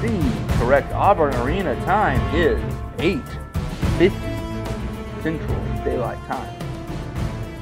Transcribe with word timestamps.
The 0.00 0.56
correct 0.58 0.92
Auburn 0.92 1.34
Arena 1.36 1.74
time 1.84 2.20
is 2.34 2.60
8.50 2.98 5.22
Central 5.22 5.84
Daylight 5.84 6.18
Time. 6.26 6.54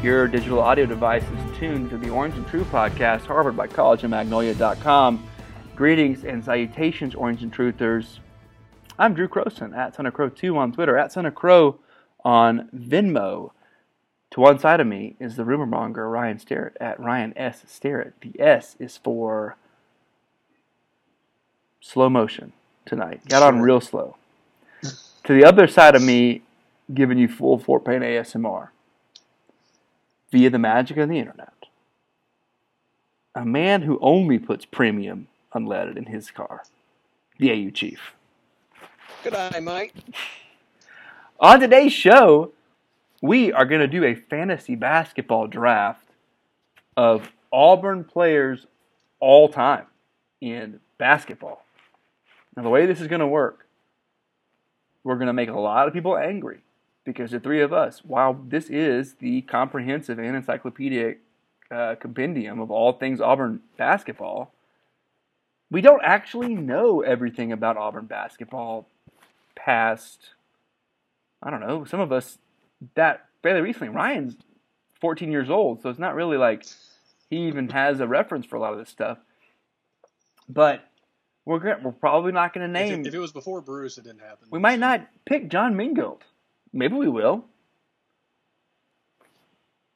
Your 0.02 0.28
digital 0.28 0.60
audio 0.60 0.84
device 0.84 1.22
is 1.22 1.58
tuned 1.58 1.88
to 1.90 1.96
the 1.96 2.10
Orange 2.10 2.34
and 2.34 2.46
True 2.46 2.64
podcast, 2.64 3.22
harbored 3.22 3.56
by 3.56 3.68
collegeandmagnolia.com. 3.68 5.26
Greetings 5.74 6.24
and 6.24 6.44
salutations, 6.44 7.14
Orange 7.14 7.42
and 7.42 7.50
Truthers. 7.50 8.18
I'm 8.98 9.14
Drew 9.14 9.28
Crowson 9.28 9.74
at 9.74 9.94
Son 9.94 10.04
of 10.04 10.12
Crow 10.12 10.28
2 10.28 10.58
on 10.58 10.72
Twitter, 10.72 10.98
at 10.98 11.10
Son 11.10 11.24
of 11.24 11.34
Crow 11.34 11.80
on 12.22 12.68
Venmo. 12.74 13.52
To 14.32 14.40
one 14.40 14.58
side 14.58 14.80
of 14.80 14.86
me 14.86 15.14
is 15.20 15.36
the 15.36 15.44
rumor 15.44 15.66
monger 15.66 16.08
Ryan 16.08 16.38
Starrett 16.38 16.76
at 16.80 16.98
Ryan 16.98 17.32
S. 17.36 17.62
Starrett. 17.68 18.14
The 18.20 18.32
S 18.40 18.74
is 18.80 18.96
for 18.96 19.56
slow 21.80 22.08
motion 22.10 22.52
tonight. 22.84 23.20
Got 23.28 23.42
on 23.44 23.60
real 23.60 23.80
slow. 23.80 24.16
to 24.82 25.32
the 25.32 25.44
other 25.44 25.66
side 25.68 25.94
of 25.94 26.02
me, 26.02 26.42
giving 26.92 27.16
you 27.18 27.28
full 27.28 27.58
Fort 27.58 27.84
Payne 27.84 28.02
ASMR 28.02 28.68
via 30.32 30.50
the 30.50 30.58
magic 30.58 30.96
of 30.96 31.08
the 31.08 31.18
internet. 31.18 31.52
A 33.36 33.44
man 33.44 33.82
who 33.82 33.98
only 34.02 34.38
puts 34.38 34.64
premium 34.64 35.28
unleaded 35.54 35.96
in 35.96 36.06
his 36.06 36.30
car, 36.30 36.64
the 37.38 37.50
AU 37.52 37.70
Chief. 37.70 38.00
Good 39.22 39.34
eye, 39.34 39.60
Mike. 39.60 39.94
On 41.40 41.58
today's 41.60 41.92
show, 41.92 42.52
we 43.24 43.50
are 43.54 43.64
going 43.64 43.80
to 43.80 43.88
do 43.88 44.04
a 44.04 44.14
fantasy 44.14 44.74
basketball 44.74 45.46
draft 45.46 46.06
of 46.94 47.32
Auburn 47.50 48.04
players 48.04 48.66
all 49.18 49.48
time 49.48 49.86
in 50.42 50.78
basketball. 50.98 51.64
Now, 52.54 52.64
the 52.64 52.68
way 52.68 52.84
this 52.84 53.00
is 53.00 53.06
going 53.06 53.20
to 53.20 53.26
work, 53.26 53.66
we're 55.04 55.14
going 55.14 55.28
to 55.28 55.32
make 55.32 55.48
a 55.48 55.58
lot 55.58 55.88
of 55.88 55.94
people 55.94 56.18
angry 56.18 56.60
because 57.04 57.30
the 57.30 57.40
three 57.40 57.62
of 57.62 57.72
us, 57.72 58.02
while 58.04 58.34
this 58.34 58.68
is 58.68 59.14
the 59.14 59.40
comprehensive 59.40 60.18
and 60.18 60.36
encyclopedic 60.36 61.20
uh, 61.70 61.94
compendium 61.94 62.60
of 62.60 62.70
all 62.70 62.92
things 62.92 63.22
Auburn 63.22 63.60
basketball, 63.78 64.52
we 65.70 65.80
don't 65.80 66.04
actually 66.04 66.54
know 66.54 67.00
everything 67.00 67.52
about 67.52 67.78
Auburn 67.78 68.04
basketball 68.04 68.86
past, 69.54 70.34
I 71.42 71.48
don't 71.48 71.60
know, 71.60 71.86
some 71.86 72.00
of 72.00 72.12
us 72.12 72.36
that 72.94 73.26
fairly 73.42 73.60
recently. 73.60 73.88
Ryan's 73.88 74.36
14 75.00 75.30
years 75.30 75.50
old, 75.50 75.82
so 75.82 75.90
it's 75.90 75.98
not 75.98 76.14
really 76.14 76.36
like 76.36 76.64
he 77.30 77.46
even 77.48 77.68
has 77.70 78.00
a 78.00 78.06
reference 78.06 78.46
for 78.46 78.56
a 78.56 78.60
lot 78.60 78.72
of 78.72 78.78
this 78.78 78.88
stuff. 78.88 79.18
But 80.48 80.84
we're 81.44 81.58
gonna, 81.58 81.78
we're 81.82 81.92
probably 81.92 82.32
not 82.32 82.52
going 82.52 82.72
to 82.72 82.80
If 82.80 82.90
name. 82.90 83.00
it, 83.00 83.06
if 83.08 83.14
it 83.14 83.18
was 83.18 83.32
before 83.32 83.60
Bruce, 83.60 83.98
it 83.98 84.04
didn't 84.04 84.20
happen. 84.20 84.48
we 84.50 84.58
might 84.58 84.78
not 84.78 85.06
pick 85.24 85.48
John 85.48 85.74
Mengelt. 85.74 86.20
Maybe 86.72 86.94
we 86.94 87.08
will. 87.08 87.44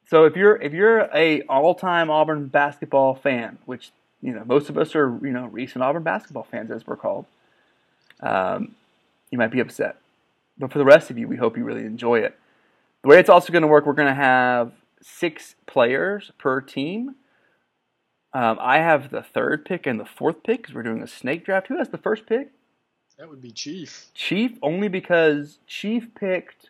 So 0.08 0.24
if 0.24 0.36
you're 0.36 0.56
if 0.56 0.72
you're 0.72 1.00
a 1.14 1.42
all-time 1.42 2.10
Auburn 2.10 2.46
basketball 2.46 3.14
fan, 3.14 3.58
which 3.66 3.90
you 4.22 4.32
know 4.32 4.42
most 4.44 4.70
of 4.70 4.78
us 4.78 4.94
are, 4.94 5.18
you 5.22 5.30
know, 5.30 5.46
recent 5.46 5.82
Auburn 5.82 6.02
basketball 6.02 6.44
fans 6.50 6.70
as 6.70 6.86
we're 6.86 6.96
called, 6.96 7.26
um, 8.20 8.74
you 9.30 9.36
might 9.38 9.50
be 9.50 9.60
upset. 9.60 9.96
But 10.56 10.72
for 10.72 10.78
the 10.78 10.84
rest 10.84 11.10
of 11.10 11.18
you, 11.18 11.28
we 11.28 11.36
hope 11.36 11.56
you 11.56 11.64
really 11.64 11.84
enjoy 11.84 12.20
it. 12.20 12.38
The 13.08 13.14
way 13.14 13.20
it's 13.20 13.30
also 13.30 13.54
going 13.54 13.62
to 13.62 13.68
work, 13.68 13.86
we're 13.86 13.94
going 13.94 14.14
to 14.14 14.22
have 14.22 14.72
six 15.00 15.54
players 15.64 16.30
per 16.36 16.60
team. 16.60 17.14
Um, 18.34 18.58
I 18.60 18.80
have 18.80 19.10
the 19.10 19.22
third 19.22 19.64
pick 19.64 19.86
and 19.86 19.98
the 19.98 20.04
fourth 20.04 20.42
pick 20.42 20.58
because 20.58 20.74
we're 20.74 20.82
doing 20.82 21.02
a 21.02 21.06
snake 21.06 21.42
draft. 21.42 21.68
Who 21.68 21.78
has 21.78 21.88
the 21.88 21.96
first 21.96 22.26
pick? 22.26 22.50
That 23.18 23.30
would 23.30 23.40
be 23.40 23.50
Chief. 23.50 24.08
Chief 24.12 24.58
only 24.60 24.88
because 24.88 25.58
Chief 25.66 26.14
picked 26.14 26.68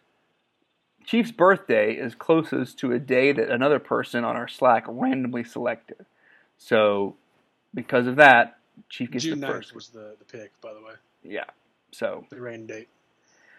Chief's 1.05 1.33
birthday 1.33 1.95
is 1.95 2.15
closest 2.15 2.79
to 2.79 2.93
a 2.93 3.01
day 3.01 3.33
that 3.33 3.51
another 3.51 3.81
person 3.81 4.23
on 4.23 4.37
our 4.37 4.47
Slack 4.47 4.85
randomly 4.87 5.43
selected. 5.43 6.07
So 6.57 7.17
because 7.75 8.07
of 8.07 8.15
that, 8.15 8.59
Chief 8.89 9.11
gets 9.11 9.25
June 9.25 9.41
the 9.41 9.49
9th 9.49 9.51
first. 9.51 9.75
was 9.75 9.89
the, 9.89 10.15
the 10.21 10.25
pick, 10.25 10.53
by 10.61 10.73
the 10.73 10.83
way. 10.83 10.93
Yeah. 11.25 11.47
So 11.91 12.27
The 12.31 12.41
rain 12.41 12.69
date. 12.69 12.87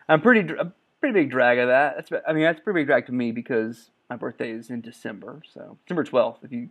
I'm 0.07 0.21
pretty 0.21 0.53
pretty 0.99 1.13
big 1.13 1.31
drag 1.31 1.57
of 1.59 1.67
that. 1.67 1.95
That's 1.95 2.23
I 2.27 2.33
mean 2.33 2.43
that's 2.43 2.59
a 2.59 2.63
pretty 2.63 2.81
big 2.81 2.87
drag 2.87 3.05
to 3.07 3.11
me 3.11 3.31
because 3.31 3.89
my 4.09 4.15
birthday 4.15 4.51
is 4.51 4.69
in 4.69 4.81
December. 4.81 5.41
So 5.53 5.77
December 5.85 6.03
12th. 6.03 6.43
If 6.43 6.51
you 6.51 6.69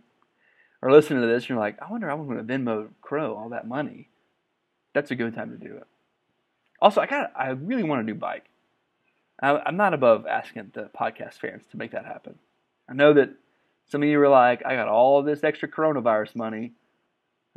are 0.81 0.91
listening 0.91 1.21
to 1.21 1.27
this, 1.27 1.43
and 1.43 1.49
you're 1.49 1.59
like, 1.59 1.81
I 1.81 1.91
wonder 1.91 2.09
I'm 2.09 2.25
going 2.25 2.37
to 2.37 2.43
Venmo 2.43 2.89
Crow 3.01 3.35
all 3.35 3.49
that 3.49 3.67
money. 3.67 4.09
That's 4.93 5.11
a 5.11 5.15
good 5.15 5.35
time 5.35 5.51
to 5.51 5.57
do 5.57 5.75
it. 5.75 5.87
Also, 6.81 7.01
I 7.01 7.05
got 7.05 7.31
I 7.35 7.49
really 7.49 7.83
want 7.83 8.01
a 8.01 8.05
new 8.05 8.15
bike. 8.15 8.45
I, 9.41 9.57
I'm 9.65 9.77
not 9.77 9.93
above 9.93 10.25
asking 10.27 10.71
the 10.73 10.89
podcast 10.97 11.35
fans 11.35 11.63
to 11.71 11.77
make 11.77 11.91
that 11.91 12.05
happen. 12.05 12.35
I 12.89 12.93
know 12.93 13.13
that 13.13 13.29
some 13.89 14.03
of 14.03 14.09
you 14.09 14.19
are 14.21 14.29
like, 14.29 14.65
I 14.65 14.75
got 14.75 14.87
all 14.87 15.23
this 15.23 15.43
extra 15.43 15.67
coronavirus 15.69 16.35
money. 16.35 16.73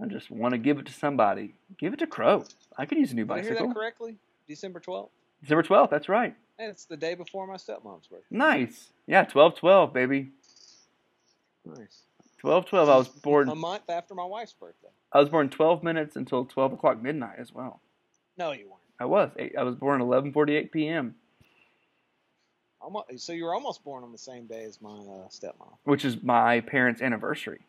I 0.03 0.07
just 0.07 0.31
want 0.31 0.53
to 0.53 0.59
give 0.59 0.79
it 0.79 0.87
to 0.87 0.93
somebody. 0.93 1.55
Give 1.79 1.93
it 1.93 1.99
to 1.99 2.07
Crow. 2.07 2.45
I 2.77 2.87
could 2.87 2.99
use 2.99 3.13
a 3.13 3.15
new 3.15 3.25
Did 3.25 3.33
I 3.33 3.41
hear 3.41 3.51
bicycle. 3.51 3.69
that 3.69 3.75
correctly? 3.75 4.17
December 4.49 4.81
12th? 4.81 5.11
December 5.43 5.63
12th. 5.63 5.91
That's 5.91 6.09
right. 6.09 6.35
And 6.59 6.71
it's 6.71 6.85
the 6.85 6.97
day 6.97 7.15
before 7.15 7.47
my 7.47 7.57
stepmom's 7.57 8.07
birthday. 8.07 8.25
Nice. 8.31 8.91
Yeah, 9.07 9.25
12 9.25 9.57
12, 9.57 9.93
baby. 9.93 10.31
Nice. 11.65 12.03
12 12.41 12.67
12. 12.67 12.89
I 12.89 12.97
was 12.97 13.09
born 13.09 13.49
A 13.49 13.55
month 13.55 13.89
after 13.89 14.15
my 14.15 14.25
wife's 14.25 14.53
birthday. 14.53 14.89
I 15.13 15.21
was 15.21 15.29
born 15.29 15.49
12 15.49 15.83
minutes 15.83 16.17
until 16.17 16.45
12 16.45 16.75
o'clock 16.75 17.03
midnight 17.03 17.37
as 17.39 17.53
well. 17.53 17.81
No, 18.39 18.53
you 18.53 18.67
weren't. 18.69 18.79
I 19.01 19.05
was. 19.05 19.31
I 19.59 19.63
was 19.65 19.75
born 19.75 20.01
11:48 20.01 20.71
p.m., 20.71 21.15
Almost, 22.81 23.21
so 23.21 23.33
you 23.33 23.45
were 23.45 23.55
almost 23.55 23.85
born 23.85 24.03
on 24.03 24.11
the 24.11 24.19
same 24.19 24.47
day 24.47 24.65
as 24.65 24.81
my 24.81 24.91
uh, 24.91 25.29
stepmom. 25.29 25.73
which 25.85 26.05
is 26.05 26.21
my 26.23 26.61
parents' 26.61 27.01
anniversary. 27.01 27.61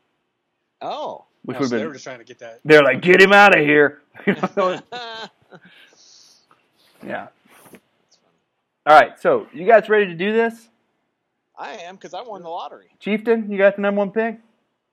Oh. 0.81 1.25
Which 1.44 1.57
Oh, 1.57 1.59
would 1.61 1.69
so 1.69 1.75
have 1.75 1.81
they 1.81 1.88
were 1.88 1.94
just 1.94 2.03
trying 2.03 2.17
to 2.19 2.23
get 2.25 2.40
that. 2.40 2.59
They're 2.66 2.81
like, 2.84 3.01
get 3.01 3.22
him 3.22 3.31
out 3.34 3.55
of 3.57 3.63
here. 3.66 4.01
yeah. 7.05 7.28
That's 8.86 8.96
funny. 8.96 9.06
All 9.06 9.10
right. 9.10 9.20
So 9.20 9.48
you 9.54 9.66
guys 9.66 9.90
ready 9.90 10.08
to 10.08 10.16
do 10.16 10.34
this? 10.34 10.70
I 11.58 11.72
am 11.74 11.96
because 11.96 12.14
I 12.14 12.22
won 12.22 12.42
the 12.44 12.50
lottery. 12.50 12.88
Chieftain, 13.00 13.52
you 13.52 13.58
got 13.58 13.76
the 13.76 13.82
number 13.82 14.00
one 14.00 14.12
pick. 14.12 14.40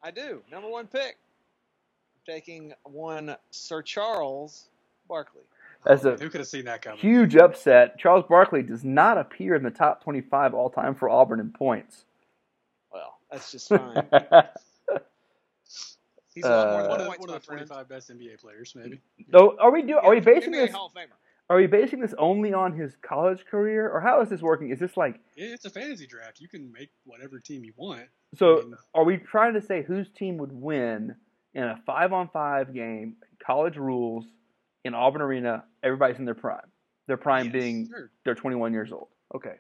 I 0.03 0.11
do. 0.11 0.43
Number 0.51 0.69
one 0.69 0.87
pick. 0.87 1.17
Taking 2.27 2.73
one 2.84 3.34
Sir 3.51 3.83
Charles 3.83 4.69
Barkley. 5.09 5.43
That's 5.84 6.05
a 6.05 6.17
Who 6.17 6.28
could 6.28 6.41
have 6.41 6.49
seen 6.49 6.67
that 6.67 6.83
coming? 6.83 6.99
huge 6.99 7.34
upset. 7.37 7.98
Charles 7.98 8.27
Barkley 8.28 8.63
does 8.63 8.84
not 8.84 9.16
appear 9.16 9.54
in 9.54 9.63
the 9.63 9.71
top 9.71 10.04
25 10.04 10.53
all 10.53 10.69
time 10.69 10.95
for 10.95 11.09
Auburn 11.09 11.41
in 11.41 11.51
points. 11.51 12.04
Well, 12.93 13.19
that's 13.33 13.51
just 13.51 13.69
fine. 13.71 14.07
He's 16.34 16.45
a 16.45 16.48
lot 16.51 16.69
more 16.69 16.83
than 16.83 16.91
One 16.91 17.01
Uh, 17.01 17.03
of, 17.03 17.07
points, 17.09 17.21
one 17.27 17.31
of 17.31 17.41
the 17.41 17.47
friend. 17.47 17.66
45 17.69 17.89
best 17.89 18.10
NBA 18.10 18.39
players, 18.41 18.75
maybe. 18.77 19.01
so 19.33 19.57
are 19.59 19.71
we 19.72 19.83
do? 19.83 19.97
Are 19.97 20.10
we 20.10 20.21
basing 20.21 20.53
NBA 20.53 20.66
this? 20.66 20.72
Hall 20.75 20.86
of 20.86 20.93
Famer. 20.93 21.16
Are 21.50 21.56
we 21.56 21.66
basing 21.66 21.98
this 21.98 22.14
only 22.16 22.52
on 22.54 22.78
his 22.78 22.94
college 23.02 23.44
career, 23.44 23.91
or 23.91 24.00
how 24.00 24.20
is 24.22 24.28
this 24.28 24.41
working? 24.41 24.70
Is 24.70 24.78
this 24.78 24.97
like 24.97 25.18
Yeah, 25.36 25.48
It's 25.48 25.64
a 25.64 25.70
fantasy 25.70 26.06
draft. 26.06 26.41
You 26.41 26.48
can 26.48 26.70
make 26.72 26.91
whatever 27.04 27.41
team 27.41 27.64
you 27.64 27.72
want. 27.76 28.04
so? 28.36 28.60
I 28.60 28.62
mean, 28.62 28.74
Are 28.94 29.04
we 29.04 29.16
trying 29.16 29.54
to 29.54 29.60
say 29.60 29.82
whose 29.82 30.08
team 30.10 30.38
would 30.38 30.52
win 30.52 31.16
in 31.54 31.64
a 31.64 31.82
five-on-five 31.84 32.72
game, 32.72 33.16
college 33.44 33.76
rules, 33.76 34.24
in 34.84 34.94
Auburn 34.94 35.22
Arena? 35.22 35.64
Everybody's 35.82 36.20
in 36.20 36.24
their 36.24 36.36
prime. 36.36 36.70
Their 37.08 37.16
prime 37.16 37.47
yes, 37.47 37.52
being 37.52 37.88
sure. 37.88 38.10
they're 38.24 38.36
21 38.36 38.72
years 38.72 38.92
old. 38.92 39.08
Okay, 39.34 39.54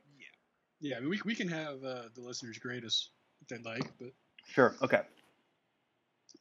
Yeah, 0.80 0.96
I 0.96 1.00
mean, 1.00 1.10
we, 1.10 1.20
we 1.24 1.34
can 1.34 1.48
have 1.48 1.82
uh, 1.84 2.02
the 2.14 2.20
listeners 2.20 2.58
grade 2.58 2.84
us 2.84 3.10
if 3.42 3.48
they'd 3.48 3.64
like, 3.64 3.82
but 3.98 4.10
sure. 4.46 4.76
Okay. 4.80 4.98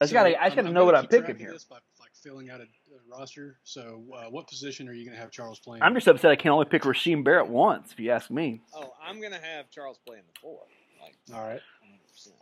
I 0.00 0.04
just 0.04 0.10
So, 0.10 0.14
gotta 0.14 0.40
I 0.40 0.46
just 0.46 0.56
gotta 0.56 0.70
know 0.70 0.84
what 0.84 0.94
I'm 0.94 1.08
picking 1.08 1.36
here. 1.36 1.56
By 1.68 1.78
filling 2.22 2.50
out 2.50 2.60
a, 2.60 2.64
a 2.64 3.18
roster. 3.18 3.58
So, 3.64 4.02
uh, 4.16 4.30
what 4.30 4.48
position 4.48 4.88
are 4.88 4.92
you 4.92 5.04
going 5.04 5.14
to 5.14 5.20
have 5.20 5.30
Charles 5.30 5.58
playing? 5.58 5.82
I'm 5.82 5.94
just 5.94 6.06
upset 6.06 6.30
I 6.30 6.36
can 6.36 6.50
only 6.50 6.66
pick 6.66 6.82
Rasheem 6.82 7.24
Barrett 7.24 7.48
once, 7.48 7.92
if 7.92 8.00
you 8.00 8.10
ask 8.10 8.30
me. 8.30 8.60
Oh, 8.74 8.92
I'm 9.02 9.20
gonna 9.20 9.40
have 9.40 9.70
Charles 9.70 9.98
play 10.06 10.18
in 10.18 10.24
the 10.26 10.40
four. 10.40 10.60
Like 11.02 11.16
All 11.34 11.46
right. 11.46 11.60
100%. 11.84 12.32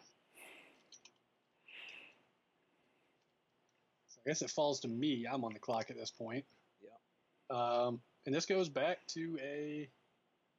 So 4.08 4.20
I 4.24 4.28
guess 4.28 4.42
it 4.42 4.50
falls 4.50 4.80
to 4.80 4.88
me. 4.88 5.26
I'm 5.30 5.44
on 5.44 5.52
the 5.52 5.58
clock 5.58 5.90
at 5.90 5.96
this 5.96 6.10
point. 6.10 6.44
Yeah. 6.82 7.56
Um, 7.56 8.00
and 8.26 8.34
this 8.34 8.46
goes 8.46 8.68
back 8.68 8.98
to 9.14 9.38
a 9.42 9.88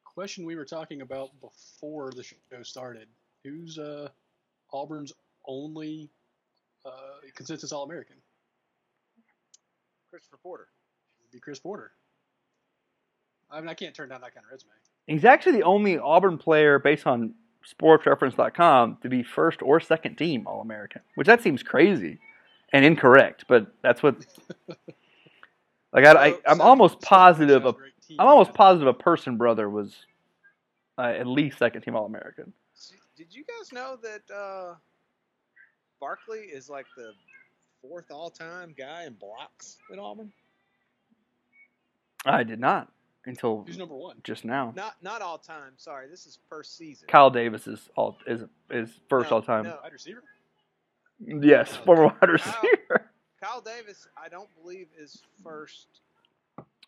question 0.05 0.45
we 0.45 0.55
were 0.55 0.65
talking 0.65 1.01
about 1.01 1.29
before 1.39 2.11
the 2.11 2.23
show 2.23 2.35
started. 2.63 3.07
Who's 3.43 3.77
uh, 3.77 4.09
Auburn's 4.73 5.13
only 5.47 6.09
uh, 6.85 6.89
consensus 7.35 7.71
All 7.71 7.83
American? 7.83 8.15
Christopher 10.09 10.37
Porter. 10.41 10.67
It'd 11.21 11.31
be 11.31 11.39
Chris 11.39 11.59
Porter. 11.59 11.91
I 13.51 13.59
mean, 13.59 13.69
I 13.69 13.73
can't 13.73 13.95
turn 13.95 14.09
down 14.09 14.21
that 14.21 14.33
kind 14.33 14.45
of 14.45 14.51
resume. 14.51 14.71
He's 15.07 15.25
actually 15.25 15.53
the 15.53 15.63
only 15.63 15.97
Auburn 15.97 16.37
player 16.37 16.77
based 16.77 17.07
on 17.07 17.33
sportsreference.com 17.67 18.97
to 19.01 19.09
be 19.09 19.23
first 19.23 19.61
or 19.61 19.79
second 19.79 20.17
team 20.17 20.45
All 20.45 20.61
American, 20.61 21.01
which 21.15 21.27
that 21.27 21.41
seems 21.41 21.63
crazy 21.63 22.19
and 22.71 22.85
incorrect, 22.85 23.45
but 23.47 23.67
that's 23.81 24.03
what. 24.03 24.15
Like 25.91 26.05
I, 26.05 26.27
I, 26.27 26.33
I'm 26.45 26.61
almost 26.61 27.01
positive. 27.01 27.65
a 27.65 27.69
A, 27.69 27.73
great 27.73 27.93
team, 28.07 28.17
I'm 28.19 28.27
almost 28.27 28.53
positive 28.53 28.87
a 28.87 28.93
person 28.93 29.37
brother 29.37 29.69
was 29.69 29.95
uh, 30.97 31.13
at 31.17 31.25
least 31.25 31.57
second 31.57 31.81
team 31.81 31.95
All 31.95 32.05
American. 32.05 32.53
Did 33.17 33.33
you 33.33 33.43
guys 33.43 33.73
know 33.73 33.97
that 34.03 34.21
uh, 34.33 34.75
Barkley 35.99 36.41
is 36.41 36.69
like 36.69 36.85
the 36.95 37.11
fourth 37.81 38.11
all-time 38.11 38.73
guy 38.77 39.05
in 39.05 39.13
blocks 39.13 39.77
at 39.91 39.99
Auburn? 39.99 40.31
I 42.25 42.43
did 42.43 42.59
not 42.59 42.91
until 43.25 43.63
Who's 43.65 43.77
number 43.77 43.95
one? 43.95 44.17
just 44.23 44.43
now. 44.45 44.73
Not 44.75 44.95
not 45.01 45.21
all 45.21 45.37
time. 45.37 45.73
Sorry, 45.77 46.07
this 46.07 46.25
is 46.25 46.39
first 46.49 46.77
season. 46.77 47.07
Kyle 47.07 47.29
Davis 47.29 47.67
is 47.67 47.89
all 47.95 48.17
is 48.27 48.41
is 48.69 48.89
first 49.09 49.29
No, 49.31 49.37
all 49.37 49.41
time. 49.41 49.63
no. 49.65 49.77
Wide 49.83 49.93
receiver? 49.93 50.23
Yes, 51.25 51.73
No, 51.73 51.85
former 51.85 52.03
wide 52.21 52.29
receiver 52.29 53.09
Kyle 53.41 53.61
Davis, 53.61 54.07
I 54.21 54.27
don't 54.29 54.49
believe 54.61 54.87
is 54.97 55.21
first. 55.43 55.87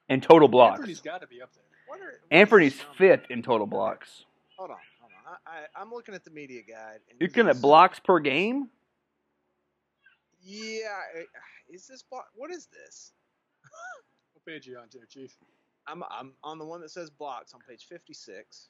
and 0.09 0.21
total 0.21 0.47
blocks. 0.49 0.79
Anthony's 0.79 0.99
got 1.01 1.21
to 1.21 1.27
be 1.27 1.41
up 1.41 1.49
there. 1.53 1.63
What 1.87 1.99
are, 2.01 2.03
what 2.05 2.13
Anthony's 2.29 2.75
fifth 2.97 3.25
in 3.29 3.41
total 3.41 3.67
blocks. 3.67 4.25
Hold 4.57 4.71
on, 4.71 4.77
hold 4.99 5.11
on. 5.27 5.37
I, 5.45 5.59
I, 5.79 5.81
I'm 5.81 5.91
looking 5.91 6.13
at 6.13 6.25
the 6.25 6.31
media 6.31 6.61
guide. 6.61 6.99
You're 7.19 7.29
looking 7.29 7.47
at 7.47 7.61
blocks 7.61 7.99
per 7.99 8.19
game. 8.19 8.69
Yeah, 10.43 10.99
is 11.69 11.87
this 11.87 12.03
block? 12.03 12.27
What 12.35 12.51
is 12.51 12.67
this? 12.67 13.13
What 14.33 14.45
page 14.53 14.67
are 14.67 14.71
you 14.71 14.77
on, 14.79 14.87
there, 14.91 15.05
Chief? 15.05 15.35
I'm 15.87 16.03
I'm 16.09 16.33
on 16.43 16.57
the 16.57 16.65
one 16.65 16.81
that 16.81 16.89
says 16.89 17.09
blocks 17.09 17.53
on 17.53 17.59
page 17.67 17.85
56 17.87 18.69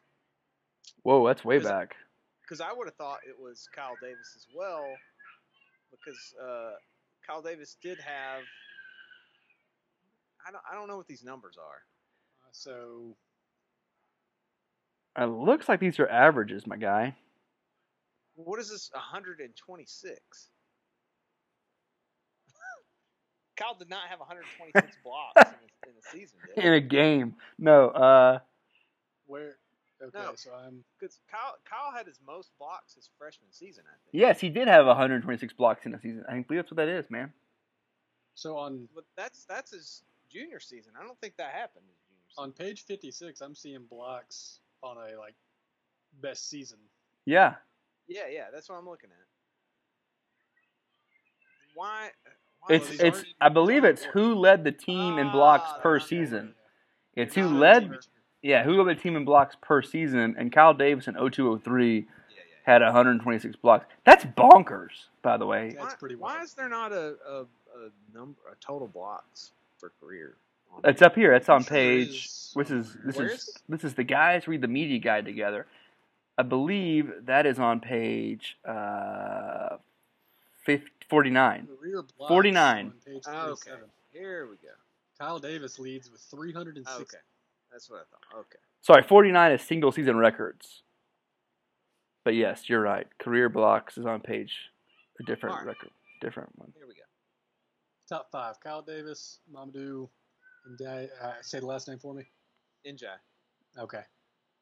Whoa, 1.04 1.26
that's 1.26 1.46
way 1.46 1.60
back. 1.60 1.96
because 2.42 2.62
I 2.62 2.74
would 2.74 2.88
have 2.88 2.96
thought 2.96 3.20
it 3.28 3.36
was 3.40 3.68
Kyle 3.76 3.96
Davis 4.02 4.34
as 4.36 4.48
well 4.56 4.86
because 5.92 6.34
uh, 6.42 6.72
Kyle 7.26 7.42
Davis 7.42 7.78
did 7.82 8.00
have. 8.00 8.42
I 10.48 10.52
don't 10.52 10.64
I 10.70 10.76
don't 10.76 10.88
know 10.88 10.98
what 10.98 11.08
these 11.08 11.24
numbers 11.24 11.58
are. 11.58 11.84
Uh, 12.44 12.50
so 12.52 13.16
It 15.18 15.26
looks 15.26 15.68
like 15.70 15.80
these 15.80 16.00
are 16.00 16.08
averages, 16.08 16.66
my 16.66 16.78
guy. 16.78 17.16
What 18.36 18.60
is 18.60 18.70
this? 18.70 18.90
126. 18.94 20.50
Kyle 23.62 23.76
did 23.76 23.90
not 23.90 24.08
have 24.10 24.20
126 24.20 24.98
blocks 25.04 25.34
in 25.38 25.44
a, 25.44 25.90
in 25.90 25.96
a 25.98 26.02
season, 26.12 26.40
did 26.56 26.64
In 26.66 26.74
a 26.74 26.80
game. 26.82 27.36
No, 27.60 27.90
uh, 27.90 28.40
where? 29.28 29.58
Okay, 30.02 30.18
No. 30.18 30.32
so 30.36 30.52
I'm 30.54 30.84
Because 31.00 31.20
Kyle, 31.30 31.56
Kyle 31.70 31.96
had 31.96 32.08
his 32.08 32.20
most 32.26 32.50
blocks 32.58 32.96
his 32.96 33.10
freshman 33.20 33.52
season, 33.52 33.84
I 33.88 33.94
think. 34.04 34.20
yes, 34.22 34.40
he 34.40 34.50
did 34.50 34.68
have 34.68 34.86
126 34.88 35.54
blocks 35.54 35.86
in 35.86 35.94
a 35.94 36.00
season. 36.02 36.24
I 36.28 36.40
believe 36.40 36.64
that's 36.64 36.72
what 36.72 36.78
that 36.78 36.88
is, 36.90 37.10
man. 37.12 37.32
so 38.34 38.58
on 38.58 38.88
But 38.96 39.04
that's 39.16 39.46
that's 39.46 39.72
his 39.72 40.02
junior 40.30 40.60
season. 40.60 40.94
I 41.00 41.04
don't 41.06 41.20
think 41.22 41.38
that 41.38 41.52
happened 41.54 41.86
his 41.88 42.00
junior 42.08 42.24
season. 42.30 42.44
on 42.44 42.52
page 42.54 42.86
56. 42.86 43.42
I'm 43.42 43.54
seeing 43.54 43.86
blocks 43.90 44.60
on 44.82 44.98
a 44.98 45.20
like 45.20 45.36
best 46.22 46.50
season. 46.50 46.80
Yeah. 47.26 47.56
yeah, 48.08 48.28
yeah, 48.32 48.46
that's 48.52 48.70
what 48.70 48.78
I'm 48.80 48.90
looking 48.90 49.12
at. 49.12 49.28
Why? 51.76 52.10
Why 52.62 52.76
It's 52.76 52.90
it's 53.00 53.18
aren't- 53.20 53.28
I 53.42 53.50
believe 53.50 53.84
it's 53.84 54.04
who 54.04 54.36
led 54.36 54.64
the 54.64 54.72
team 54.72 55.18
in 55.18 55.32
blocks 55.32 55.70
Ah, 55.76 55.80
per 55.82 55.96
okay. 55.98 56.06
season. 56.06 56.56
It's 57.16 57.36
who 57.36 57.48
led 57.48 57.98
yeah, 58.42 58.64
who 58.64 58.82
led 58.82 58.98
the 58.98 59.02
team 59.02 59.16
in 59.16 59.26
blocks 59.26 59.56
per 59.62 59.82
season 59.82 60.36
and 60.38 60.52
Kyle 60.52 60.74
Davis 60.74 61.08
in 61.08 61.14
0203 61.16 61.96
Yeah, 61.96 62.04
yeah. 62.30 62.44
had 62.64 62.82
126 62.82 63.56
blocks. 63.58 63.86
That's 64.06 64.26
bonkers, 64.26 65.06
by 65.22 65.38
the 65.38 65.46
way. 65.46 65.72
That's 65.78 65.94
why, 65.94 65.96
pretty 66.00 66.16
Why 66.16 66.42
is 66.42 66.54
there 66.54 66.70
not 66.70 66.92
a, 66.92 67.16
a, 67.28 67.42
a 67.42 67.90
number 68.14 68.40
a 68.52 68.56
total 68.64 68.88
blocks 68.88 69.52
for 69.80 69.92
career? 70.00 70.36
It's 70.86 71.02
up 71.02 71.16
here. 71.16 71.34
It's 71.34 71.50
on 71.50 71.64
Sure 71.64 71.70
page. 71.70 72.26
is 72.26 72.54
This 72.56 72.72
is 72.72 72.98
this 73.06 73.20
is 73.20 73.32
is 73.32 73.58
this 73.70 73.84
is 73.84 73.94
the 73.96 74.04
guys 74.06 74.48
read 74.48 74.62
the 74.62 74.68
media 74.70 75.00
guide 75.00 75.26
together. 75.26 75.66
I 76.38 76.44
believe 76.44 77.12
that 77.26 77.46
is 77.46 77.60
on 77.60 77.82
page 77.82 78.58
uh, 78.66 79.76
50, 80.64 80.90
49. 81.12 81.68
49. 82.30 82.86
on 82.86 82.94
page 83.06 83.24
Ah, 83.28 83.48
Okay, 83.50 83.72
here 84.14 84.48
we 84.50 84.56
go. 84.56 84.70
Kyle 85.20 85.40
Davis 85.40 85.78
leads 85.78 86.10
with 86.10 86.22
306. 86.22 86.90
Okay, 87.02 87.18
that's 87.70 87.90
what 87.90 87.98
I 87.98 88.04
thought. 88.10 88.40
Okay. 88.40 88.58
Sorry, 88.82 89.04
49 89.04 89.52
is 89.52 89.62
single 89.62 89.92
season 89.92 90.16
records. 90.16 90.84
But 92.24 92.36
yes, 92.36 92.70
you're 92.70 92.80
right. 92.82 93.08
Career 93.20 93.50
blocks 93.50 93.98
is 93.98 94.06
on 94.06 94.22
page 94.22 94.54
a 95.20 95.24
different 95.24 95.54
Alright. 95.58 95.68
record, 95.68 95.90
different 96.22 96.50
one. 96.58 96.72
Here 96.78 96.88
we 96.88 96.94
go. 96.94 97.02
Top 98.08 98.30
five: 98.32 98.60
Kyle 98.62 98.82
Davis, 98.82 99.40
Mamadou, 99.54 100.08
and 100.66 100.78
Di- 100.78 101.10
uh, 101.22 101.34
say 101.42 101.60
the 101.60 101.66
last 101.66 101.90
name 101.90 102.00
for 102.00 102.14
me. 102.14 102.24
N'Diaye. 102.88 103.18
Okay. 103.80 104.02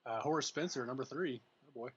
Uh, 0.08 0.20
Horace 0.20 0.48
Spencer, 0.48 0.84
number 0.86 1.06
three. 1.06 1.42
Oh 1.68 1.72
boy. 1.76 1.90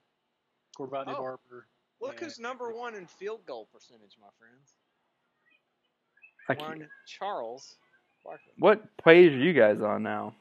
Korvotney 0.77 1.15
Oh. 1.17 1.21
Barber. 1.21 1.65
Look 2.03 2.11
and- 2.13 2.19
who's 2.25 2.39
number 2.39 2.71
one 2.73 2.95
in 2.95 3.07
field 3.07 3.45
goal 3.45 3.67
percentage, 3.73 4.17
my 4.21 4.27
friends. 4.37 4.73
I 6.49 6.55
can't- 6.55 6.89
Charles 7.07 7.77
Barkley. 8.23 8.53
What 8.59 8.97
page 8.97 9.31
are 9.33 9.37
you 9.37 9.53
guys 9.53 9.81
on 9.81 10.03
now? 10.03 10.35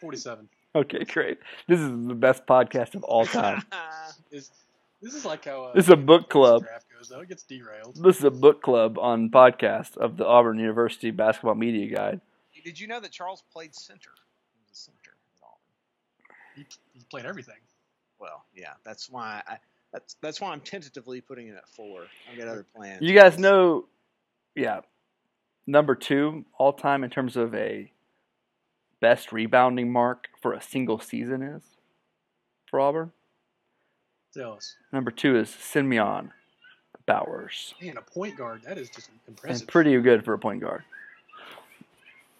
47. 0.00 0.48
Okay, 0.74 1.04
great. 1.04 1.38
This 1.68 1.80
is 1.80 1.88
the 2.06 2.14
best 2.14 2.46
podcast 2.46 2.94
of 2.94 3.04
all 3.04 3.26
time. 3.26 3.62
Is 4.30 4.50
this 5.02 5.14
is 5.14 5.24
like 5.24 5.44
how 5.44 5.64
uh, 5.64 5.72
This 5.74 5.86
is 5.86 5.90
a 5.90 5.96
book 5.96 6.30
club. 6.30 6.62
Draft 6.62 6.86
goes 6.96 7.08
though. 7.08 7.20
It 7.20 7.28
gets 7.28 7.42
derailed. 7.42 7.96
this 7.96 8.18
is 8.18 8.24
a 8.24 8.30
book 8.30 8.62
club 8.62 8.98
on 8.98 9.28
podcast 9.30 9.96
of 9.96 10.16
the 10.16 10.24
Auburn 10.24 10.58
University 10.58 11.10
Basketball 11.10 11.56
Media 11.56 11.94
Guide. 11.94 12.20
Did 12.64 12.78
you 12.78 12.86
know 12.86 13.00
that 13.00 13.10
Charles 13.10 13.42
played 13.52 13.74
center? 13.74 14.10
He 14.54 14.60
was 14.62 14.70
a 14.72 14.80
center 14.80 15.10
at 15.10 15.44
Auburn. 15.44 16.36
He, 16.56 16.98
he 16.98 17.04
played 17.10 17.26
everything. 17.26 17.56
Well, 18.20 18.44
yeah, 18.54 18.74
that's 18.84 19.10
why 19.10 19.42
I 19.46 19.58
that's 19.92 20.16
that's 20.20 20.40
why 20.40 20.52
I'm 20.52 20.60
tentatively 20.60 21.20
putting 21.20 21.48
it 21.48 21.56
at 21.56 21.68
four. 21.68 22.06
I've 22.30 22.38
got 22.38 22.48
other 22.48 22.66
plans. 22.74 23.02
You 23.02 23.14
guys 23.14 23.38
know, 23.38 23.86
yeah, 24.54 24.80
number 25.66 25.94
two 25.94 26.44
all 26.58 26.72
time 26.72 27.04
in 27.04 27.10
terms 27.10 27.36
of 27.36 27.54
a 27.54 27.92
best 29.00 29.32
rebounding 29.32 29.92
mark 29.92 30.28
for 30.40 30.52
a 30.52 30.62
single 30.62 30.98
season 30.98 31.42
is 31.42 31.62
for 32.70 32.80
Auburn. 32.80 33.12
Tell 34.32 34.54
us. 34.54 34.76
Number 34.92 35.10
two 35.10 35.36
is 35.36 35.50
Cinmeon 35.50 36.30
Bowers. 37.04 37.74
Man, 37.82 37.98
a 37.98 38.02
point 38.02 38.36
guard. 38.36 38.62
That 38.62 38.78
is 38.78 38.88
just 38.88 39.10
impressive. 39.28 39.28
And 39.28 39.38
impressive. 39.38 39.68
pretty 39.68 40.00
good 40.00 40.24
for 40.24 40.32
a 40.32 40.38
point 40.38 40.62
guard. 40.62 40.84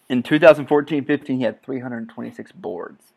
In 0.09 0.23
2014-15, 0.23 1.27
he 1.27 1.43
had 1.43 1.61
326 1.63 2.51
boards. 2.53 3.12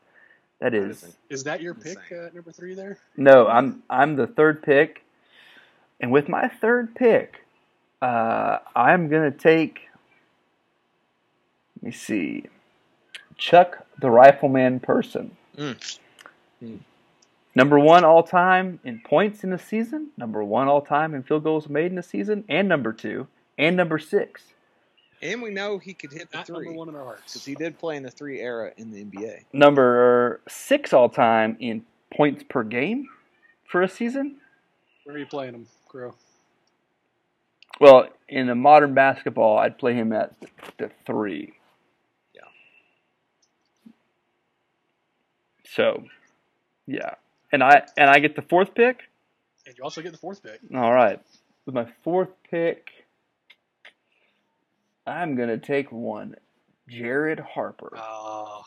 That 0.61 0.73
That 0.73 0.75
is 0.75 1.15
isn't- 1.31 1.45
that 1.45 1.61
your 1.61 1.75
pick, 1.75 1.99
uh, 2.13 2.31
number 2.35 2.51
three 2.51 2.75
there? 2.75 2.99
no. 3.17 3.47
I'm 3.47 3.83
I'm 3.91 4.17
the 4.17 4.27
third 4.27 4.63
pick, 4.63 5.03
and 6.01 6.11
with 6.11 6.29
my 6.29 6.49
third 6.49 6.95
pick, 6.95 7.45
uh, 8.01 8.59
I'm 8.75 9.09
gonna 9.09 9.31
take. 9.31 9.81
Let 11.77 11.83
me 11.83 11.91
see, 11.93 12.47
Chuck 13.37 13.87
the 14.01 14.11
Rifleman 14.11 14.81
Person. 14.81 15.37
Mm. 15.57 15.99
Number 17.55 17.79
one 17.79 18.05
all 18.05 18.23
time 18.23 18.81
in 18.85 19.01
points 19.01 19.45
in 19.45 19.53
a 19.53 19.59
season, 19.59 20.09
number 20.17 20.43
one 20.43 20.69
all 20.69 20.81
time 20.83 21.15
in 21.15 21.23
field 21.23 21.45
goals 21.45 21.69
made 21.69 21.93
in 21.93 21.99
a 21.99 22.03
season, 22.03 22.45
and 22.49 22.67
number 22.69 22.93
two, 22.95 23.27
and 23.59 23.77
number 23.77 23.99
six. 23.99 24.43
And 25.23 25.40
we 25.42 25.50
know 25.50 25.78
he 25.78 25.94
could 25.94 26.12
hit 26.12 26.30
the 26.30 26.38
Not 26.38 26.49
number 26.49 26.64
three 26.64 26.76
one 26.76 26.88
in 26.88 26.94
our 26.94 27.04
hearts. 27.04 27.23
because 27.32 27.44
he 27.44 27.54
did 27.54 27.78
play 27.78 27.96
in 27.96 28.02
the 28.02 28.11
three 28.11 28.40
era 28.40 28.73
in 28.76 28.90
the 28.90 29.04
NBA. 29.04 29.44
Number 29.52 30.40
six 30.49 30.92
all 30.92 31.08
time 31.08 31.56
in 31.61 31.85
points 32.14 32.44
per 32.49 32.62
game 32.62 33.08
for 33.64 33.82
a 33.82 33.88
season. 33.88 34.37
Where 35.04 35.16
are 35.16 35.18
you 35.18 35.26
playing 35.26 35.54
him, 35.54 35.66
Crow? 35.88 36.14
Well, 37.80 38.08
in 38.28 38.46
the 38.46 38.54
modern 38.54 38.94
basketball, 38.94 39.58
I'd 39.58 39.78
play 39.78 39.94
him 39.94 40.12
at 40.12 40.35
the 40.78 40.90
three. 41.06 41.54
Yeah. 42.35 42.40
So, 45.64 46.04
yeah, 46.87 47.14
and 47.52 47.62
I 47.62 47.82
and 47.96 48.08
I 48.11 48.18
get 48.18 48.37
the 48.37 48.42
fourth 48.42 48.75
pick. 48.75 49.00
And 49.66 49.76
you 49.76 49.85
also 49.85 50.00
get 50.00 50.12
the 50.12 50.18
fourth 50.18 50.42
pick. 50.42 50.61
All 50.75 50.92
right, 50.92 51.20
with 51.66 51.75
my 51.75 51.87
fourth 52.02 52.30
pick, 52.50 52.88
I'm 55.07 55.37
gonna 55.37 55.59
take 55.59 55.93
one, 55.93 56.37
Jared 56.89 57.41
Harper. 57.41 57.93
Ah, 57.97 58.63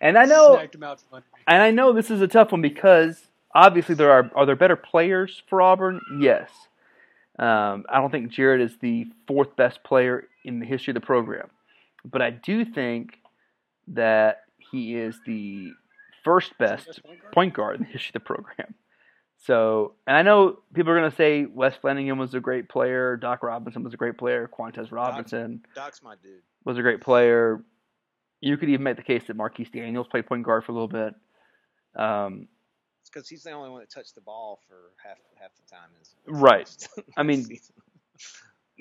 And 0.00 0.16
I 0.18 0.24
know, 0.24 0.54
sniped 0.54 0.74
him 0.74 0.82
out 0.82 1.00
from 1.00 1.16
under 1.16 1.26
me. 1.34 1.42
and 1.46 1.62
I 1.62 1.70
know 1.70 1.92
this 1.92 2.10
is 2.10 2.20
a 2.20 2.28
tough 2.28 2.52
one 2.52 2.62
because 2.62 3.28
obviously 3.54 3.94
there 3.94 4.10
are 4.10 4.30
are 4.34 4.46
there 4.46 4.56
better 4.56 4.76
players 4.76 5.42
for 5.48 5.60
Auburn? 5.62 6.00
Yes. 6.18 6.50
Um, 7.38 7.84
I 7.88 7.98
don't 7.98 8.10
think 8.10 8.30
Jared 8.30 8.60
is 8.60 8.76
the 8.78 9.06
fourth 9.26 9.56
best 9.56 9.82
player 9.84 10.28
in 10.44 10.60
the 10.60 10.66
history 10.66 10.90
of 10.92 10.94
the 10.94 11.00
program, 11.06 11.48
but 12.04 12.20
I 12.22 12.30
do 12.30 12.64
think 12.64 13.18
that 13.88 14.42
he 14.70 14.96
is 14.96 15.18
the 15.26 15.72
first 16.24 16.56
best 16.58 16.86
Best 16.86 17.02
point 17.04 17.20
guard? 17.20 17.32
point 17.32 17.54
guard 17.54 17.76
in 17.76 17.82
the 17.82 17.88
history 17.92 18.10
of 18.10 18.14
the 18.14 18.20
program. 18.20 18.74
So, 19.44 19.94
and 20.06 20.16
I 20.16 20.22
know 20.22 20.60
people 20.72 20.92
are 20.92 20.98
going 20.98 21.10
to 21.10 21.16
say 21.16 21.46
Wes 21.46 21.74
Flanagan 21.74 22.16
was 22.16 22.32
a 22.34 22.38
great 22.40 22.68
player, 22.68 23.16
Doc 23.16 23.42
Robinson 23.42 23.82
was 23.82 23.92
a 23.92 23.96
great 23.96 24.16
player, 24.16 24.48
Quantez 24.56 24.92
Robertson 24.92 25.62
Doc's 25.74 26.00
my 26.02 26.14
dude. 26.22 26.42
was 26.64 26.78
a 26.78 26.82
great 26.82 27.00
player. 27.00 27.60
You 28.40 28.56
could 28.56 28.68
even 28.68 28.84
make 28.84 28.96
the 28.96 29.02
case 29.02 29.24
that 29.26 29.36
Marquis 29.36 29.68
Daniels 29.72 30.06
played 30.08 30.26
point 30.26 30.44
guard 30.44 30.64
for 30.64 30.70
a 30.70 30.74
little 30.74 30.86
bit. 30.88 31.14
Um, 31.96 32.46
It's 33.00 33.10
because 33.10 33.28
he's 33.28 33.42
the 33.42 33.50
only 33.50 33.70
one 33.70 33.80
that 33.80 33.90
touched 33.90 34.14
the 34.14 34.20
ball 34.20 34.60
for 34.68 34.76
half 35.02 35.18
half 35.40 35.50
the 35.56 35.68
time. 35.68 35.88
Is 36.00 36.14
Right. 36.26 36.88
I 37.16 37.24
mean- 37.24 37.58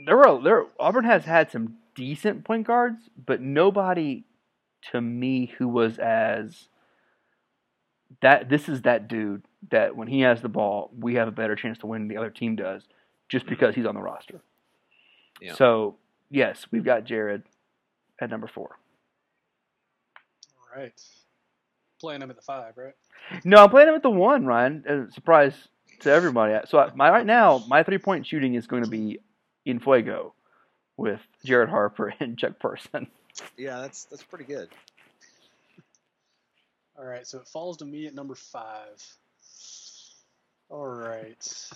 there 0.05 0.15
were 0.17 0.41
there 0.43 0.65
Auburn 0.79 1.05
has 1.05 1.25
had 1.25 1.51
some 1.51 1.77
decent 1.95 2.43
point 2.43 2.67
guards, 2.67 3.09
but 3.23 3.41
nobody 3.41 4.25
to 4.91 5.01
me 5.01 5.53
who 5.57 5.67
was 5.67 5.97
as 5.97 6.67
that 8.21 8.49
this 8.49 8.69
is 8.69 8.83
that 8.83 9.07
dude 9.07 9.43
that 9.69 9.95
when 9.95 10.07
he 10.07 10.21
has 10.21 10.41
the 10.41 10.49
ball, 10.49 10.91
we 10.97 11.15
have 11.15 11.27
a 11.27 11.31
better 11.31 11.55
chance 11.55 11.77
to 11.79 11.87
win 11.87 12.01
than 12.01 12.07
the 12.07 12.17
other 12.17 12.29
team 12.29 12.55
does 12.55 12.83
just 13.29 13.45
mm-hmm. 13.45 13.53
because 13.53 13.75
he's 13.75 13.85
on 13.85 13.95
the 13.95 14.01
roster. 14.01 14.41
Yeah. 15.39 15.55
So, 15.55 15.95
yes, 16.29 16.65
we've 16.71 16.83
got 16.83 17.05
Jared 17.05 17.43
at 18.19 18.29
number 18.29 18.47
4. 18.47 18.77
All 20.57 20.81
right. 20.81 20.93
Playing 21.99 22.21
him 22.21 22.29
at 22.29 22.35
the 22.35 22.41
five, 22.41 22.77
right? 22.77 22.93
No, 23.43 23.63
I'm 23.63 23.69
playing 23.69 23.89
him 23.89 23.95
at 23.95 24.03
the 24.03 24.09
1, 24.09 24.45
Ryan. 24.45 24.83
A 24.87 25.11
surprise 25.13 25.53
to 26.01 26.11
everybody. 26.11 26.57
So, 26.67 26.79
I- 26.79 26.91
my 26.95 27.09
right 27.09 27.25
now, 27.25 27.63
my 27.67 27.83
three-point 27.83 28.25
shooting 28.25 28.55
is 28.55 28.67
going 28.67 28.83
to 28.83 28.89
be 28.89 29.19
in 29.65 29.79
fuego 29.79 30.33
with 30.97 31.21
Jared 31.45 31.69
Harper 31.69 32.13
and 32.19 32.37
Chuck 32.37 32.59
Person. 32.59 33.07
yeah, 33.57 33.79
that's 33.79 34.05
that's 34.05 34.23
pretty 34.23 34.45
good. 34.45 34.69
All 36.97 37.05
right, 37.05 37.25
so 37.25 37.39
it 37.39 37.47
falls 37.47 37.77
to 37.77 37.85
me 37.85 38.05
at 38.05 38.13
number 38.13 38.35
five. 38.35 39.01
All 40.71 40.87
right. 40.87 41.69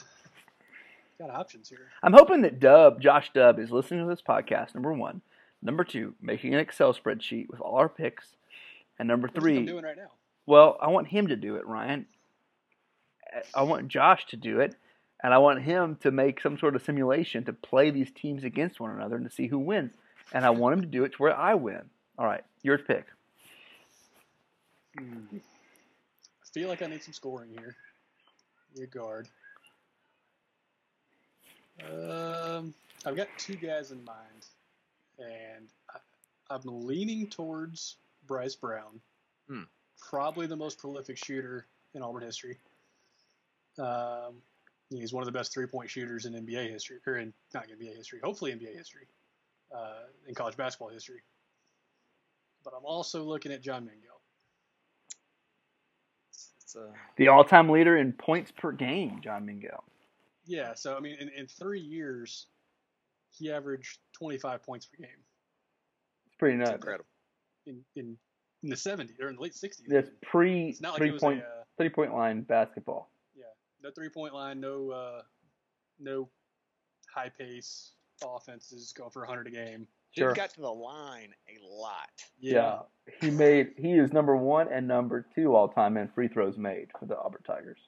Got 1.19 1.29
options 1.29 1.69
here. 1.69 1.87
I'm 2.01 2.13
hoping 2.13 2.41
that 2.41 2.59
Dub, 2.59 3.01
Josh 3.01 3.31
Dub, 3.33 3.59
is 3.59 3.71
listening 3.71 4.01
to 4.01 4.09
this 4.09 4.21
podcast. 4.21 4.73
Number 4.73 4.93
one, 4.93 5.21
number 5.61 5.83
two, 5.83 6.13
making 6.21 6.53
an 6.53 6.59
Excel 6.59 6.93
spreadsheet 6.93 7.49
with 7.49 7.59
all 7.61 7.75
our 7.75 7.89
picks, 7.89 8.35
and 8.99 9.07
number 9.07 9.27
What 9.27 9.35
do 9.35 9.39
I'm 9.39 9.43
three, 9.43 9.65
doing 9.65 9.83
right 9.83 9.97
now? 9.97 10.11
well, 10.45 10.77
I 10.81 10.87
want 10.87 11.07
him 11.07 11.27
to 11.27 11.35
do 11.35 11.55
it, 11.55 11.67
Ryan. 11.67 12.05
I 13.53 13.63
want 13.63 13.87
Josh 13.89 14.25
to 14.27 14.37
do 14.37 14.59
it, 14.61 14.75
and 15.21 15.33
I 15.33 15.39
want 15.39 15.61
him 15.61 15.97
to 16.01 16.11
make 16.11 16.41
some 16.41 16.57
sort 16.57 16.75
of 16.75 16.83
simulation 16.83 17.43
to 17.45 17.53
play 17.53 17.91
these 17.91 18.11
teams 18.11 18.43
against 18.45 18.79
one 18.79 18.91
another 18.91 19.15
and 19.17 19.25
to 19.25 19.31
see 19.31 19.47
who 19.47 19.59
wins. 19.59 19.91
And 20.33 20.45
I 20.45 20.51
want 20.51 20.73
him 20.75 20.81
to 20.81 20.87
do 20.87 21.03
it 21.03 21.09
to 21.13 21.17
where 21.17 21.35
I 21.35 21.53
win. 21.55 21.81
All 22.17 22.25
right, 22.25 22.43
your 22.63 22.77
pick. 22.77 23.05
Hmm. 24.97 25.37
I 25.37 26.47
feel 26.53 26.69
like 26.69 26.81
I 26.81 26.87
need 26.87 27.03
some 27.03 27.13
scoring 27.13 27.49
here. 27.51 27.75
Your 28.75 28.87
guard. 28.87 29.27
Um, 31.83 32.73
I've 33.05 33.15
got 33.15 33.27
two 33.37 33.55
guys 33.55 33.91
in 33.91 34.03
mind, 34.03 34.45
and 35.19 35.67
I, 35.89 35.99
I'm 36.53 36.61
leaning 36.65 37.27
towards 37.27 37.95
Bryce 38.27 38.55
Brown. 38.55 38.99
Hmm. 39.47 39.63
Probably 40.09 40.47
the 40.47 40.55
most 40.55 40.77
prolific 40.79 41.17
shooter 41.17 41.65
in 41.93 42.01
Auburn 42.01 42.23
history. 42.23 42.57
Um, 43.79 44.41
he's 44.89 45.13
one 45.13 45.21
of 45.21 45.25
the 45.25 45.37
best 45.37 45.53
three-point 45.53 45.89
shooters 45.89 46.25
in 46.25 46.33
NBA 46.33 46.69
history, 46.69 46.97
or 47.07 47.17
in 47.17 47.33
not 47.53 47.67
NBA 47.67 47.95
history, 47.95 48.19
hopefully 48.23 48.51
NBA 48.51 48.75
history, 48.75 49.07
uh, 49.73 50.03
in 50.27 50.35
college 50.35 50.57
basketball 50.57 50.89
history. 50.89 51.21
But 52.63 52.73
I'm 52.77 52.85
also 52.85 53.23
looking 53.23 53.51
at 53.51 53.61
John 53.61 53.83
Mengelt. 53.83 54.14
It's, 56.75 56.87
it's 56.87 57.19
a 57.19 57.23
The 57.23 57.27
all-time 57.29 57.69
leader 57.69 57.97
in 57.97 58.13
points 58.13 58.51
per 58.51 58.71
game, 58.71 59.21
John 59.21 59.45
Mengelt. 59.45 59.83
Yeah, 60.45 60.73
so 60.75 60.95
I 60.95 60.99
mean, 60.99 61.17
in, 61.19 61.29
in 61.29 61.47
three 61.47 61.79
years, 61.79 62.47
he 63.31 63.51
averaged 63.51 63.99
25 64.13 64.63
points 64.63 64.85
per 64.85 64.97
game 65.03 65.23
It's 66.27 66.35
pretty 66.37 66.57
it's 66.59 66.69
nuts. 66.69 66.75
incredible. 66.75 67.05
in, 67.65 67.83
in, 67.95 68.17
in 68.63 68.69
the 68.69 68.75
70s 68.75 69.19
or 69.21 69.29
in 69.29 69.35
the 69.35 69.41
late 69.41 69.53
60s. 69.53 69.81
That's 69.87 70.09
pre 70.23 70.69
It's 70.69 70.81
not 70.81 70.93
like 70.93 70.99
three 70.99 71.09
it 71.09 71.13
was 71.13 71.21
point 71.21 71.41
a, 71.41 71.45
uh, 71.45 71.63
three 71.77 71.89
point 71.89 72.13
line 72.13 72.41
basketball. 72.41 73.09
yeah, 73.35 73.43
no 73.83 73.89
three 73.91 74.09
point 74.09 74.33
line, 74.33 74.59
no 74.59 74.91
uh, 74.91 75.21
no 75.99 76.29
high 77.13 77.29
pace 77.29 77.94
offenses 78.23 78.93
going 78.93 79.09
for 79.11 79.21
100 79.21 79.47
a 79.47 79.51
game. 79.51 79.87
Sure. 80.11 80.29
Dude 80.29 80.37
got 80.37 80.49
to 80.51 80.61
the 80.61 80.67
line 80.69 81.33
a 81.49 81.67
lot. 81.67 82.09
Yeah. 82.39 82.79
He 83.21 83.29
made 83.29 83.73
he 83.77 83.93
is 83.93 84.13
number 84.13 84.35
one 84.35 84.71
and 84.71 84.87
number 84.87 85.25
two 85.35 85.55
all 85.55 85.67
time 85.67 85.97
in 85.97 86.07
free 86.09 86.27
throws 86.27 86.57
made 86.57 86.87
for 86.99 87.05
the 87.05 87.17
Auburn 87.17 87.41
Tigers. 87.45 87.79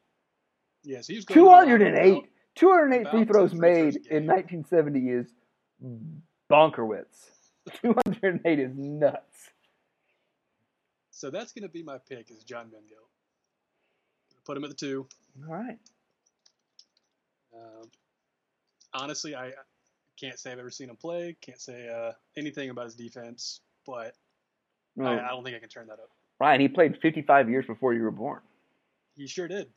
yeah. 0.83 1.01
So 1.01 1.13
he 1.13 1.17
was 1.17 1.25
going 1.25 1.39
to 1.39 1.43
the 1.43 1.49
line 1.49 1.67
208 1.67 2.11
about- 2.11 2.23
208 2.55 3.11
free 3.11 3.25
throws 3.25 3.53
made 3.53 3.95
a 4.09 4.17
in 4.17 4.25
1970 4.25 5.09
is 5.09 5.27
bonkerwitz. 6.51 7.29
208 7.81 8.59
is 8.59 8.71
nuts. 8.75 9.51
So 11.11 11.29
that's 11.29 11.51
going 11.51 11.63
to 11.63 11.69
be 11.69 11.83
my 11.83 11.97
pick 12.09 12.29
is 12.31 12.43
John 12.43 12.67
Mengelt. 12.67 13.09
Put 14.45 14.57
him 14.57 14.63
at 14.63 14.69
the 14.69 14.75
two. 14.75 15.07
All 15.47 15.53
right. 15.53 15.77
Um, 17.53 17.89
honestly, 18.93 19.35
I 19.35 19.47
I 19.47 19.51
can't 20.19 20.39
say 20.39 20.51
I've 20.51 20.59
ever 20.59 20.69
seen 20.71 20.89
him 20.89 20.95
play. 20.95 21.35
Can't 21.41 21.61
say 21.61 21.87
uh, 21.87 22.11
anything 22.35 22.69
about 22.69 22.85
his 22.85 22.95
defense, 22.95 23.61
but 23.85 24.13
No, 24.95 25.05
I, 25.05 25.25
I 25.25 25.29
don't 25.29 25.43
think 25.43 25.55
I 25.55 25.59
can 25.59 25.69
turn 25.69 25.87
that 25.87 25.93
up. 25.93 26.09
Ryan, 26.39 26.61
he 26.61 26.67
played 26.67 26.97
55 27.01 27.49
years 27.49 27.65
before 27.65 27.93
you 27.93 28.03
were 28.03 28.11
born. 28.11 28.41
He 29.15 29.27
sure 29.27 29.47
did. 29.47 29.67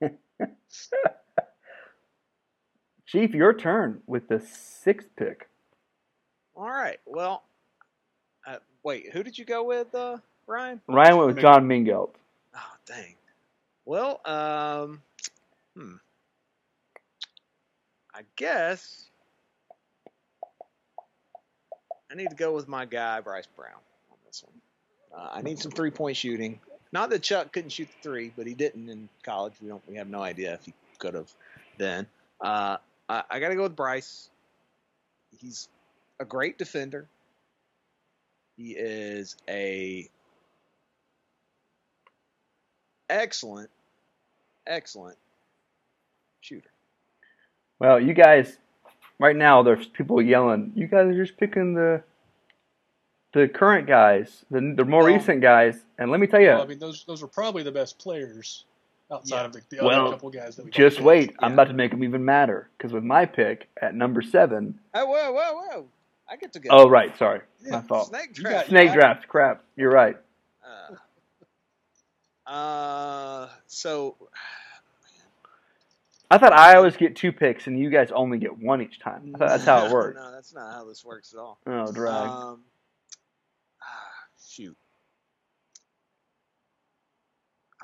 Chief, 3.06 3.34
your 3.34 3.52
turn 3.52 4.00
with 4.06 4.28
the 4.28 4.40
sixth 4.40 5.08
pick. 5.16 5.48
All 6.54 6.70
right. 6.70 6.98
Well, 7.06 7.42
uh, 8.46 8.56
wait. 8.82 9.10
Who 9.12 9.22
did 9.22 9.36
you 9.36 9.44
go 9.44 9.64
with, 9.64 9.94
uh, 9.94 10.18
Ryan? 10.46 10.80
Ryan 10.88 11.16
went 11.16 11.34
with 11.34 11.40
John 11.40 11.66
Mengelt. 11.68 12.10
Oh, 12.54 12.74
dang. 12.86 13.16
Well, 13.84 14.20
um, 14.24 15.02
hmm. 15.76 15.96
I 18.20 18.24
guess 18.36 19.08
I 22.12 22.14
need 22.14 22.28
to 22.28 22.36
go 22.36 22.54
with 22.54 22.68
my 22.68 22.84
guy 22.84 23.22
Bryce 23.22 23.48
Brown 23.56 23.80
on 24.10 24.18
this 24.26 24.44
one. 24.44 24.60
Uh, 25.18 25.30
I 25.32 25.40
need 25.40 25.58
some 25.58 25.72
three 25.72 25.90
point 25.90 26.18
shooting. 26.18 26.60
Not 26.92 27.08
that 27.10 27.22
Chuck 27.22 27.50
couldn't 27.50 27.70
shoot 27.70 27.88
the 27.88 28.02
three, 28.02 28.30
but 28.36 28.46
he 28.46 28.52
didn't 28.52 28.90
in 28.90 29.08
college. 29.22 29.54
We 29.62 29.68
don't. 29.68 29.82
We 29.88 29.96
have 29.96 30.10
no 30.10 30.20
idea 30.20 30.52
if 30.52 30.66
he 30.66 30.74
could 30.98 31.14
have 31.14 31.32
then. 31.78 32.06
Uh, 32.42 32.76
I, 33.08 33.22
I 33.30 33.40
got 33.40 33.48
to 33.48 33.54
go 33.54 33.62
with 33.62 33.76
Bryce. 33.76 34.28
He's 35.38 35.68
a 36.18 36.26
great 36.26 36.58
defender. 36.58 37.06
He 38.58 38.72
is 38.72 39.34
a 39.48 40.10
excellent, 43.08 43.70
excellent 44.66 45.16
shooter. 46.42 46.68
Well, 47.80 47.98
you 47.98 48.14
guys, 48.14 48.58
right 49.18 49.34
now 49.34 49.62
there's 49.64 49.86
people 49.88 50.22
yelling. 50.22 50.72
You 50.76 50.86
guys 50.86 51.06
are 51.08 51.24
just 51.24 51.36
picking 51.38 51.74
the 51.74 52.02
the 53.32 53.48
current 53.48 53.86
guys, 53.88 54.44
the 54.50 54.60
the 54.76 54.84
more 54.84 55.02
Well- 55.04 55.14
recent 55.14 55.40
guys. 55.40 55.80
And 55.98 56.10
let 56.10 56.20
me 56.20 56.26
tell 56.28 56.40
you, 56.40 56.48
Well, 56.48 56.62
I 56.62 56.66
mean, 56.66 56.78
those 56.78 57.04
those 57.04 57.22
were 57.22 57.28
probably 57.28 57.62
the 57.62 57.72
best 57.72 57.98
players 57.98 58.64
outside 59.10 59.38
Yeah. 59.40 59.44
of 59.46 59.52
the, 59.52 59.62
the 59.70 59.84
Well, 59.84 60.00
other 60.06 60.10
couple 60.12 60.30
guys 60.30 60.56
that 60.56 60.64
we 60.66 60.70
just 60.70 60.96
picked. 60.98 61.06
wait. 61.06 61.34
I'm 61.40 61.54
about 61.54 61.68
to 61.68 61.74
make 61.74 61.90
them 61.90 62.04
even 62.04 62.24
madder 62.24 62.68
because 62.76 62.92
with 62.92 63.02
my 63.04 63.26
pick 63.26 63.68
at 63.80 63.94
number 63.94 64.22
seven. 64.22 64.78
Oh, 64.94 65.06
whoa, 65.06 65.32
whoa, 65.32 65.52
whoa! 65.54 65.88
I 66.28 66.36
get 66.36 66.52
to 66.52 66.60
go. 66.60 66.68
Oh, 66.70 66.88
right. 66.88 67.16
Sorry, 67.18 67.40
Yeah, 67.64 67.70
my 67.72 67.80
fault. 67.82 68.08
Snake 68.08 68.34
draft. 68.34 68.54
got- 68.56 68.66
Snake 68.66 68.90
I- 68.90 68.94
draft. 68.94 69.26
Crap. 69.28 69.62
You're 69.76 69.90
right. 69.92 70.16
Uh, 72.46 72.50
uh, 72.50 73.48
so 73.66 74.16
I 76.30 76.38
thought 76.38 76.52
I 76.52 76.76
always 76.76 76.96
get 76.96 77.16
two 77.16 77.32
picks 77.32 77.66
and 77.66 77.78
you 77.78 77.90
guys 77.90 78.10
only 78.12 78.38
get 78.38 78.56
one 78.56 78.80
each 78.82 79.00
time. 79.00 79.32
I 79.34 79.38
thought 79.38 79.48
that's 79.48 79.64
how 79.64 79.86
it 79.86 79.92
worked. 79.92 80.16
no, 80.16 80.30
that's 80.30 80.54
not 80.54 80.72
how 80.72 80.84
this 80.84 81.04
works 81.04 81.32
at 81.34 81.40
all. 81.40 81.58
Oh, 81.66 81.90
drag. 81.90 82.28
Um, 82.30 82.60
ah, 83.82 84.10
shoot. 84.48 84.76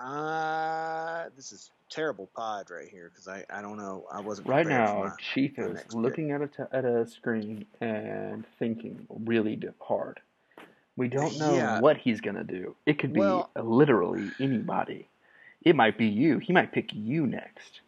Uh, 0.01 1.25
this 1.37 1.53
is 1.53 1.71
terrible 1.91 2.29
pod 2.37 2.71
right 2.71 2.89
here 2.89 3.11
because 3.13 3.29
I, 3.29 3.45
I 3.51 3.63
don't 3.63 3.79
know. 3.79 4.05
I 4.13 4.21
wasn't 4.21 4.49
Right 4.49 4.67
now, 4.67 5.05
my- 5.05 5.13
Chief 5.35 5.57
my 5.57 5.65
is 5.65 5.95
looking 5.95 6.33
at 6.33 6.43
a, 6.43 6.47
t- 6.49 6.63
at 6.73 6.85
a 6.85 7.07
screen 7.07 7.65
and 7.81 8.45
thinking 8.59 9.07
really 9.25 9.59
hard. 9.81 10.21
We 10.97 11.09
don't 11.09 11.39
know 11.39 11.55
Yeah. 11.55 11.81
what 11.81 11.97
he's 11.97 12.21
going 12.21 12.37
to 12.37 12.45
do. 12.45 12.77
It 12.87 12.99
could 12.99 13.13
be 13.13 13.21
Well- 13.21 13.51
literally 13.61 14.31
anybody. 14.39 15.09
It 15.63 15.75
might 15.75 15.99
be 15.99 16.07
you. 16.07 16.39
He 16.39 16.53
might 16.53 16.73
pick 16.73 16.91
you 16.93 17.27
next. 17.27 17.81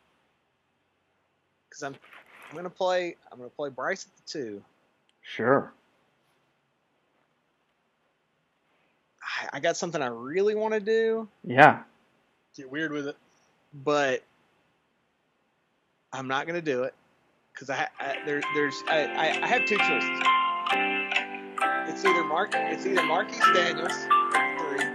Because 1.78 1.94
I'm 1.94 2.00
I'm 2.50 2.56
gonna 2.56 2.70
play 2.70 3.14
I'm 3.30 3.38
gonna 3.38 3.50
play 3.50 3.68
Bryce 3.70 4.06
at 4.06 4.16
the 4.16 4.22
two. 4.32 4.62
Sure. 5.22 5.72
I, 9.22 9.56
I 9.58 9.60
got 9.60 9.76
something 9.76 10.02
I 10.02 10.06
really 10.06 10.54
want 10.56 10.74
to 10.74 10.80
do, 10.80 11.28
Yeah. 11.44 11.82
Get 12.56 12.70
weird 12.70 12.90
with 12.90 13.06
it. 13.06 13.16
but 13.84 14.24
I'm 16.12 16.26
not 16.26 16.46
gonna 16.48 16.62
do 16.62 16.82
it 16.82 16.94
because 17.52 17.70
I, 17.70 17.86
I 18.00 18.16
there 18.26 18.40
there's 18.54 18.82
I, 18.88 19.04
I, 19.04 19.42
I 19.44 19.46
have 19.46 19.64
two 19.66 19.76
choices. 19.76 20.20
It's 21.90 22.04
either 22.04 22.24
Mark 22.24 22.50
it's 22.54 22.86
either 22.86 23.04
Marquis 23.04 23.38
Daniels 23.54 23.92
at 23.92 24.08
the 24.32 24.56
three 24.58 24.86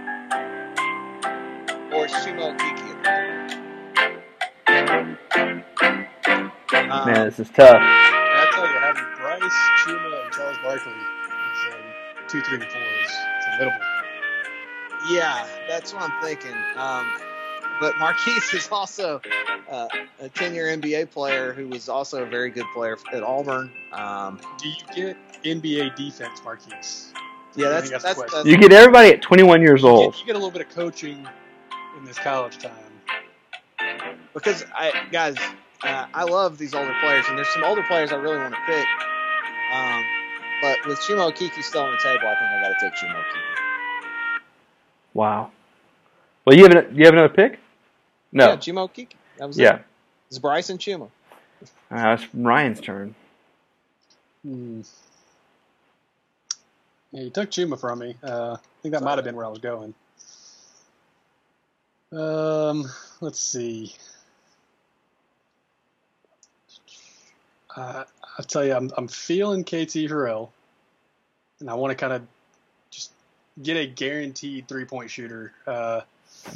or 1.98 2.06
Chuma 2.08 2.54
Okeke 2.58 3.06
at 3.06 3.48
the 4.66 5.06
three. 5.06 5.23
Um, 6.74 7.06
Man, 7.06 7.26
this 7.26 7.38
is 7.40 7.50
tough. 7.50 7.76
And 7.76 7.82
I 7.82 8.50
tell 8.52 8.66
you, 8.66 8.78
having 8.80 9.04
Bryce, 9.20 9.52
Chuma, 9.84 10.24
and 10.24 10.32
Charles 10.32 10.56
Barkley 10.62 10.92
is 10.92 11.74
um, 11.74 11.80
two, 12.28 12.40
three, 12.42 12.54
and 12.56 12.64
four 12.64 12.80
is 12.82 13.12
formidable. 13.58 13.86
Yeah, 15.10 15.46
that's 15.68 15.92
what 15.92 16.02
I'm 16.02 16.22
thinking. 16.22 16.54
Um, 16.76 17.06
but 17.80 17.98
Marquis 17.98 18.40
is 18.56 18.68
also 18.72 19.20
uh, 19.70 19.88
a 20.20 20.28
10 20.28 20.54
year 20.54 20.66
NBA 20.76 21.10
player 21.10 21.52
who 21.52 21.68
was 21.68 21.88
also 21.88 22.22
a 22.22 22.26
very 22.26 22.50
good 22.50 22.66
player 22.74 22.96
at 23.12 23.22
Auburn. 23.22 23.70
Um, 23.92 24.40
Do 24.58 24.68
you 24.68 24.74
get 24.94 25.16
NBA 25.44 25.94
defense, 25.96 26.40
Marquis? 26.44 26.72
yeah, 27.56 27.68
that's 27.68 27.90
that's, 27.90 28.02
that's 28.04 28.32
that's. 28.32 28.46
You 28.46 28.56
get 28.56 28.72
everybody 28.72 29.10
at 29.10 29.22
21 29.22 29.60
years 29.60 29.82
You 29.82 29.88
old. 29.88 30.12
get, 30.14 30.20
you 30.20 30.26
get 30.26 30.36
a 30.36 30.38
little 30.38 30.50
bit 30.50 30.62
of 30.66 30.74
coaching 30.74 31.26
in 31.98 32.04
this 32.04 32.18
college 32.18 32.58
time. 32.58 32.72
because 34.32 34.64
I 34.74 34.92
guys, 35.12 35.36
uh, 35.84 36.06
I 36.14 36.24
love 36.24 36.58
these 36.58 36.74
older 36.74 36.94
players, 37.00 37.26
and 37.28 37.38
there's 37.38 37.48
some 37.50 37.64
older 37.64 37.82
players 37.82 38.12
I 38.12 38.16
really 38.16 38.38
want 38.38 38.54
to 38.54 38.60
pick. 38.66 38.86
Um, 39.74 40.04
but 40.62 40.86
with 40.86 40.98
Chuma 41.00 41.32
Okeke 41.32 41.62
still 41.62 41.82
on 41.82 41.92
the 41.92 41.98
table, 41.98 42.26
I 42.28 42.34
think 42.34 42.50
I 42.50 42.62
got 42.62 42.78
to 42.78 42.90
take 42.90 42.94
Chuma 42.94 43.16
Okeke. 43.16 43.42
Wow. 45.14 45.50
Well, 46.44 46.56
you 46.56 46.64
have 46.64 46.72
an, 46.72 46.96
you 46.96 47.04
have 47.04 47.14
another 47.14 47.32
pick? 47.34 47.58
No. 48.32 48.46
Yeah, 48.46 48.56
Chuma 48.56 48.88
Okeke. 48.88 49.12
That 49.38 49.46
was 49.48 49.58
Yeah. 49.58 49.76
it. 49.76 49.84
It's 50.28 50.38
Bryce 50.38 50.70
and 50.70 50.78
Chuma. 50.80 51.10
Uh, 51.90 52.16
it's 52.18 52.26
Ryan's 52.34 52.80
turn. 52.80 53.14
Hmm. 54.44 54.82
Yeah, 57.12 57.22
you 57.22 57.30
took 57.30 57.50
Chuma 57.50 57.80
from 57.80 58.00
me. 58.00 58.16
Uh, 58.22 58.56
I 58.60 58.82
think 58.82 58.92
that 58.94 59.02
might 59.02 59.16
have 59.18 59.24
been 59.24 59.36
where 59.36 59.46
I 59.46 59.50
was 59.50 59.60
going. 59.60 59.94
Um, 62.12 62.84
let's 63.20 63.40
see. 63.40 63.94
Uh, 67.76 68.04
I'll 68.38 68.44
tell 68.44 68.64
you, 68.64 68.74
I'm 68.74 68.90
I'm 68.96 69.08
feeling 69.08 69.64
KT 69.64 70.06
Harrell, 70.08 70.50
and 71.60 71.68
I 71.68 71.74
want 71.74 71.90
to 71.90 71.94
kind 71.96 72.12
of 72.12 72.22
just 72.90 73.12
get 73.62 73.76
a 73.76 73.86
guaranteed 73.86 74.68
three 74.68 74.84
point 74.84 75.10
shooter. 75.10 75.52
Uh, 75.66 76.02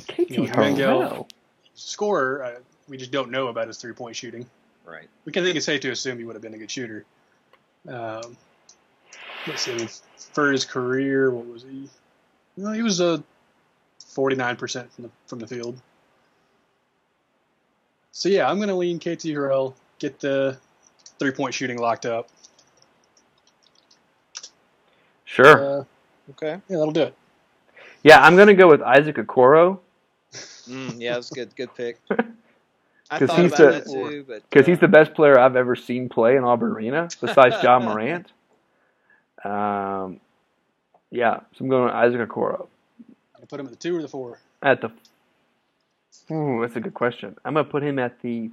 KT 0.08 0.30
You 0.30 0.46
know, 0.46 0.52
Harrell. 0.52 1.26
scorer, 1.74 2.44
uh, 2.44 2.60
we 2.88 2.96
just 2.96 3.10
don't 3.10 3.30
know 3.30 3.48
about 3.48 3.66
his 3.68 3.78
three 3.78 3.92
point 3.92 4.16
shooting. 4.16 4.46
Right. 4.84 5.08
we 5.26 5.32
can 5.32 5.44
think 5.44 5.54
it's 5.56 5.66
safe 5.66 5.82
to 5.82 5.90
assume 5.90 6.18
he 6.18 6.24
would 6.24 6.34
have 6.34 6.42
been 6.42 6.54
a 6.54 6.58
good 6.58 6.70
shooter. 6.70 7.04
Um, 7.86 8.38
let's 9.46 9.62
see, 9.62 9.86
for 10.32 10.50
his 10.50 10.64
career, 10.64 11.30
what 11.30 11.46
was 11.46 11.62
he? 11.62 11.88
Well, 12.56 12.72
he 12.72 12.82
was 12.82 13.00
a 13.00 13.22
forty-nine 14.06 14.56
percent 14.56 14.92
from 14.92 15.04
the 15.04 15.10
from 15.26 15.38
the 15.40 15.46
field. 15.46 15.80
So 18.12 18.28
yeah, 18.28 18.48
I'm 18.48 18.56
going 18.56 18.68
to 18.68 18.74
lean 18.74 18.98
KT 18.98 19.26
Harrell, 19.26 19.74
get 19.98 20.18
the 20.20 20.58
three-point 21.18 21.54
shooting 21.54 21.78
locked 21.78 22.06
up. 22.06 22.28
Sure. 25.24 25.80
Uh, 25.80 25.84
Okay. 26.30 26.60
yeah, 26.68 26.76
that'll 26.76 26.90
do 26.92 27.02
it. 27.04 27.14
yeah, 28.02 28.20
I'm 28.20 28.36
going 28.36 28.48
to 28.48 28.54
go 28.54 28.68
with 28.68 28.82
Isaac 28.82 29.16
Okoro 29.16 29.78
Mm, 30.68 31.00
yeah, 31.00 31.14
that's 31.14 31.30
good. 31.30 31.54
Good 31.56 31.74
pick. 31.74 31.98
I 32.10 33.18
'Cause 33.18 33.28
thought 33.30 33.40
he's 33.40 33.52
about 33.54 33.72
the- 33.72 33.78
that 33.78 33.86
too, 33.86 34.24
but 34.28 34.42
because 34.50 34.64
uh, 34.64 34.70
he's 34.70 34.78
the 34.80 34.88
best 34.88 35.14
player 35.14 35.38
I've 35.38 35.56
ever 35.56 35.74
seen 35.74 36.10
play 36.10 36.36
in 36.36 36.44
Auburn 36.44 36.72
Arena 36.72 37.08
besides 37.22 37.56
John 37.62 37.84
Morant. 37.86 38.30
Um, 39.42 40.20
yeah, 41.10 41.40
so 41.54 41.64
I'm 41.64 41.68
going 41.70 41.84
with 41.84 41.94
Isaac 41.94 42.20
Okoro. 42.28 42.66
I 43.40 43.46
put 43.46 43.58
him 43.60 43.66
at 43.66 43.72
the 43.72 43.78
two 43.78 43.96
or 43.96 44.02
the 44.02 44.08
four. 44.08 44.38
At 44.62 44.82
the. 44.82 44.90
Ooh, 46.30 46.60
that's 46.60 46.76
a 46.76 46.80
good 46.80 46.92
question. 46.92 47.34
I'm 47.46 47.54
going 47.54 47.64
to 47.64 47.70
put 47.70 47.82
him 47.82 47.98
at 47.98 48.20
the 48.20 48.50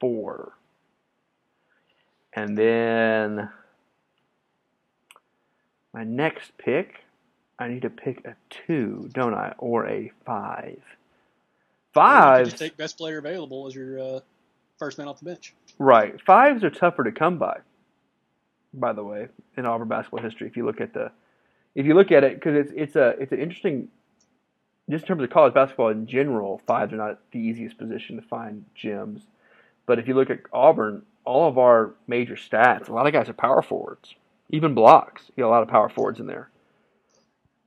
four. 0.00 0.52
And 2.34 2.56
then 2.56 3.48
my 5.92 6.04
next 6.04 6.56
pick, 6.58 7.04
I 7.58 7.68
need 7.68 7.82
to 7.82 7.90
pick 7.90 8.24
a 8.24 8.34
two, 8.66 9.10
don't 9.12 9.34
I? 9.34 9.54
Or 9.58 9.86
a 9.86 10.10
five. 10.24 10.80
Or 11.94 12.08
you 12.08 12.22
could 12.22 12.34
Five. 12.34 12.44
just 12.46 12.58
take 12.58 12.76
best 12.76 12.96
player 12.96 13.18
available 13.18 13.66
as 13.66 13.74
your 13.74 13.98
uh, 13.98 14.20
first 14.78 14.98
man 14.98 15.08
off 15.08 15.18
the 15.18 15.26
bench. 15.26 15.54
Right. 15.78 16.20
Fives 16.22 16.64
are 16.64 16.70
tougher 16.70 17.04
to 17.04 17.12
come 17.12 17.38
by. 17.38 17.58
By 18.74 18.94
the 18.94 19.04
way, 19.04 19.28
in 19.58 19.66
Auburn 19.66 19.88
basketball 19.88 20.22
history, 20.22 20.46
if 20.48 20.56
you 20.56 20.64
look 20.64 20.80
at 20.80 20.94
the, 20.94 21.12
if 21.74 21.84
you 21.84 21.94
look 21.94 22.10
at 22.10 22.24
it, 22.24 22.34
because 22.34 22.56
it's 22.56 22.72
it's 22.74 22.96
a 22.96 23.08
it's 23.20 23.32
an 23.32 23.38
interesting, 23.38 23.88
just 24.88 25.04
in 25.04 25.08
terms 25.08 25.22
of 25.22 25.28
college 25.28 25.52
basketball 25.52 25.90
in 25.90 26.06
general, 26.06 26.62
fives 26.66 26.94
are 26.94 26.96
not 26.96 27.20
the 27.32 27.38
easiest 27.38 27.76
position 27.76 28.16
to 28.16 28.22
find 28.22 28.64
gems. 28.74 29.22
But 29.84 29.98
if 29.98 30.08
you 30.08 30.14
look 30.14 30.30
at 30.30 30.38
Auburn, 30.54 31.02
all 31.24 31.48
of 31.48 31.58
our 31.58 31.94
major 32.06 32.34
stats, 32.36 32.88
a 32.88 32.92
lot 32.92 33.06
of 33.06 33.12
guys 33.12 33.28
are 33.28 33.34
power 33.34 33.62
forwards, 33.62 34.14
even 34.50 34.74
blocks. 34.74 35.22
You 35.36 35.44
got 35.44 35.48
a 35.48 35.50
lot 35.50 35.62
of 35.62 35.68
power 35.68 35.88
forwards 35.88 36.20
in 36.20 36.26
there. 36.26 36.50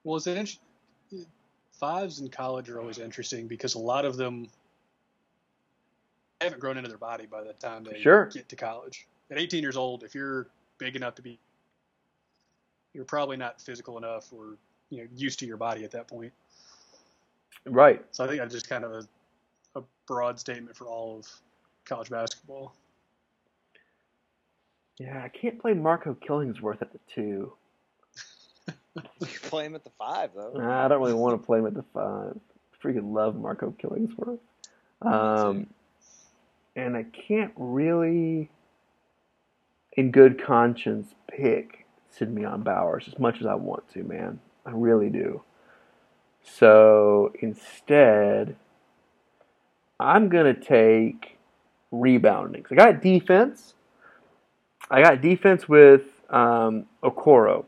Well, 0.04 0.18
it's 0.18 0.28
an 0.28 0.38
int- 0.38 0.60
fives 1.72 2.20
in 2.20 2.30
college 2.30 2.70
are 2.70 2.80
always 2.80 3.00
interesting 3.00 3.48
because 3.48 3.76
a 3.76 3.80
lot 3.80 4.06
of 4.06 4.18
them 4.18 4.48
haven't 6.42 6.60
grown 6.60 6.78
into 6.78 6.90
their 6.90 6.98
body 6.98 7.26
by 7.26 7.44
the 7.44 7.54
time 7.54 7.84
they 7.84 8.00
Sure. 8.02 8.26
get 8.28 8.48
to 8.50 8.56
college. 8.56 9.08
At 9.32 9.38
18 9.38 9.62
years 9.62 9.78
old, 9.78 10.04
if 10.04 10.14
you're 10.14 10.48
big 10.78 10.96
enough 10.96 11.16
to 11.16 11.22
be, 11.22 11.40
you're 12.94 13.06
probably 13.06 13.38
not 13.38 13.62
physical 13.62 13.98
enough 13.98 14.32
or 14.32 14.58
you 14.90 15.00
know 15.00 15.10
used 15.16 15.40
to 15.40 15.46
your 15.46 15.58
body 15.58 15.84
at 15.84 15.92
that 15.92 16.08
point. 16.08 16.32
Right. 17.66 18.06
So 18.12 18.24
I 18.24 18.28
think 18.28 18.40
that's 18.40 18.54
just 18.54 18.70
kind 18.70 18.84
of 18.84 18.92
a, 18.92 19.80
a 19.80 19.84
broad 20.08 20.40
statement 20.40 20.76
for 20.78 20.86
all 20.86 21.18
of 21.18 21.28
college 21.86 22.10
basketball. 22.10 22.74
Yeah, 24.98 25.22
I 25.24 25.30
can't 25.30 25.60
play 25.60 25.74
Marco 25.74 26.16
Killingsworth 26.16 26.82
at 26.82 26.92
the 26.92 27.00
two. 27.14 27.54
you 28.96 29.28
can 29.28 29.50
play 29.50 29.66
him 29.66 29.76
at 29.76 29.84
the 29.84 29.92
five 29.98 30.32
though. 30.36 30.54
Nah, 30.56 30.86
I 30.86 30.88
don't 30.88 31.02
really 31.02 31.14
want 31.14 31.40
to 31.40 31.46
play 31.46 31.60
him 31.60 31.68
at 31.68 31.74
the 31.74 31.84
five. 31.94 32.38
Freaking 32.82 33.14
love 33.14 33.36
Marco 33.36 33.74
Killingsworth. 33.82 34.40
Um, 35.02 35.68
and 36.76 36.96
I 36.96 37.04
can't 37.04 37.52
really, 37.58 38.50
in 39.94 40.12
good 40.12 40.42
conscience, 40.44 41.14
pick 41.28 41.86
Cinmeon 42.18 42.64
Bowers 42.64 43.06
as 43.08 43.20
much 43.20 43.40
as 43.40 43.46
I 43.46 43.56
want 43.56 43.88
to, 43.94 44.04
man. 44.04 44.40
I 44.66 44.72
really 44.72 45.10
do. 45.10 45.42
So 46.44 47.34
instead, 47.42 48.56
I'm 50.00 50.30
going 50.30 50.54
to 50.54 50.60
take 50.60 51.38
rebounding. 51.92 52.66
I 52.72 52.76
got 52.76 53.02
defense. 53.02 53.74
I 54.90 55.02
got 55.02 55.22
defense 55.22 55.68
with 55.68 56.04
um, 56.30 56.86
Okoro 57.04 57.66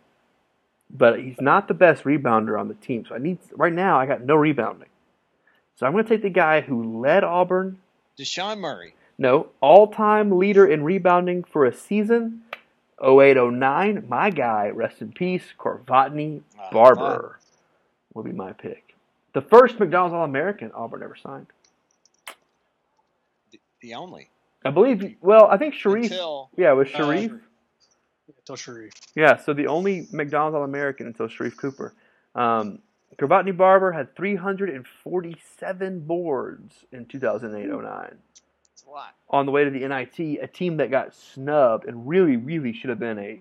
but 0.90 1.20
he's 1.20 1.40
not 1.42 1.68
the 1.68 1.74
best 1.74 2.04
rebounder 2.04 2.60
on 2.60 2.68
the 2.68 2.74
team. 2.76 3.06
So 3.08 3.16
I 3.16 3.18
need 3.18 3.40
right 3.56 3.74
now. 3.74 4.00
I 4.00 4.06
got 4.06 4.22
no 4.22 4.36
rebounding. 4.36 4.90
So 5.76 5.86
I'm 5.86 5.92
going 5.92 6.06
to 6.06 6.10
take 6.10 6.24
the 6.24 6.30
guy 6.30 6.62
who 6.62 7.02
led 7.02 7.24
Auburn. 7.24 7.80
Deshaun 8.18 8.60
Murray. 8.60 8.96
No, 9.20 9.50
all-time 9.62 10.38
leader 10.38 10.66
in 10.66 10.84
rebounding 10.84 11.44
for 11.44 11.66
a 11.66 11.74
season. 11.74 12.44
0809, 13.02 14.06
my 14.08 14.30
guy, 14.32 14.70
rest 14.70 15.02
in 15.02 15.12
peace, 15.12 15.44
Korvotney 15.60 16.42
Ah, 16.60 16.70
Barber 16.72 17.40
will 18.14 18.24
be 18.24 18.32
my 18.32 18.54
pick. 18.54 18.96
The 19.34 19.42
first 19.42 19.80
McDonald's 19.80 20.16
All-American 20.16 20.72
Auburn 20.72 21.04
ever 21.04 21.16
signed. 21.16 21.48
the 23.82 23.94
only. 23.94 24.30
I 24.66 24.72
believe. 24.72 25.16
Well, 25.22 25.48
I 25.48 25.58
think 25.58 25.74
Sharif. 25.74 26.12
Until 26.12 26.50
yeah, 26.58 26.72
it 26.72 26.76
was 26.76 26.88
uh, 26.94 26.98
Sharif. 26.98 27.32
Until 28.38 28.56
Sharif. 28.56 28.94
Yeah, 29.16 29.38
so 29.38 29.54
the 29.54 29.68
only 29.68 30.08
McDonald's 30.12 30.56
All 30.56 30.64
American 30.64 31.08
until 31.08 31.28
Sharif 31.28 31.58
Cooper. 31.58 31.94
Um, 32.36 32.80
Korvotney 33.18 33.56
Barber 33.56 33.92
had 33.92 34.16
347 34.16 36.00
boards 36.02 36.76
in 36.92 37.06
2008 37.06 37.68
09. 37.68 38.18
It's 38.74 38.84
a 38.84 38.90
lot. 38.90 39.16
On 39.30 39.46
the 39.46 39.52
way 39.52 39.64
to 39.64 39.70
the 39.72 39.88
NIT, 39.88 40.40
a 40.42 40.48
team 40.48 40.78
that 40.78 40.92
got 40.92 41.16
snubbed 41.16 41.86
and 41.86 42.08
really, 42.08 42.38
really 42.38 42.74
should 42.74 42.90
have 42.90 43.00
been 43.00 43.18
a 43.18 43.40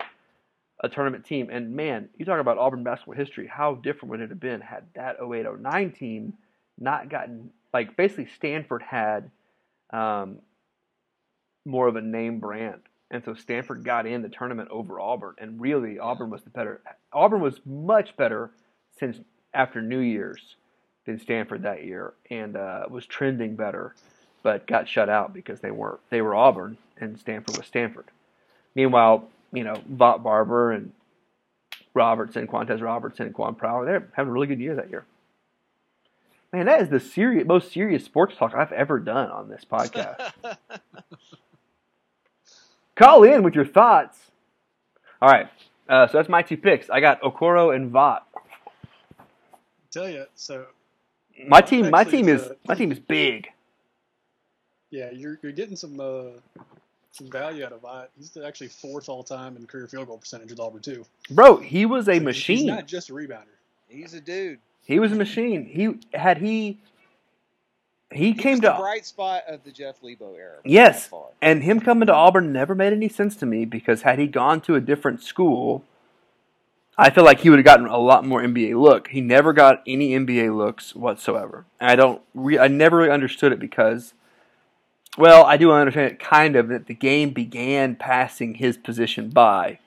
a 0.80 0.88
tournament 0.88 1.24
team. 1.24 1.48
And 1.50 1.74
man, 1.74 2.08
you 2.16 2.24
talk 2.24 2.40
about 2.40 2.58
Auburn 2.58 2.82
basketball 2.82 3.14
history. 3.14 3.46
How 3.46 3.74
different 3.74 4.10
would 4.10 4.20
it 4.20 4.30
have 4.30 4.40
been 4.40 4.60
had 4.60 4.84
that 4.94 5.16
08 5.20 5.46
09 5.60 5.92
team 5.92 6.34
not 6.78 7.08
gotten, 7.08 7.50
like, 7.72 7.96
basically 7.96 8.28
Stanford 8.36 8.82
had 8.82 9.30
um, 9.90 10.38
more 11.66 11.88
of 11.88 11.96
a 11.96 12.00
name 12.00 12.38
brand. 12.38 12.80
And 13.10 13.24
so 13.24 13.34
Stanford 13.34 13.84
got 13.84 14.06
in 14.06 14.22
the 14.22 14.28
tournament 14.28 14.68
over 14.70 14.98
Auburn, 14.98 15.34
and 15.38 15.60
really 15.60 15.98
Auburn 15.98 16.30
was 16.30 16.42
the 16.42 16.50
better. 16.50 16.80
Auburn 17.12 17.40
was 17.40 17.60
much 17.64 18.16
better 18.16 18.50
since 18.98 19.18
after 19.54 19.80
New 19.80 20.00
Year's 20.00 20.56
than 21.04 21.18
Stanford 21.20 21.62
that 21.62 21.84
year, 21.84 22.14
and 22.30 22.56
uh, 22.56 22.86
was 22.90 23.06
trending 23.06 23.54
better, 23.54 23.94
but 24.42 24.66
got 24.66 24.88
shut 24.88 25.08
out 25.08 25.32
because 25.32 25.60
they 25.60 25.70
weren't. 25.70 26.00
They 26.10 26.20
were 26.20 26.34
Auburn, 26.34 26.78
and 26.98 27.18
Stanford 27.18 27.56
was 27.56 27.66
Stanford. 27.66 28.06
Meanwhile, 28.74 29.28
you 29.52 29.62
know 29.62 29.74
Vaught 29.90 30.22
Barber 30.22 30.72
and 30.72 30.92
Robertson, 31.94 32.46
Quantez 32.46 32.82
Robertson, 32.82 33.26
and 33.26 33.34
Quan 33.34 33.54
Prowler, 33.54 33.86
they're 33.86 34.08
having 34.14 34.30
a 34.30 34.32
really 34.32 34.48
good 34.48 34.60
year 34.60 34.74
that 34.74 34.90
year. 34.90 35.06
Man, 36.52 36.66
that 36.66 36.82
is 36.82 36.88
the 36.88 37.00
serious, 37.00 37.46
most 37.46 37.72
serious 37.72 38.04
sports 38.04 38.36
talk 38.36 38.54
I've 38.54 38.72
ever 38.72 38.98
done 38.98 39.30
on 39.30 39.48
this 39.48 39.64
podcast. 39.70 40.32
Call 42.96 43.22
in 43.24 43.42
with 43.42 43.54
your 43.54 43.66
thoughts. 43.66 44.18
All 45.22 45.28
right, 45.30 45.48
uh, 45.88 46.08
so 46.08 46.18
that's 46.18 46.28
my 46.28 46.42
two 46.42 46.56
picks. 46.56 46.90
I 46.90 47.00
got 47.00 47.20
Okoro 47.22 47.74
and 47.74 47.90
Vaught. 47.92 48.22
tell 49.90 50.08
you, 50.08 50.24
so 50.34 50.66
My 51.46 51.60
team, 51.60 51.90
my 51.90 52.04
team 52.04 52.28
is 52.28 52.42
uh, 52.42 52.54
my 52.66 52.74
team 52.74 52.90
is 52.92 52.98
big. 52.98 53.48
yeah, 54.90 55.10
you're 55.12 55.38
you're 55.42 55.52
getting 55.52 55.76
some 55.76 55.98
uh, 56.00 56.30
some 57.12 57.30
value 57.30 57.64
out 57.64 57.72
of 57.72 57.82
Vaught. 57.82 58.08
He's 58.16 58.36
actually 58.36 58.68
fourth 58.68 59.08
all 59.08 59.22
time 59.22 59.56
in 59.56 59.66
career 59.66 59.86
field 59.86 60.06
goal 60.08 60.18
percentage 60.18 60.50
with 60.50 60.60
Auburn 60.60 60.82
too. 60.82 61.04
Bro, 61.30 61.58
he 61.58 61.86
was 61.86 62.08
a 62.08 62.16
So 62.18 62.24
machine. 62.24 62.56
He's 62.58 62.66
not 62.66 62.86
just 62.86 63.10
a 63.10 63.12
rebounder. 63.12 63.44
He's 63.88 64.14
a 64.14 64.20
dude. 64.20 64.58
He 64.84 64.98
was 64.98 65.12
a 65.12 65.16
machine. 65.16 65.64
He 65.64 65.98
had 66.16 66.38
he 66.38 66.78
he 68.12 68.26
He 68.26 68.34
came 68.34 68.60
to 68.60 68.74
bright 68.78 69.04
spot 69.06 69.42
of 69.48 69.64
the 69.64 69.72
Jeff 69.72 70.02
Lebo 70.02 70.34
era. 70.34 70.58
Yes. 70.64 71.10
and 71.42 71.62
him 71.62 71.80
coming 71.80 72.06
to 72.06 72.14
Auburn 72.14 72.52
never 72.52 72.74
made 72.74 72.92
any 72.92 73.08
sense 73.08 73.34
to 73.36 73.46
me 73.46 73.64
because 73.64 74.02
had 74.02 74.18
he 74.18 74.26
gone 74.26 74.60
to 74.62 74.74
a 74.76 74.80
different 74.80 75.22
school, 75.22 75.84
I 76.96 77.10
feel 77.10 77.24
like 77.24 77.40
he 77.40 77.50
would 77.50 77.58
have 77.58 77.64
gotten 77.66 77.86
a 77.86 77.98
lot 77.98 78.24
more 78.24 78.40
NBA 78.42 78.80
look. 78.80 79.08
He 79.08 79.20
never 79.20 79.52
got 79.52 79.82
any 79.86 80.10
NBA 80.12 80.56
looks 80.56 80.94
whatsoever. 80.94 81.66
And 81.80 81.90
I 81.90 81.96
don't 81.96 82.22
re- 82.34 82.58
I 82.58 82.68
never 82.68 82.98
really 82.98 83.10
understood 83.10 83.52
it 83.52 83.58
because 83.58 84.14
well, 85.18 85.44
I 85.44 85.56
do 85.56 85.72
understand 85.72 86.12
it 86.12 86.18
kind 86.18 86.56
of 86.56 86.68
that 86.68 86.86
the 86.86 86.94
game 86.94 87.30
began 87.30 87.96
passing 87.96 88.54
his 88.56 88.76
position 88.76 89.30
by 89.30 89.78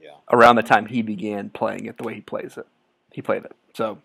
Yeah. 0.00 0.14
around 0.32 0.56
the 0.56 0.62
time 0.62 0.86
he 0.86 1.02
began 1.02 1.50
playing 1.50 1.86
it 1.86 1.98
the 1.98 2.04
way 2.04 2.14
he 2.14 2.20
plays 2.20 2.56
it. 2.56 2.66
He 3.12 3.20
played 3.20 3.44
it. 3.44 3.52
So 3.74 3.98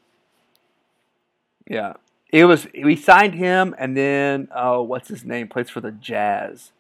yeah. 1.68 1.94
It 2.36 2.44
was 2.44 2.68
we 2.84 2.98
signed 2.98 3.34
him 3.36 3.74
and 3.78 3.96
then 3.96 4.50
oh 4.54 4.82
what's 4.82 5.08
his 5.08 5.24
name? 5.24 5.48
Plays 5.48 5.70
for 5.70 5.80
the 5.80 5.92
Jazz. 5.92 6.72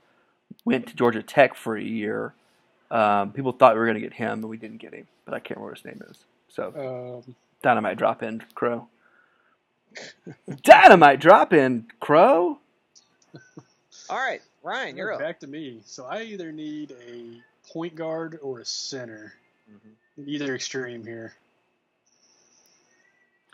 Went 0.65 0.85
to 0.87 0.95
Georgia 0.95 1.23
Tech 1.23 1.55
for 1.55 1.77
a 1.77 1.81
year. 1.81 2.33
Um, 2.91 3.31
people 3.31 3.53
thought 3.53 3.73
we 3.73 3.79
were 3.79 3.85
gonna 3.87 4.01
get 4.01 4.11
him 4.11 4.31
and 4.39 4.49
we 4.49 4.57
didn't 4.57 4.79
get 4.79 4.93
him, 4.93 5.07
but 5.23 5.33
I 5.33 5.39
can't 5.39 5.51
remember 5.57 5.71
what 5.71 5.77
his 5.77 5.85
name 5.85 6.01
is. 6.09 6.17
So 6.49 7.23
Um, 7.25 7.35
Dynamite 7.61 7.97
drop 7.97 8.21
in 8.21 8.43
Crow. 8.53 8.89
Dynamite 10.63 11.21
drop 11.21 11.53
in 11.53 11.85
Crow. 12.01 12.59
All 14.09 14.17
right, 14.17 14.41
Ryan, 14.61 14.97
you're 14.97 15.13
up. 15.13 15.19
back 15.19 15.39
to 15.39 15.47
me. 15.47 15.79
So 15.85 16.03
I 16.05 16.23
either 16.23 16.51
need 16.51 16.93
a 17.09 17.41
point 17.71 17.95
guard 17.95 18.39
or 18.41 18.59
a 18.59 18.65
center. 18.65 19.33
Mhm. 19.71 20.27
Either 20.27 20.53
extreme 20.53 21.05
here. 21.05 21.33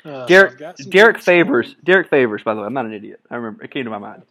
Uh, 0.04 0.26
Derrick 0.26 0.58
Derrick 0.90 1.20
Favors. 1.20 1.68
scoring. 1.68 1.84
Derrick 1.84 2.10
Favors, 2.10 2.44
by 2.44 2.54
the 2.54 2.62
way. 2.62 2.66
I'm 2.66 2.74
not 2.74 2.86
an 2.86 2.94
idiot. 2.94 3.20
I 3.30 3.36
remember 3.36 3.64
it 3.64 3.72
came 3.72 3.84
to 3.84 3.90
my 3.90 4.00
mind. 4.00 4.24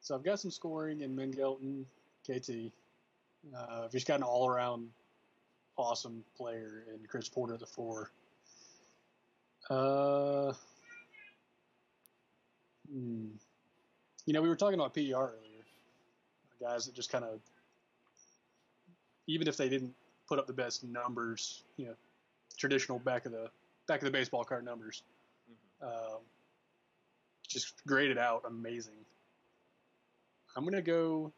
So 0.00 0.14
I've 0.14 0.24
got 0.24 0.40
some 0.40 0.50
scoring 0.50 1.00
in 1.00 1.14
Mengelton, 1.14 1.84
KT. 2.24 2.72
Uh, 3.54 3.84
I've 3.84 3.92
just 3.92 4.06
got 4.06 4.16
an 4.16 4.22
all-around 4.22 4.88
awesome 5.76 6.24
player 6.36 6.84
in 6.92 7.06
Chris 7.06 7.28
Porter 7.28 7.54
at 7.54 7.60
the 7.60 7.66
four. 7.66 8.10
Uh, 9.70 10.52
hmm. 12.90 13.26
You 14.26 14.32
know, 14.32 14.42
we 14.42 14.48
were 14.48 14.56
talking 14.56 14.78
about 14.78 14.94
PER 14.94 15.14
earlier. 15.14 15.64
Guys 16.60 16.86
that 16.86 16.94
just 16.94 17.10
kind 17.10 17.24
of, 17.24 17.40
even 19.26 19.46
if 19.46 19.56
they 19.56 19.68
didn't 19.68 19.94
put 20.26 20.38
up 20.38 20.46
the 20.46 20.52
best 20.52 20.84
numbers, 20.84 21.62
you 21.76 21.86
know, 21.86 21.94
traditional 22.56 22.98
back 22.98 23.24
of 23.24 23.32
the 23.32 23.50
back 23.88 24.00
of 24.00 24.04
the 24.04 24.10
baseball 24.10 24.44
card 24.44 24.64
numbers, 24.64 25.02
um, 25.82 26.20
just 27.48 27.74
graded 27.86 28.18
out 28.18 28.42
amazing. 28.46 28.94
I'm 30.56 30.64
gonna 30.64 30.82
go 30.82 31.32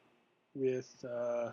with 0.54 0.92
uh, 1.04 1.48
I 1.48 1.52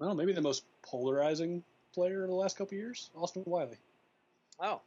don't 0.00 0.08
know, 0.08 0.14
maybe 0.14 0.32
the 0.32 0.42
most 0.42 0.64
polarizing 0.82 1.62
player 1.94 2.24
in 2.24 2.30
the 2.30 2.36
last 2.36 2.58
couple 2.58 2.76
years, 2.76 3.10
Austin 3.16 3.42
Wiley. 3.46 3.78
Oh, 4.60 4.80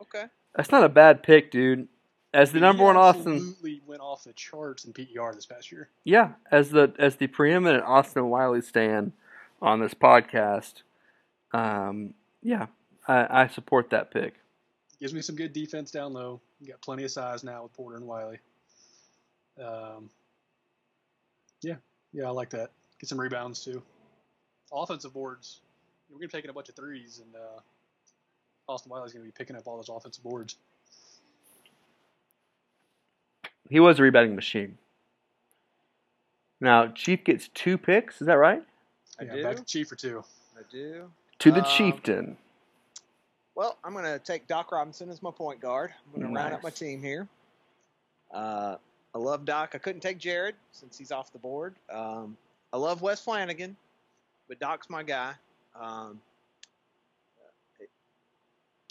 okay. 0.00 0.24
That's 0.54 0.72
not 0.72 0.82
a 0.84 0.88
bad 0.88 1.22
pick, 1.22 1.50
dude. 1.50 1.88
As 2.34 2.52
the 2.52 2.60
number 2.60 2.82
He 2.82 2.86
one 2.86 2.96
Austin, 2.96 3.36
absolutely 3.36 3.80
went 3.86 4.00
off 4.02 4.24
the 4.24 4.32
charts 4.32 4.84
in 4.84 4.92
PER 4.92 5.32
this 5.34 5.46
past 5.46 5.70
year. 5.72 5.88
yeah, 6.04 6.32
as 6.50 6.70
the 6.70 6.92
as 6.98 7.16
the 7.16 7.28
preeminent 7.28 7.84
Austin 7.84 8.28
Wiley 8.28 8.60
stand 8.62 9.12
on 9.62 9.80
this 9.80 9.94
podcast, 9.94 10.82
um, 11.52 12.14
yeah, 12.42 12.66
I, 13.08 13.42
I 13.42 13.48
support 13.48 13.90
that 13.90 14.10
pick. 14.10 14.34
Gives 15.00 15.12
me 15.12 15.20
some 15.20 15.36
good 15.36 15.52
defense 15.52 15.90
down 15.90 16.12
low. 16.12 16.40
You 16.60 16.68
got 16.68 16.80
plenty 16.80 17.04
of 17.04 17.10
size 17.10 17.44
now 17.44 17.62
with 17.64 17.72
Porter 17.74 17.96
and 17.96 18.06
Wiley. 18.06 18.38
Um, 19.62 20.08
yeah, 21.62 21.76
yeah, 22.12 22.24
I 22.24 22.30
like 22.30 22.50
that. 22.50 22.70
Get 22.98 23.08
some 23.08 23.20
rebounds 23.20 23.62
too. 23.62 23.82
Offensive 24.72 25.12
boards. 25.12 25.60
We're 26.08 26.16
gonna 26.18 26.28
be 26.28 26.32
taking 26.32 26.50
a 26.50 26.52
bunch 26.54 26.68
of 26.68 26.76
threes, 26.76 27.20
and 27.24 27.34
uh, 27.34 27.60
Austin 28.72 28.90
Wiley's 28.90 29.12
gonna 29.12 29.24
be 29.24 29.32
picking 29.32 29.56
up 29.56 29.66
all 29.66 29.76
those 29.76 29.88
offensive 29.90 30.22
boards. 30.24 30.56
He 33.68 33.80
was 33.80 33.98
a 33.98 34.02
rebounding 34.02 34.34
machine. 34.36 34.78
Now 36.60 36.88
Chief 36.88 37.22
gets 37.24 37.48
two 37.48 37.76
picks. 37.76 38.20
Is 38.20 38.28
that 38.28 38.38
right? 38.38 38.62
I 39.20 39.24
yeah, 39.24 39.34
do. 39.34 39.42
back 39.42 39.56
to 39.56 39.64
Chief 39.64 39.88
for 39.88 39.96
two. 39.96 40.24
I 40.56 40.62
do. 40.70 41.10
To 41.40 41.50
the 41.52 41.64
Um, 41.64 41.70
chieftain. 41.76 42.36
Well, 43.56 43.78
I'm 43.82 43.92
going 43.94 44.04
to 44.04 44.18
take 44.18 44.46
Doc 44.46 44.70
Robinson 44.70 45.08
as 45.10 45.22
my 45.22 45.30
point 45.30 45.60
guard. 45.60 45.92
I'm 46.14 46.20
going 46.20 46.32
to 46.32 46.38
round 46.38 46.52
up 46.54 46.62
my 46.62 46.70
team 46.70 47.02
here. 47.02 47.26
Uh, 48.32 48.76
I 49.14 49.18
love 49.18 49.44
Doc. 49.46 49.70
I 49.74 49.78
couldn't 49.78 50.02
take 50.02 50.18
Jared 50.18 50.54
since 50.72 50.98
he's 50.98 51.10
off 51.10 51.32
the 51.32 51.38
board. 51.38 51.74
Um, 51.90 52.36
I 52.72 52.76
love 52.76 53.00
Wes 53.00 53.20
Flanagan, 53.22 53.74
but 54.46 54.58
Doc's 54.60 54.90
my 54.90 55.02
guy. 55.02 55.32
Um, 55.74 56.20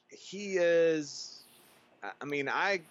he 0.09 0.57
is. 0.57 1.43
I- 2.03 2.11
I 2.21 2.25
mean, 2.25 2.49
I. 2.49 2.81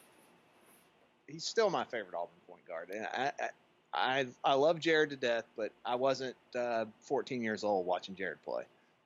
He's 1.26 1.44
still 1.44 1.70
my 1.70 1.84
favorite 1.84 2.14
Auburn 2.14 2.28
point 2.46 2.64
guard. 2.68 2.90
And 2.90 3.06
I, 3.06 3.32
I, 3.40 3.48
I, 3.94 4.26
I 4.44 4.54
love 4.54 4.78
Jared 4.78 5.08
to 5.10 5.16
death, 5.16 5.44
but 5.56 5.72
I 5.84 5.94
wasn't 5.94 6.36
uh, 6.54 6.84
14 7.00 7.42
years 7.42 7.64
old 7.64 7.86
watching 7.86 8.14
Jared 8.14 8.42
play. 8.44 8.64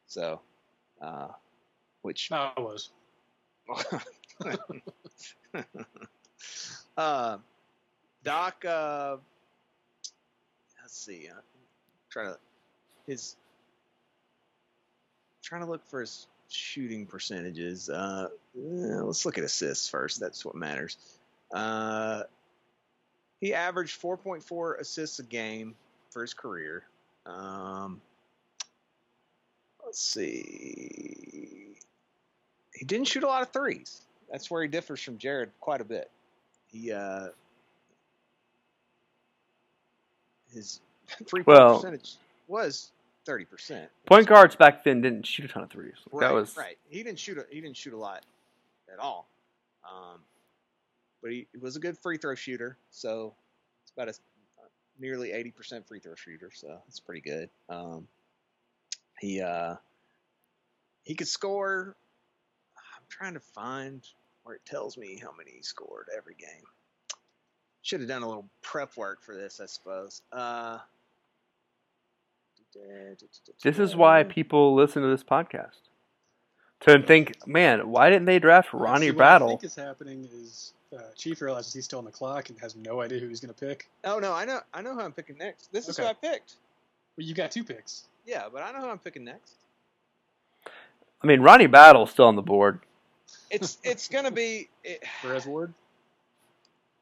So, 0.09 0.41
uh, 1.01 1.29
which 2.03 2.31
No, 2.31 2.51
I 2.57 2.61
was. 2.61 2.91
uh, 6.97 7.39
Doc, 8.25 8.65
uh, 8.65 9.17
let's 10.83 10.99
see. 10.99 11.29
I'm 11.29 11.43
trying 12.11 12.33
to 12.33 12.39
his 13.07 13.37
trying 15.43 15.63
to 15.63 15.67
look 15.67 15.85
for 15.87 16.01
his 16.01 16.27
shooting 16.49 17.07
percentages. 17.07 17.89
Uh, 17.89 18.29
let's 18.55 19.25
look 19.25 19.39
at 19.39 19.45
assists 19.45 19.89
first. 19.89 20.21
That's 20.21 20.45
what 20.45 20.55
matters. 20.55 20.97
Uh, 21.53 22.25
he 23.41 23.55
averaged 23.55 24.01
4.4 24.01 24.81
assists 24.81 25.19
a 25.19 25.23
game 25.23 25.75
for 26.11 26.23
his 26.23 26.35
career. 26.35 26.85
Um, 27.25 28.01
let's 29.89 30.03
see. 30.03 31.75
He 32.75 32.85
didn't 32.85 33.07
shoot 33.09 33.23
a 33.23 33.27
lot 33.27 33.41
of 33.41 33.49
threes. 33.49 34.03
That's 34.31 34.51
where 34.51 34.61
he 34.61 34.69
differs 34.69 35.03
from 35.03 35.17
Jared 35.17 35.51
quite 35.61 35.81
a 35.81 35.85
bit. 35.85 36.11
He 36.67 36.93
uh, 36.93 37.29
his 40.53 40.81
three 41.27 41.43
point 41.43 41.47
Well- 41.47 41.77
percentage 41.77 42.17
was 42.49 42.91
thirty 43.25 43.47
percent. 43.47 43.89
Point 44.05 44.27
guards 44.27 44.57
back 44.57 44.85
then 44.85 45.01
didn't 45.01 45.27
shoot 45.27 45.47
a 45.47 45.49
ton 45.49 45.63
of 45.63 45.71
threes. 45.71 45.95
Right, 46.13 46.29
that 46.29 46.35
was 46.35 46.55
right. 46.55 46.77
He 46.91 47.03
didn't 47.03 47.19
shoot. 47.19 47.39
A, 47.39 47.47
he 47.51 47.63
didn't 47.63 47.79
shoot 47.79 47.95
a 47.95 47.99
lot 47.99 48.25
at 48.93 48.99
all. 48.99 49.27
Um, 49.91 50.21
but 51.23 51.31
he, 51.31 51.47
he 51.51 51.59
was 51.59 51.77
a 51.77 51.81
good 51.81 51.97
free 51.97 52.19
throw 52.19 52.35
shooter. 52.35 52.77
So 52.91 53.33
it's 53.83 53.93
about 53.93 54.09
a 54.09 54.15
nearly 55.01 55.33
eighty 55.33 55.51
percent 55.51 55.89
free 55.89 55.99
throw 55.99 56.15
shooter. 56.15 56.51
So 56.53 56.77
it's 56.89 57.01
pretty 57.01 57.23
good. 57.23 57.49
Um, 57.71 58.07
he 59.21 59.41
uh, 59.41 59.77
he 61.05 61.15
could 61.15 61.29
score. 61.29 61.97
I'm 62.77 63.05
trying 63.09 63.35
to 63.35 63.41
find 63.41 64.07
where 64.45 64.57
it 64.57 64.65
tells 64.67 64.97
me 64.97 65.19
how 65.23 65.33
many 65.37 65.53
he 65.57 65.63
scored 65.63 66.07
every 66.17 66.35
game. 66.35 66.65
Should 67.83 68.01
have 68.01 68.09
done 68.09 68.23
a 68.23 68.29
little 68.29 68.49
prep 68.63 68.97
work 68.97 69.23
for 69.23 69.35
this, 69.35 69.61
I 69.61 69.67
suppose. 69.67 70.23
Uh, 70.33 70.79
This 73.63 73.79
is 73.79 73.97
why 73.97 74.25
people 74.25 74.75
listen 74.75 75.03
to 75.03 75.09
this 75.09 75.25
podcast. 75.25 75.79
To 76.81 77.03
think, 77.03 77.47
man, 77.47 77.91
why 77.91 78.09
didn't 78.09 78.27
they 78.27 78.39
draft 78.39 78.69
Ronnie 78.73 79.07
See, 79.07 79.11
what 79.11 79.25
I 79.25 79.29
Battle? 79.33 79.49
think 79.49 79.65
is 79.65 79.75
happening 79.75 80.29
is 80.33 80.75
uh, 80.97 81.01
Chief 81.17 81.41
realizes 81.41 81.75
he's 81.75 81.85
still 81.87 81.99
on 81.99 82.05
the 82.05 82.11
clock 82.13 82.51
and 82.51 82.59
has 82.61 82.77
no 82.77 83.01
idea 83.01 83.19
who 83.19 83.29
he's 83.29 83.41
going 83.41 83.53
to 83.53 83.67
pick. 83.67 83.89
Oh 84.05 84.19
no, 84.21 84.33
I 84.33 84.45
know, 84.45 84.61
I 84.73 84.81
know 84.83 84.95
who 84.95 85.01
I'm 85.01 85.13
picking 85.13 85.39
next. 85.39 85.73
This 85.73 85.89
is 85.89 85.97
who 85.97 86.05
I 86.05 86.13
picked. 86.13 86.55
Well, 87.17 87.27
you 87.27 87.35
got 87.35 87.51
two 87.51 87.65
picks. 87.65 88.05
Yeah, 88.29 88.45
but 88.53 88.63
I 88.63 88.73
know 88.73 88.81
who 88.83 88.89
I'm 88.91 88.99
picking 88.99 89.25
next. 89.25 89.55
I 90.67 91.27
mean, 91.27 91.41
Ronnie 91.41 91.67
Battle's 91.67 92.11
still 92.11 92.27
on 92.27 92.37
the 92.37 92.43
board. 92.43 92.81
It's 93.51 93.79
it's 93.83 94.07
gonna 94.07 94.31
be 94.31 94.69
it, 94.85 95.03
Perez 95.23 95.47
Ward. 95.47 95.73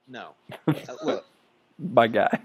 no. 0.06 0.30
Uh, 0.68 0.72
look, 1.04 1.26
My 1.78 2.06
guy. 2.06 2.38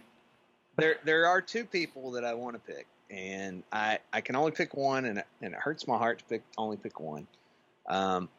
there 0.77 0.95
there 1.03 1.27
are 1.27 1.41
two 1.41 1.63
people 1.63 2.11
that 2.11 2.25
I 2.25 2.33
want 2.33 2.55
to 2.55 2.73
pick, 2.73 2.87
and 3.11 3.61
I 3.71 3.99
I 4.11 4.21
can 4.21 4.35
only 4.35 4.51
pick 4.51 4.73
one, 4.73 5.05
and 5.05 5.19
it, 5.19 5.27
and 5.43 5.53
it 5.53 5.59
hurts 5.59 5.87
my 5.87 5.97
heart 5.97 6.17
to 6.19 6.25
pick 6.25 6.41
only 6.57 6.77
pick 6.77 6.99
one. 6.99 7.27
Um, 7.87 8.29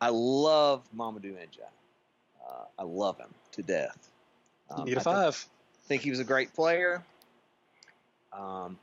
I 0.00 0.08
love 0.08 0.82
Mamadou 0.96 1.34
N'Diaye. 1.34 1.68
Uh, 2.48 2.64
I 2.78 2.82
love 2.84 3.18
him 3.18 3.28
to 3.52 3.62
death. 3.62 4.08
You 4.70 4.76
Um, 4.76 4.84
need 4.86 4.96
a 4.96 5.00
I 5.00 5.02
think- 5.02 5.16
five. 5.16 5.46
think 5.86 6.02
he 6.02 6.10
was 6.10 6.18
a 6.20 6.24
great 6.24 6.54
player. 6.54 7.04
Um, 8.32 8.78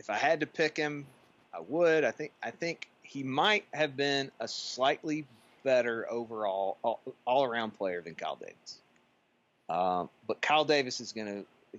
if 0.00 0.10
I 0.10 0.16
had 0.16 0.40
to 0.40 0.46
pick 0.46 0.76
him, 0.76 1.06
I 1.54 1.60
would. 1.60 2.02
I 2.04 2.10
think 2.10 2.32
I 2.42 2.50
think 2.50 2.88
he 3.02 3.22
might 3.22 3.64
have 3.72 3.96
been 3.96 4.30
a 4.40 4.48
slightly 4.48 5.26
better 5.62 6.10
overall 6.10 6.78
all, 6.82 7.00
all 7.26 7.44
around 7.44 7.76
player 7.76 8.00
than 8.00 8.14
Kyle 8.14 8.36
Davis. 8.36 8.78
Um, 9.68 10.08
but 10.26 10.40
Kyle 10.40 10.64
Davis 10.64 11.00
is 11.00 11.12
going 11.12 11.26
to 11.26 11.78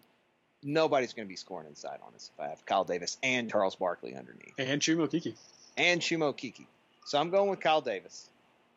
nobody's 0.63 1.11
going 1.13 1.25
to 1.25 1.29
be 1.29 1.35
scoring 1.35 1.67
inside 1.67 1.97
on 2.05 2.13
us 2.13 2.29
if 2.33 2.39
I 2.39 2.49
have 2.49 2.63
Kyle 2.65 2.83
Davis 2.83 3.17
and 3.23 3.49
Charles 3.49 3.75
Barkley 3.75 4.15
underneath 4.15 4.53
And 4.59 4.79
Chuma 4.79 5.07
Okeke. 5.09 5.33
and 5.75 5.99
Chuma 5.99 6.31
Okeke. 6.33 6.67
So 7.05 7.19
I'm 7.19 7.31
going 7.31 7.49
with 7.49 7.59
Kyle 7.59 7.81
Davis, 7.81 8.29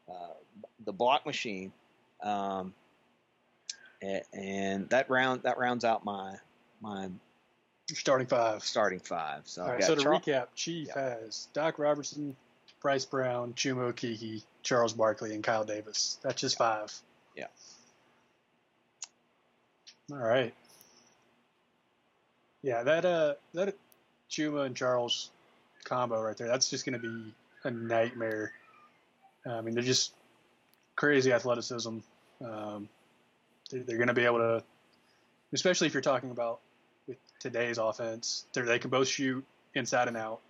uh, 0.09 0.33
the 0.87 0.92
block 0.92 1.26
machine, 1.26 1.72
um, 2.22 2.72
a- 4.02 4.22
and 4.33 4.88
that 4.88 5.11
round 5.11 5.42
that 5.42 5.59
rounds 5.59 5.85
out 5.85 6.04
my 6.04 6.37
my 6.80 7.11
starting 7.88 8.27
five. 8.27 8.62
starting 8.64 9.01
five. 9.01 9.42
So 9.44 9.62
All 9.62 9.73
right, 9.73 9.83
so 9.83 9.94
to 9.94 10.03
recap, 10.03 10.49
Chief 10.55 10.88
Yeah. 10.88 11.16
has 11.16 11.49
Doc 11.53 11.79
Robertson, 11.79 12.37
Bryce 12.81 13.05
Brown, 13.05 13.55
Chuma 13.55 13.92
Okeke, 13.92 14.42
Charles 14.62 14.92
Barkley, 14.92 15.35
and 15.35 15.44
Kyle 15.44 15.64
Davis. 15.64 16.18
That's 16.23 16.40
just 16.40 16.59
five. 16.59 16.92
Yeah. 17.37 17.47
All 20.11 20.18
right. 20.18 20.55
Yeah, 22.62 22.83
that 22.83 23.05
uh 23.05 23.35
that 23.53 23.75
Chuma 24.31 24.66
and 24.66 24.77
Charles 24.77 25.31
combo 25.85 26.20
right 26.20 26.37
there, 26.37 26.49
that's 26.49 26.70
just 26.70 26.85
gonna 26.85 26.99
be 26.99 27.35
a 27.64 27.70
nightmare. 27.70 28.53
I 29.47 29.61
mean, 29.61 29.75
they're 29.75 29.85
just 29.85 30.14
crazy 30.97 31.33
athleticism. 31.33 31.99
Um, 32.42 32.88
they're, 33.70 33.83
they're 33.83 33.99
gonna 33.99 34.14
be 34.14 34.25
able 34.25 34.38
to, 34.38 34.62
especially 35.53 35.87
if 35.87 35.94
you're 35.94 36.03
talking 36.03 36.31
about 36.31 36.61
today's 37.44 37.76
offense, 37.76 38.46
they're, 38.54 38.64
they 38.64 38.78
can 38.78 38.88
both 38.88 39.07
shoot 39.07 39.44
inside 39.74 40.09
and 40.09 40.16
out. 40.16 40.40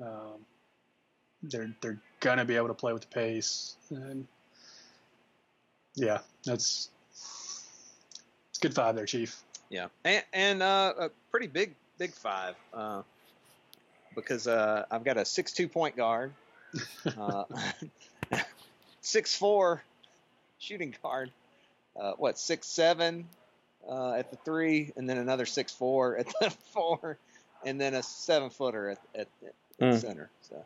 Um, 0.00 0.46
they're 1.42 1.70
they're 1.80 1.98
gonna 2.20 2.44
be 2.44 2.54
able 2.54 2.68
to 2.68 2.74
play 2.74 2.92
with 2.92 3.02
the 3.02 3.08
pace, 3.08 3.76
and 3.90 4.26
yeah, 5.94 6.18
that's 6.44 6.90
it's 8.50 8.58
good 8.60 8.74
five 8.74 8.94
there, 8.94 9.04
Chief. 9.04 9.42
Yeah, 9.68 9.88
and 10.04 10.24
and 10.32 10.62
uh, 10.62 10.94
a 10.98 11.08
pretty 11.30 11.48
big 11.48 11.74
big 11.98 12.12
five 12.12 12.54
uh, 12.72 13.02
because 14.14 14.46
uh, 14.46 14.84
I've 14.90 15.04
got 15.04 15.16
a 15.16 15.24
six 15.24 15.52
two 15.52 15.68
point 15.68 15.96
guard, 15.96 16.32
uh, 17.18 17.44
six 19.00 19.36
four 19.36 19.82
shooting 20.58 20.94
guard, 21.02 21.32
uh, 21.98 22.12
what 22.12 22.38
six 22.38 22.68
seven 22.68 23.26
uh, 23.88 24.12
at 24.12 24.30
the 24.30 24.36
three, 24.44 24.92
and 24.96 25.08
then 25.08 25.18
another 25.18 25.46
six 25.46 25.72
four 25.72 26.16
at 26.16 26.26
the 26.40 26.50
four, 26.72 27.18
and 27.64 27.80
then 27.80 27.94
a 27.94 28.02
seven 28.02 28.50
footer 28.50 28.90
at, 28.90 28.98
at, 29.14 29.28
at 29.46 29.54
the 29.78 29.84
Mm. 29.84 30.00
center. 30.00 30.30
So 30.40 30.64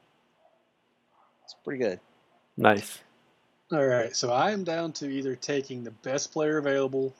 it's 1.44 1.54
pretty 1.64 1.82
good. 1.82 1.98
Nice. 2.56 3.00
All 3.72 3.84
right, 3.84 4.14
so 4.14 4.32
I 4.32 4.50
am 4.52 4.62
down 4.64 4.92
to 4.94 5.08
either 5.08 5.34
taking 5.36 5.82
the 5.84 5.90
best 5.90 6.32
player 6.32 6.58
available 6.58 7.14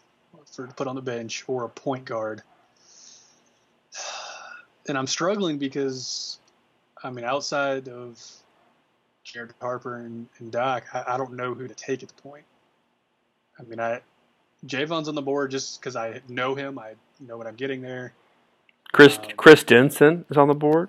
for 0.53 0.67
to 0.67 0.75
put 0.75 0.87
on 0.87 0.95
the 0.97 1.03
bench 1.03 1.45
or 1.47 1.65
a 1.65 1.69
point 1.69 2.05
guard. 2.05 2.43
And 4.89 4.97
I'm 4.99 5.07
struggling 5.07 5.59
because, 5.59 6.41
I 7.05 7.11
mean, 7.11 7.25
outside 7.25 7.89
of 7.89 8.19
Jared 9.23 9.53
Harper 9.61 9.99
and, 9.99 10.27
and 10.39 10.51
Doc, 10.51 10.85
I, 10.93 11.05
I 11.15 11.17
don't 11.17 11.35
know 11.35 11.55
who 11.55 11.69
to 11.69 11.75
take 11.75 12.03
at 12.03 12.09
the 12.09 12.23
point. 12.23 12.45
I 13.59 13.63
mean, 13.65 13.79
I 13.79 14.01
Javon's 14.67 15.09
on 15.09 15.15
the 15.15 15.23
board 15.23 15.51
just 15.51 15.81
because 15.81 15.97
I 15.97 16.21
know 16.29 16.55
him. 16.55 16.79
I 16.79 16.95
know 17.21 17.37
what 17.37 17.47
I'm 17.47 17.55
getting 17.55 17.81
there. 17.81 18.13
Chris 18.93 19.19
Um, 19.19 19.25
Chris 19.37 19.63
Denson 19.65 20.25
is 20.31 20.37
on 20.37 20.49
the 20.49 20.55
board. 20.55 20.89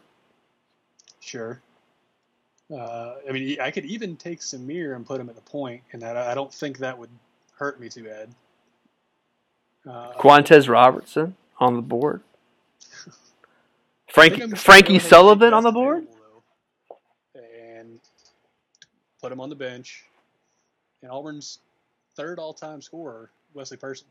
Sure. 1.19 1.61
Uh, 2.71 3.15
I 3.27 3.31
mean, 3.31 3.59
I 3.59 3.69
could 3.71 3.85
even 3.85 4.15
take 4.15 4.39
Samir 4.39 4.95
and 4.95 5.05
put 5.05 5.19
him 5.19 5.29
at 5.29 5.35
the 5.35 5.41
point, 5.41 5.83
and 5.91 6.03
I, 6.03 6.31
I 6.31 6.33
don't 6.33 6.53
think 6.53 6.77
that 6.79 6.97
would 6.97 7.09
hurt 7.57 7.79
me 7.79 7.89
too 7.89 8.03
bad. 8.03 8.29
Uh, 9.87 10.13
Quantez 10.13 10.69
Robertson 10.69 11.35
on 11.59 11.75
the 11.75 11.81
board. 11.81 12.21
Frankie 14.09 14.41
I'm 14.43 14.49
just 14.51 14.65
gonna 14.65 14.81
go 14.81 14.85
Frankie 14.87 14.99
Sullivan 14.99 15.53
on 15.53 15.63
the 15.63 15.71
board. 15.71 16.07
and 17.35 17.99
put 19.21 19.31
him 19.31 19.39
on 19.39 19.49
the 19.49 19.55
bench. 19.55 20.05
And 21.01 21.11
Auburn's 21.11 21.59
third 22.15 22.39
all-time 22.39 22.81
scorer, 22.81 23.31
Wesley 23.53 23.77
Person. 23.77 24.07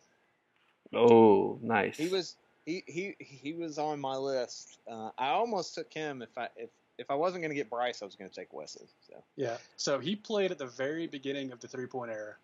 Oh, 0.94 1.59
nice. 1.62 1.96
He 1.96 2.09
was 2.09 2.37
he 2.66 2.83
he 2.87 3.16
he 3.18 3.53
was 3.53 3.79
on 3.79 4.00
my 4.00 4.16
list. 4.16 4.79
Uh, 4.90 5.11
I 5.18 5.29
almost 5.29 5.74
took 5.74 5.92
him 5.92 6.22
if 6.22 6.37
I 6.37 6.48
if 6.57 6.70
if 6.98 7.11
I 7.11 7.14
wasn't 7.14 7.42
going 7.42 7.50
to 7.50 7.55
get 7.55 7.70
Bryce, 7.70 8.03
I 8.03 8.05
was 8.05 8.16
going 8.16 8.29
to 8.29 8.37
take 8.37 8.53
Wesley. 8.53 8.87
So 9.09 9.14
Yeah. 9.37 9.57
So 9.76 9.98
he 9.98 10.16
played 10.16 10.50
at 10.50 10.59
the 10.59 10.66
very 10.66 11.07
beginning 11.07 11.53
of 11.53 11.61
the 11.61 11.68
three-point 11.68 12.11
era. 12.11 12.35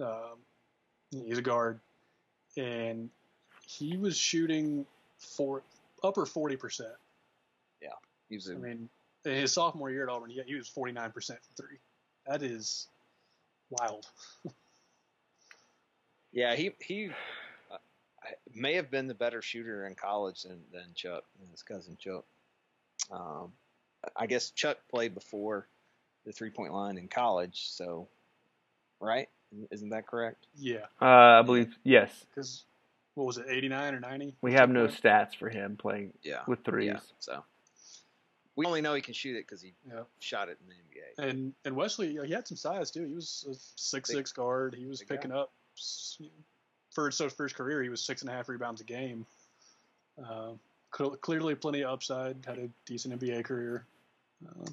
Um, 0.00 0.38
he's 1.10 1.38
a 1.38 1.42
guard, 1.42 1.78
and 2.56 3.10
he 3.66 3.96
was 3.96 4.16
shooting 4.16 4.86
for 5.18 5.62
upper 6.02 6.26
forty 6.26 6.56
percent. 6.56 6.94
Yeah, 7.82 7.90
he 8.28 8.36
was 8.36 8.48
a 8.48 8.54
I 8.54 8.56
mean, 8.56 8.88
in 9.24 9.32
his 9.32 9.52
sophomore 9.52 9.90
year 9.90 10.04
at 10.04 10.08
Auburn, 10.08 10.30
he, 10.30 10.40
he 10.46 10.54
was 10.54 10.68
49% 10.68 11.12
from 11.12 11.36
three. 11.56 11.78
That 12.26 12.42
is 12.42 12.88
wild. 13.70 14.06
Yeah, 16.32 16.54
he 16.54 16.72
he 16.80 17.10
uh, 17.70 17.76
may 18.54 18.74
have 18.74 18.90
been 18.90 19.06
the 19.08 19.14
better 19.14 19.42
shooter 19.42 19.86
in 19.86 19.94
college 19.94 20.42
than 20.42 20.60
than 20.72 20.84
Chuck, 20.94 21.24
than 21.40 21.48
his 21.50 21.62
cousin 21.62 21.96
Chuck. 21.98 22.24
Um, 23.10 23.52
I 24.16 24.26
guess 24.26 24.50
Chuck 24.50 24.78
played 24.90 25.14
before 25.14 25.66
the 26.24 26.32
three 26.32 26.50
point 26.50 26.72
line 26.72 26.98
in 26.98 27.08
college, 27.08 27.68
so 27.70 28.08
right? 29.00 29.28
Isn't 29.72 29.88
that 29.90 30.06
correct? 30.06 30.46
Yeah. 30.54 30.86
Uh, 31.02 31.40
I 31.40 31.42
believe 31.42 31.74
yes. 31.82 32.24
Because, 32.28 32.62
what 33.14 33.26
was 33.26 33.36
it, 33.38 33.46
89 33.48 33.94
or 33.94 34.00
90? 34.00 34.36
We 34.42 34.52
have 34.52 34.70
no 34.70 34.86
stats 34.86 35.34
for 35.36 35.48
him 35.48 35.76
playing 35.76 36.12
Yeah. 36.22 36.42
with 36.46 36.62
threes. 36.62 36.86
Yeah. 36.92 37.00
So 37.18 37.44
we 38.54 38.64
only 38.64 38.80
know 38.80 38.94
he 38.94 39.00
can 39.00 39.14
shoot 39.14 39.34
it 39.36 39.44
because 39.48 39.60
he 39.60 39.74
Yeah. 39.88 40.04
shot 40.20 40.48
it 40.48 40.58
in 40.60 40.68
the 40.68 40.74
NBA. 40.76 41.28
And 41.30 41.54
and 41.64 41.74
Wesley, 41.74 42.08
you 42.12 42.18
know, 42.20 42.22
he 42.22 42.32
had 42.32 42.46
some 42.46 42.56
size 42.56 42.92
too. 42.92 43.04
He 43.06 43.14
was 43.14 43.44
a 43.50 43.54
six 43.74 44.10
six 44.10 44.30
guard. 44.30 44.76
He 44.78 44.86
was 44.86 45.00
big 45.00 45.08
guy. 45.08 45.16
picking 45.16 45.32
up 45.32 45.48
s- 45.48 45.59
for 46.90 47.10
so 47.10 47.28
first 47.28 47.54
career. 47.54 47.82
He 47.82 47.88
was 47.88 48.00
six 48.00 48.22
and 48.22 48.30
a 48.30 48.34
half 48.34 48.48
rebounds 48.48 48.80
a 48.80 48.84
game. 48.84 49.26
Uh, 50.22 50.52
clearly, 50.90 51.54
plenty 51.54 51.82
of 51.82 51.90
upside. 51.90 52.36
Had 52.46 52.58
a 52.58 52.68
decent 52.86 53.18
NBA 53.18 53.44
career. 53.44 53.84
Uh, 54.46 54.70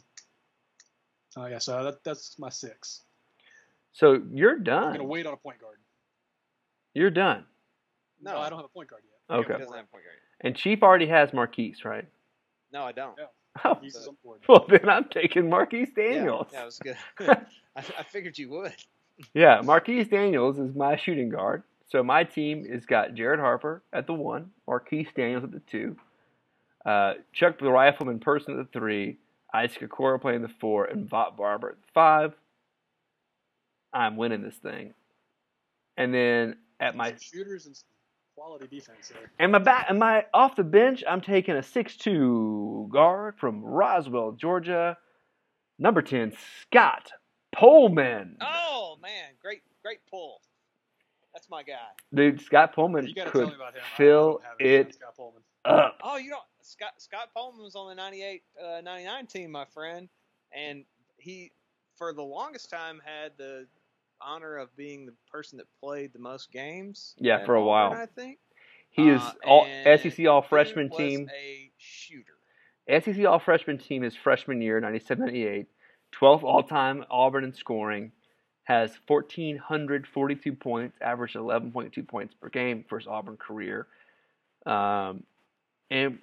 oh 1.38 1.46
yeah, 1.46 1.60
so 1.60 1.84
that, 1.84 2.04
that's 2.04 2.38
my 2.40 2.50
six. 2.50 3.02
So 3.94 4.22
you're 4.32 4.60
done. 4.60 4.84
I'm 4.84 4.92
gonna 4.94 5.04
wait 5.04 5.26
on 5.26 5.34
a 5.34 5.38
point 5.38 5.60
guard. 5.60 5.78
You're 6.94 7.10
done. 7.10 7.46
No, 8.22 8.34
No. 8.34 8.40
I 8.40 8.50
don't 8.50 8.60
have 8.60 8.66
a 8.66 8.70
point 8.70 8.90
guard 8.90 9.04
yet. 9.06 9.14
Yeah, 9.30 9.36
Okay. 9.42 9.54
He 9.54 9.60
doesn't 9.60 9.76
have 9.76 9.86
a 9.86 9.88
point 9.88 10.04
guard. 10.04 10.18
And 10.42 10.56
Chief 10.56 10.84
already 10.84 11.08
has 11.08 11.34
Marquis, 11.34 11.76
right? 11.84 12.06
No, 12.72 12.84
I 12.84 12.92
don't. 12.92 13.18
Yeah. 13.18 13.26
Oh, 13.66 13.76
He's 13.82 13.96
on 13.96 14.16
well 14.48 14.68
then 14.70 14.88
I'm 14.88 15.06
taking 15.06 15.50
Marquis 15.50 15.88
Yeah, 15.98 16.12
Daniels. 16.14 16.48
Yeah, 16.54 16.62
it 16.62 16.66
was 16.66 16.78
good. 16.78 16.98
I, 17.28 17.36
I 17.76 18.04
figured 18.04 18.38
you 18.38 18.50
would. 18.50 18.76
Yeah, 19.34 19.62
Marquis 19.64 20.04
Daniels 20.04 20.60
is 20.60 20.76
my 20.76 20.96
shooting 20.96 21.30
guard. 21.30 21.64
So 21.90 22.04
my 22.04 22.24
team 22.24 22.66
has 22.72 22.86
got 22.86 23.14
Jared 23.14 23.40
Harper 23.40 23.82
at 23.94 24.08
the 24.08 24.14
one, 24.14 24.52
Marquis 24.68 25.08
Daniels 25.16 25.44
at 25.44 25.52
the 25.52 25.62
two, 25.62 25.96
uh, 26.86 27.14
Chuck 27.34 27.60
the 27.60 27.72
Rifleman 27.72 28.20
Person 28.20 28.60
at 28.60 28.66
the 28.72 28.80
three, 28.80 29.18
Isaac 29.54 29.90
Okoro 29.90 30.20
playing 30.22 30.42
the 30.42 30.50
four, 30.50 30.86
and 30.86 31.10
Vot 31.10 31.38
Barber 31.38 31.70
at 31.70 31.76
the 31.82 31.88
five. 31.94 32.34
I'm 33.94 34.18
winning 34.18 34.42
this 34.42 34.58
thing. 34.58 34.94
And 35.96 36.14
then 36.14 36.58
at 36.80 36.96
my 36.96 37.12
Some 37.12 37.18
shooters 37.20 37.66
and 37.68 37.76
some 37.76 37.86
quality 38.36 38.68
defense 38.68 39.08
there. 39.08 39.32
and 39.40 39.52
my 39.54 39.60
back 39.60 39.86
and 39.90 39.98
my 39.98 40.26
off 40.34 40.58
the 40.58 40.64
bench, 40.64 41.04
I'm 41.10 41.22
taking 41.22 41.56
a 41.56 41.64
six-two 41.64 42.90
guard 42.92 43.36
from 43.40 43.64
Roswell, 43.64 44.34
Georgia, 44.34 44.98
number 45.80 46.02
ten, 46.02 46.34
Scott 46.62 47.12
Pohlman. 47.56 48.36
Oh 48.42 48.67
man, 49.02 49.34
great, 49.42 49.62
great 49.84 50.00
pull. 50.10 50.42
That's 51.34 51.50
my 51.50 51.62
guy. 51.64 51.76
Dude, 52.14 52.42
Scott 52.42 52.76
Pohlman 52.76 53.08
You 53.08 53.14
got 53.14 53.26
to 53.26 53.32
tell 53.32 53.42
could 53.42 53.50
me 53.50 53.56
about 53.56 53.76
him. 53.76 53.82
I- 53.84 53.94
I 53.94 53.98
fill 53.98 54.32
don't 54.34 54.44
have 54.44 54.54
anything 54.60 54.80
on 54.82 54.88
it 54.88 54.94
Scott 54.96 55.16
Pohlman. 55.18 55.42
up. 55.66 55.98
Oh, 56.02 56.18
you 56.18 56.32
know, 56.32 56.40
Scott 56.62 56.94
Scott 56.98 57.30
Pohlman 57.36 57.64
was 57.64 57.76
on 57.76 57.90
the 57.90 57.96
98, 57.96 58.44
uh, 58.62 58.82
99 58.82 59.28
team, 59.28 59.52
my 59.52 59.66
friend, 59.66 60.10
and 60.52 60.84
he, 61.18 61.52
for 61.96 62.14
the 62.14 62.24
longest 62.24 62.70
time, 62.70 63.02
had 63.06 63.34
the 63.38 63.68
honor 64.20 64.58
of 64.58 64.76
being 64.76 65.06
the 65.06 65.14
person 65.32 65.58
that 65.58 65.68
played 65.80 66.12
the 66.14 66.20
most 66.20 66.52
games. 66.52 67.14
Yeah, 67.20 67.46
for 67.46 67.56
a 67.56 67.60
Auburn, 67.62 67.68
while. 67.68 67.94
I 67.94 68.06
think. 68.08 68.40
He 68.90 69.10
is 69.10 69.22
Uh, 69.22 69.34
all 69.46 69.66
and 69.66 70.00
SEC 70.00 70.26
All 70.26 70.42
Freshman 70.42 70.90
team. 70.90 71.30
A 71.32 71.70
shooter. 71.78 72.34
SEC 72.90 73.26
All 73.26 73.38
Freshman 73.38 73.78
team 73.78 74.02
his 74.02 74.16
freshman 74.16 74.60
year, 74.62 74.82
97-98, 74.82 75.68
12th 76.14 76.44
all 76.44 76.64
time 76.64 77.06
Auburn 77.12 77.44
in 77.44 77.54
scoring, 77.54 78.12
has 78.68 78.92
1,442 79.08 80.54
points, 80.54 80.98
averaged 81.00 81.38
11.2 81.38 82.06
points 82.06 82.34
per 82.34 82.50
game 82.50 82.84
for 82.90 83.00
his 83.00 83.08
Auburn 83.08 83.38
career, 83.38 83.88
um, 84.66 85.24
and 85.90 86.20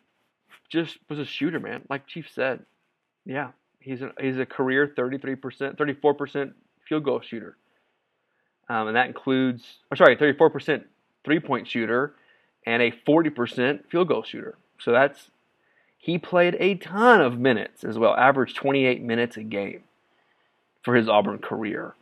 just 0.68 0.98
was 1.08 1.18
a 1.18 1.24
shooter, 1.24 1.58
man. 1.58 1.80
Like 1.88 2.06
Chief 2.06 2.28
said, 2.30 2.60
yeah, 3.24 3.52
he's 3.80 4.02
a 4.02 4.12
he's 4.20 4.36
a 4.36 4.44
career 4.44 4.86
33%, 4.86 5.78
34% 5.78 6.52
field 6.86 7.04
goal 7.04 7.22
shooter, 7.22 7.56
um, 8.68 8.88
and 8.88 8.96
that 8.96 9.06
includes, 9.06 9.78
or 9.90 9.96
sorry, 9.96 10.14
34% 10.14 10.84
three 11.24 11.40
point 11.40 11.66
shooter 11.66 12.14
and 12.66 12.82
a 12.82 12.90
40% 12.90 13.86
field 13.88 14.08
goal 14.08 14.22
shooter. 14.22 14.58
So 14.78 14.92
that's 14.92 15.30
he 15.96 16.18
played 16.18 16.58
a 16.60 16.74
ton 16.74 17.22
of 17.22 17.38
minutes 17.38 17.84
as 17.84 17.98
well, 17.98 18.14
averaged 18.14 18.56
28 18.56 19.02
minutes 19.02 19.38
a 19.38 19.42
game 19.42 19.84
for 20.82 20.94
his 20.94 21.08
Auburn 21.08 21.38
career. 21.38 21.94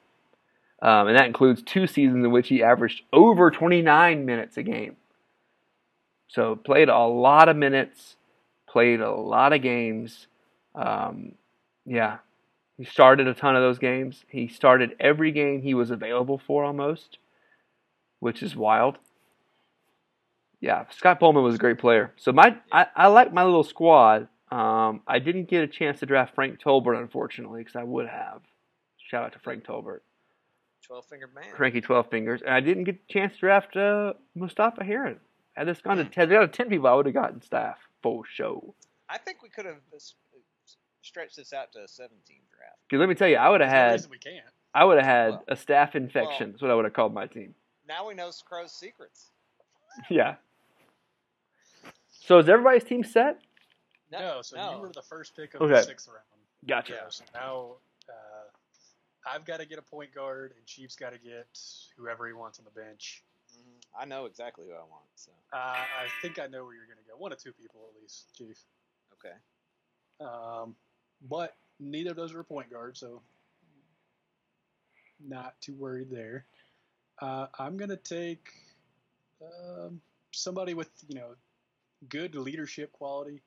Um, 0.82 1.06
and 1.06 1.16
that 1.16 1.26
includes 1.26 1.62
two 1.62 1.86
seasons 1.86 2.24
in 2.24 2.32
which 2.32 2.48
he 2.48 2.62
averaged 2.62 3.02
over 3.12 3.50
29 3.50 4.26
minutes 4.26 4.56
a 4.56 4.64
game. 4.64 4.96
So 6.26 6.56
played 6.56 6.88
a 6.88 6.98
lot 6.98 7.48
of 7.48 7.56
minutes, 7.56 8.16
played 8.68 9.00
a 9.00 9.12
lot 9.12 9.52
of 9.52 9.62
games. 9.62 10.26
Um, 10.74 11.36
yeah, 11.86 12.18
he 12.78 12.84
started 12.84 13.28
a 13.28 13.34
ton 13.34 13.54
of 13.54 13.62
those 13.62 13.78
games. 13.78 14.24
He 14.28 14.48
started 14.48 14.96
every 14.98 15.30
game 15.30 15.62
he 15.62 15.74
was 15.74 15.92
available 15.92 16.40
for 16.44 16.64
almost, 16.64 17.18
which 18.18 18.42
is 18.42 18.56
wild. 18.56 18.98
Yeah, 20.60 20.86
Scott 20.90 21.20
Pohlman 21.20 21.44
was 21.44 21.56
a 21.56 21.58
great 21.58 21.78
player. 21.78 22.12
So 22.16 22.32
my 22.32 22.56
I, 22.72 22.86
I 22.96 23.06
like 23.08 23.32
my 23.32 23.44
little 23.44 23.64
squad. 23.64 24.28
Um, 24.50 25.02
I 25.06 25.18
didn't 25.18 25.48
get 25.48 25.62
a 25.62 25.66
chance 25.66 26.00
to 26.00 26.06
draft 26.06 26.34
Frank 26.34 26.60
Tolbert, 26.60 26.98
unfortunately, 26.98 27.60
because 27.60 27.76
I 27.76 27.84
would 27.84 28.08
have. 28.08 28.42
Shout 28.98 29.24
out 29.24 29.32
to 29.32 29.38
Frank 29.38 29.64
Tolbert, 29.64 30.00
Twelve 30.82 31.06
fingered 31.06 31.34
man. 31.34 31.44
Cranky 31.54 31.80
Twelve 31.80 32.10
Fingers, 32.10 32.42
and 32.42 32.52
I 32.52 32.60
didn't 32.60 32.84
get 32.84 32.96
a 33.08 33.12
chance 33.12 33.32
to 33.34 33.38
draft 33.40 33.76
uh, 33.76 34.14
Mustafa 34.34 34.84
Heron. 34.84 35.20
Had 35.54 35.68
this 35.68 35.80
gone 35.80 35.98
to 35.98 36.04
ten, 36.04 36.32
out 36.32 36.42
of 36.42 36.52
ten 36.52 36.68
people, 36.68 36.86
I 36.88 36.94
would 36.94 37.06
have 37.06 37.14
gotten 37.14 37.40
staff 37.42 37.76
for 38.02 38.24
show. 38.26 38.74
I 39.08 39.18
think 39.18 39.42
we 39.42 39.48
could 39.48 39.66
have 39.66 39.76
stretched 41.02 41.36
this 41.36 41.52
out 41.52 41.72
to 41.72 41.84
a 41.84 41.88
seventeen 41.88 42.40
draft. 42.56 42.78
Because 42.88 43.00
let 43.00 43.08
me 43.08 43.14
tell 43.14 43.28
you, 43.28 43.36
I 43.36 43.48
would 43.48 43.60
have 43.60 43.70
There's 43.70 44.02
no 44.02 44.04
had 44.04 44.10
we 44.10 44.18
can't. 44.18 44.46
I 44.74 44.84
would 44.84 44.96
have 44.98 45.06
had 45.06 45.30
Well- 45.30 45.44
a 45.48 45.56
staff 45.56 45.94
infection. 45.94 46.52
That's 46.52 46.62
what 46.62 46.70
I 46.70 46.74
would 46.74 46.84
have 46.86 46.94
called 46.94 47.12
my 47.14 47.26
team. 47.26 47.54
Now 47.86 48.08
we 48.08 48.14
know 48.14 48.30
Crow's 48.48 48.72
secrets. 48.72 49.28
Yeah. 50.08 50.36
So 52.10 52.38
is 52.38 52.48
everybody's 52.48 52.84
team 52.84 53.04
set? 53.04 53.40
No, 54.10 54.40
so 54.42 54.56
no. 54.56 54.72
you 54.76 54.78
were 54.80 54.88
the 54.92 55.02
first 55.02 55.36
pick 55.36 55.52
of 55.54 55.62
Okay. 55.62 55.74
the 55.74 55.82
sixth 55.82 56.08
round. 56.08 56.20
Gotcha. 56.66 56.92
Yeah, 56.94 57.08
so 57.10 57.24
now 57.34 57.66
I've 59.24 59.44
got 59.44 59.61
to 59.61 59.66
get 59.66 59.78
a 59.78 59.82
point 59.82 60.14
guard, 60.14 60.52
and 60.56 60.66
Chief's 60.66 60.96
got 60.96 61.11
to 61.12 61.18
get 61.18 61.46
whoever 61.96 62.26
he 62.26 62.32
wants 62.32 62.58
on 62.58 62.64
the 62.64 62.70
bench. 62.72 63.22
Mhm. 63.56 63.82
I 63.98 64.04
know 64.04 64.24
exactly 64.26 64.66
who 64.66 64.72
I 64.72 64.80
want. 64.85 65.04
So 65.14 65.30
Uh, 65.52 65.56
I 65.56 66.08
think 66.22 66.38
I 66.38 66.46
know 66.46 66.64
where 66.64 66.74
you're 66.74 66.87
going 66.87 66.98
to 66.98 67.04
go. 67.11 67.16
One 67.16 67.32
of 67.32 67.38
two 67.38 67.52
people 67.52 67.88
at 67.94 68.00
least, 68.00 68.35
Chief. 68.35 68.58
okay. 69.12 69.35
Um, 70.20 70.76
but 71.22 71.56
neither 71.78 72.11
of 72.11 72.16
those 72.16 72.32
are 72.35 72.40
a 72.40 72.44
point 72.44 72.70
guard, 72.70 72.96
so 72.96 73.22
not 75.20 75.61
too 75.61 75.74
worried 75.74 76.11
there. 76.11 76.46
Uh, 77.20 77.46
I'm 77.58 77.76
going 77.76 77.90
to 77.90 77.96
take 77.96 78.52
um, 79.40 80.00
somebody 80.32 80.74
with 80.74 80.90
you 81.08 81.14
know 81.16 81.37
good 82.08 82.35
leadership 82.35 82.92
quality. 82.92 83.42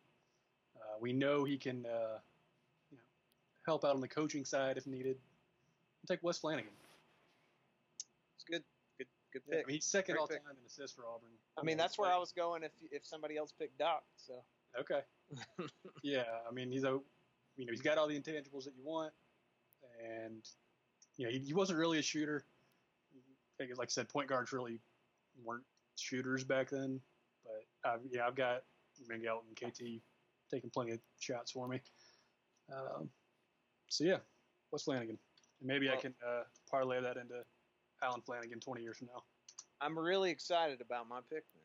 Uh, 0.75 0.97
we 0.99 1.11
know 1.13 1.43
he 1.43 1.57
can 1.57 1.85
uh, 1.85 2.19
you 2.91 2.97
know, 2.97 3.03
help 3.65 3.83
out 3.83 3.95
on 3.95 4.01
the 4.01 4.07
coaching 4.07 4.45
side 4.45 4.77
if 4.77 4.85
needed. 4.87 5.17
Take 6.05 6.23
Wes 6.23 6.39
Flanigan. 6.39 6.65
It's 8.35 8.43
good. 8.49 8.63
Good. 8.97 9.07
Good 9.33 9.41
Yeah, 9.47 9.55
I 9.55 9.57
pick. 9.59 9.67
mean, 9.67 9.73
he's 9.75 9.85
second 9.85 10.13
Great 10.13 10.21
all 10.21 10.27
pick. 10.27 10.43
time 10.43 10.55
in 10.59 10.65
assists 10.65 10.95
for 10.95 11.03
Auburn. 11.07 11.29
I 11.57 11.63
mean, 11.63 11.77
that's 11.77 11.97
where 11.97 12.11
I 12.11 12.17
was 12.17 12.31
going 12.31 12.63
if 12.63 12.71
if 12.91 13.05
somebody 13.05 13.37
else 13.37 13.51
picked 13.51 13.77
Doc. 13.77 14.03
So 14.17 14.43
Okay. 14.79 15.01
yeah, 16.03 16.23
I 16.47 16.51
mean 16.53 16.69
he's 16.71 16.83
a, 16.83 16.99
you 17.55 17.65
know, 17.65 17.71
he's 17.71 17.81
got 17.81 17.97
all 17.97 18.07
the 18.07 18.19
intangibles 18.19 18.65
that 18.65 18.75
you 18.75 18.83
want, 18.83 19.13
and 20.03 20.43
you 21.17 21.25
know 21.25 21.31
he, 21.31 21.39
he 21.39 21.53
wasn't 21.53 21.79
really 21.79 21.97
a 21.99 22.01
shooter. 22.01 22.45
I 23.61 23.65
like 23.77 23.87
I 23.87 23.91
said, 23.91 24.09
point 24.09 24.27
guards 24.27 24.51
really 24.51 24.79
weren't 25.41 25.63
shooters 25.95 26.43
back 26.43 26.69
then. 26.69 26.99
But 27.43 27.89
uh, 27.89 27.97
yeah, 28.11 28.27
I've 28.27 28.35
got 28.35 28.63
Miguel 29.07 29.43
and 29.47 29.55
KT 29.73 30.01
taking 30.51 30.69
plenty 30.69 30.91
of 30.91 30.99
shots 31.19 31.51
for 31.51 31.67
me. 31.67 31.81
Um, 32.73 33.09
so 33.87 34.03
yeah, 34.03 34.17
what's 34.71 34.85
Flanigan? 34.85 35.17
And 35.65 35.73
maybe 35.73 35.91
I 35.91 35.95
can 35.95 36.13
uh, 36.23 36.43
parlay 36.69 37.01
that 37.01 37.17
into 37.17 37.41
Allen 38.03 38.21
Flanigan 38.21 38.61
20 38.61 38.83
years 38.83 38.97
from 38.97 39.07
now. 39.07 39.23
I'm 39.81 39.97
really 39.97 40.29
excited 40.29 40.79
about 40.79 41.09
my 41.09 41.21
pick, 41.27 41.43
man. 41.55 41.63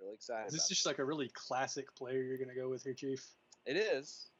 Really 0.00 0.14
excited. 0.14 0.46
Is 0.46 0.52
this 0.52 0.62
about 0.62 0.68
just 0.68 0.86
like 0.86 0.98
a 1.00 1.04
really 1.04 1.28
classic 1.34 1.92
player 1.96 2.22
you're 2.22 2.38
gonna 2.38 2.54
go 2.54 2.68
with 2.68 2.84
here, 2.84 2.94
Chief? 2.94 3.26
It 3.66 3.76
is. 3.76 4.30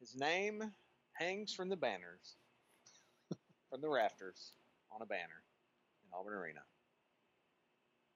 His 0.00 0.16
name 0.16 0.72
hangs 1.12 1.52
from 1.52 1.68
the 1.68 1.76
banners, 1.76 2.36
from 3.70 3.82
the 3.82 3.90
rafters, 3.90 4.52
on 4.90 5.02
a 5.02 5.06
banner 5.06 5.42
in 6.04 6.18
Auburn 6.18 6.32
Arena. 6.32 6.60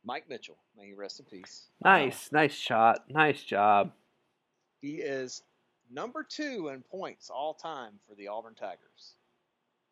Mike 0.07 0.25
Mitchell, 0.27 0.57
may 0.75 0.87
he 0.87 0.95
rest 0.95 1.21
in 1.21 1.27
peace. 1.27 1.67
Nice, 1.85 2.31
nice 2.33 2.55
shot. 2.55 3.05
Nice 3.11 3.43
job. 3.43 3.93
He 4.81 4.97
is 4.97 5.43
number 5.90 6.25
two 6.29 6.68
in 6.72 6.83
points 6.83 7.31
all 7.31 7.55
time 7.55 7.92
for 8.09 8.14
the 8.14 8.29
Auburn 8.29 8.55
Tigers. 8.55 9.14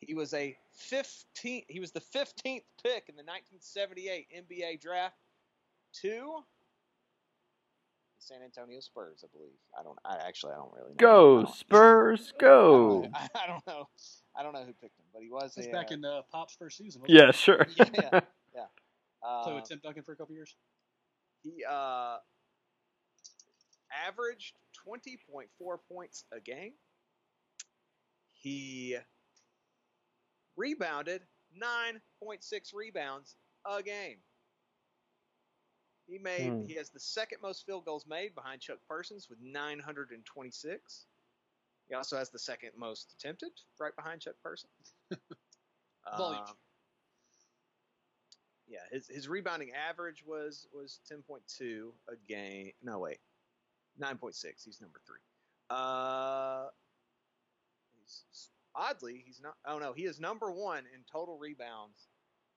He 0.01 0.15
was 0.15 0.35
a 0.35 0.57
15. 0.73 1.63
He 1.69 1.81
was 1.81 1.93
the 1.93 2.01
15th 2.01 2.63
pick 2.83 3.09
in 3.09 3.17
the 3.17 3.23
1978 3.25 4.27
NBA 4.37 4.81
draft 4.81 5.17
to 6.03 6.43
the 8.19 8.19
San 8.19 8.43
Antonio 8.43 8.81
Spurs, 8.81 9.25
I 9.25 9.29
believe. 9.35 9.53
I 9.79 9.83
don't. 9.83 9.99
I 10.05 10.17
actually 10.27 10.53
I 10.53 10.57
don't 10.57 10.73
really 10.75 10.91
know. 10.91 10.97
Go 10.99 11.43
don't- 11.45 11.55
Spurs, 11.55 12.33
go. 12.39 13.09
I, 13.15 13.29
I 13.45 13.47
don't 13.47 13.67
know. 13.67 13.89
I 14.37 14.43
don't 14.43 14.53
know 14.53 14.65
who 14.65 14.73
picked 14.75 14.99
him, 14.99 15.07
but 15.13 15.23
he 15.23 15.31
was 15.31 15.55
That's 15.55 15.69
a, 15.69 15.71
back 15.71 15.91
uh, 15.91 15.95
in 15.95 16.05
uh, 16.05 16.23
Pop's 16.31 16.55
first 16.59 16.77
season. 16.77 17.01
wasn't 17.03 17.19
it? 17.19 17.23
Yeah, 17.23 17.31
sure. 17.31 17.67
yeah, 17.77 17.85
yeah, 17.95 18.21
yeah. 18.55 18.65
Played 19.45 19.53
Uh, 19.53 19.55
with 19.57 19.65
Tim 19.69 19.81
Duncan 19.83 20.03
for 20.03 20.13
a 20.13 20.17
couple 20.17 20.35
years. 20.35 20.55
he 21.43 21.65
uh, 21.65 22.17
averaged 24.07 24.57
20.4 24.87 25.79
points 25.89 26.25
a 26.33 26.41
game. 26.41 26.73
He 28.33 28.97
rebounded 30.57 31.23
9.6 31.61 32.75
rebounds 32.75 33.37
a 33.65 33.83
game. 33.83 34.19
He 36.07 36.19
made 36.19 36.51
Hmm. 36.53 36.63
he 36.63 36.75
has 36.75 36.91
the 36.91 37.01
second 37.01 37.41
most 37.41 37.65
field 37.65 37.87
goals 37.87 38.07
made 38.07 38.35
behind 38.35 38.61
Chuck 38.61 38.79
Parsons 38.87 39.29
with 39.31 39.41
926. 39.41 41.07
He 41.89 41.95
also 41.95 42.17
has 42.17 42.31
the 42.31 42.39
second 42.39 42.73
most 42.77 43.13
attempted, 43.13 43.53
right 43.79 43.95
behind 43.97 44.21
Chuck 44.21 44.35
Parsons. 44.43 44.95
Volume. 46.19 46.43
Um, 46.43 46.57
yeah, 48.67 48.81
his 48.91 49.09
his 49.09 49.29
rebounding 49.29 49.73
average 49.73 50.25
was 50.27 50.67
was 50.73 51.01
ten 51.07 51.23
point 51.23 51.43
two 51.47 51.95
a 52.09 52.17
game. 52.17 52.73
No 52.83 52.99
wait, 52.99 53.21
nine 53.99 54.17
point 54.19 54.35
six. 54.35 54.65
He's 54.65 54.81
number 54.81 55.01
three. 55.07 55.19
Uh, 55.71 56.67
he's 58.01 58.51
oddly 58.75 59.23
he's 59.27 59.41
not. 59.43 59.55
Oh 59.67 59.79
no, 59.79 59.93
he 59.93 60.05
is 60.05 60.21
number 60.21 60.51
one 60.51 60.85
in 60.95 61.01
total 61.11 61.39
rebounds 61.39 62.09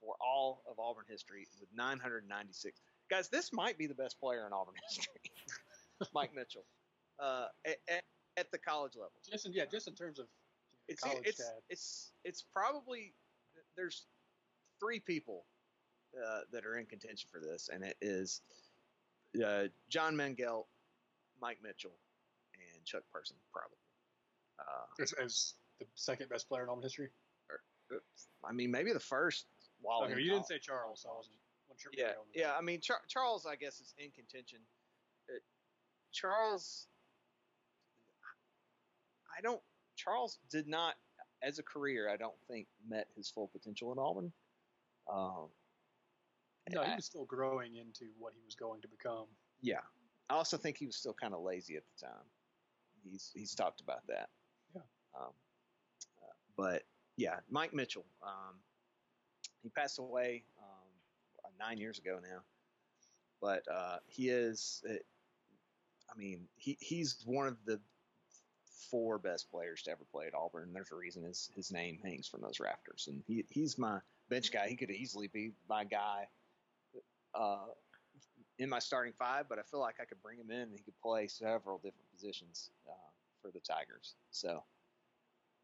for 0.02 0.16
all 0.22 0.62
of 0.70 0.80
Auburn 0.80 1.06
history 1.10 1.48
with 1.60 1.70
nine 1.76 2.00
hundred 2.00 2.28
ninety 2.28 2.54
six. 2.54 2.80
Guys, 3.10 3.30
this 3.30 3.54
might 3.54 3.78
be 3.78 3.88
the 3.88 3.96
best 3.96 4.20
player 4.20 4.46
in 4.46 4.54
Auburn 4.54 4.76
history. 4.90 5.32
Mike 6.14 6.36
Mitchell, 6.36 6.66
uh, 7.20 7.48
at, 7.66 7.78
at, 7.88 8.04
at 8.38 8.52
the 8.52 8.58
college 8.58 8.94
level. 8.96 9.14
Just 9.30 9.46
in, 9.46 9.54
yeah, 9.54 9.66
just 9.66 9.88
in 9.88 9.96
terms 9.96 10.20
of 10.20 10.26
It's 10.88 11.02
college 11.02 11.24
it's 11.26 11.42
it's 11.70 12.12
it's 12.24 12.44
probably 12.54 13.14
there's 13.76 14.06
three 14.80 15.00
people 15.00 15.46
uh, 16.16 16.42
that 16.52 16.66
are 16.66 16.78
in 16.78 16.86
contention 16.86 17.30
for 17.32 17.40
this, 17.40 17.70
and 17.74 17.84
it 17.84 17.98
is 18.02 18.42
uh, 19.44 19.64
John 19.90 20.16
Mengelt, 20.16 20.66
Mike 21.42 21.60
Mitchell, 21.64 21.98
and 22.54 22.84
Chuck 22.86 23.04
Person, 23.14 23.36
probably. 23.54 23.78
Uh, 24.60 25.04
as, 25.04 25.14
as 25.24 25.54
the 25.80 25.86
second 25.96 26.30
best 26.30 26.48
player 26.50 26.64
in 26.64 26.70
Auburn 26.70 26.84
history. 26.84 27.10
I 28.44 28.52
mean, 28.52 28.72
maybe 28.72 28.92
the 28.92 29.00
first. 29.00 29.46
While 29.82 30.04
okay, 30.04 30.20
you 30.20 30.32
didn't 30.32 30.48
say 30.48 30.58
Charles, 30.60 31.02
so 31.04 31.10
I 31.10 31.16
wasn't, 31.16 31.36
sure. 31.78 31.92
Yeah, 31.96 32.04
where 32.04 32.12
you 32.12 32.12
were 32.12 32.16
going 32.16 32.28
with 32.34 32.42
yeah. 32.42 32.54
I 32.58 32.62
mean, 32.62 32.82
Char- 32.82 33.06
Charles, 33.08 33.46
I 33.46 33.56
guess, 33.56 33.80
is 33.80 33.94
in 33.98 34.10
contention. 34.12 34.60
Uh, 35.30 35.38
Charles, 36.12 36.88
I 39.38 39.42
don't. 39.42 39.62
Charles 39.96 40.40
did 40.52 40.68
not, 40.68 40.96
as 41.44 41.60
a 41.60 41.64
career, 41.64 42.10
I 42.10 42.18
don't 42.18 42.36
think 42.50 42.68
met 42.88 43.08
his 43.16 43.30
full 43.30 43.48
potential 43.48 43.92
in 43.94 44.00
Auburn. 44.00 44.32
Um, 45.12 45.48
No, 46.72 46.84
he 46.84 46.92
I- 46.92 46.96
was 46.96 47.06
still 47.06 47.26
growing 47.26 47.76
into 47.78 48.06
what 48.20 48.34
he 48.36 48.42
was 48.46 48.56
going 48.56 48.82
to 48.82 48.88
become. 48.88 49.26
yeah. 49.62 49.82
I 50.30 50.36
also 50.36 50.58
think 50.58 50.78
he 50.78 50.86
was 50.86 50.96
still 50.96 51.14
kind 51.14 51.34
of 51.34 51.42
lazy 51.42 51.76
at 51.76 51.84
the 51.86 52.06
time. 52.06 52.26
He's 53.04 53.32
he's 53.34 53.56
talked 53.56 53.82
about 53.82 54.06
that. 54.08 54.30
Yeah. 54.76 54.82
Um, 55.18 55.32
uh, 56.22 56.34
but 56.58 56.84
yeah, 57.16 57.38
Mike 57.50 57.74
Mitchell. 57.74 58.06
Um, 58.24 58.56
he 59.64 59.70
passed 59.70 60.00
away 60.00 60.44
um, 60.60 61.52
nine 61.60 61.78
years 61.78 62.00
ago 62.00 62.20
now. 62.22 62.40
But 63.42 63.64
uh, 63.72 63.98
he 64.08 64.30
is. 64.30 64.84
uh 64.90 64.94
I 66.10 66.18
mean, 66.18 66.48
he 66.56 66.78
he's 66.80 67.22
one 67.26 67.48
of 67.48 67.58
the 67.66 67.80
four 68.90 69.18
best 69.18 69.52
players 69.52 69.82
to 69.84 69.92
ever 69.92 70.06
play 70.12 70.28
at 70.28 70.34
Auburn. 70.34 70.72
There's 70.74 70.92
a 70.92 70.96
reason 70.96 71.24
his 71.24 71.50
his 71.56 71.72
name 71.72 72.00
hangs 72.04 72.28
from 72.28 72.42
those 72.42 72.60
rafters. 72.60 73.08
And 73.12 73.22
he 73.28 73.44
he's 73.50 73.78
my 73.78 74.00
bench 74.30 74.52
guy. 74.52 74.68
He 74.68 74.76
could 74.76 74.90
easily 74.90 75.28
be 75.28 75.52
my 75.70 75.84
guy. 75.84 76.28
Uh, 77.36 77.66
in 78.60 78.70
my 78.70 78.80
starting 78.80 79.14
five, 79.14 79.48
but 79.48 79.60
I 79.60 79.62
feel 79.64 79.80
like 79.80 79.96
I 80.02 80.06
could 80.06 80.22
bring 80.22 80.40
him 80.40 80.50
in 80.52 80.62
and 80.62 80.72
he 80.74 80.80
could 80.84 81.00
play 81.00 81.28
several 81.28 81.78
different 81.78 82.10
positions 82.12 82.72
uh, 82.90 82.94
for 83.42 83.52
the 83.52 83.60
Tigers. 83.60 84.16
So 84.32 84.64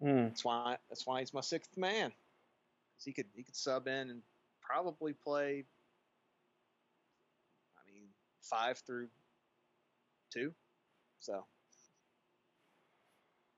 Mm. 0.02 0.28
that's 0.30 0.44
why 0.44 0.78
that's 0.90 1.06
why 1.08 1.20
he's 1.20 1.34
my 1.34 1.42
sixth 1.42 1.78
man. 1.78 2.12
'Cause 2.12 3.06
he 3.06 3.14
could 3.14 3.28
he 3.34 3.44
could 3.44 3.56
sub 3.56 3.88
in 3.88 4.10
and 4.10 4.22
probably 4.62 5.14
play. 5.14 5.66
I 7.78 7.92
mean, 7.92 8.14
five 8.42 8.78
through 8.80 9.10
two. 10.30 10.54
So 11.20 11.46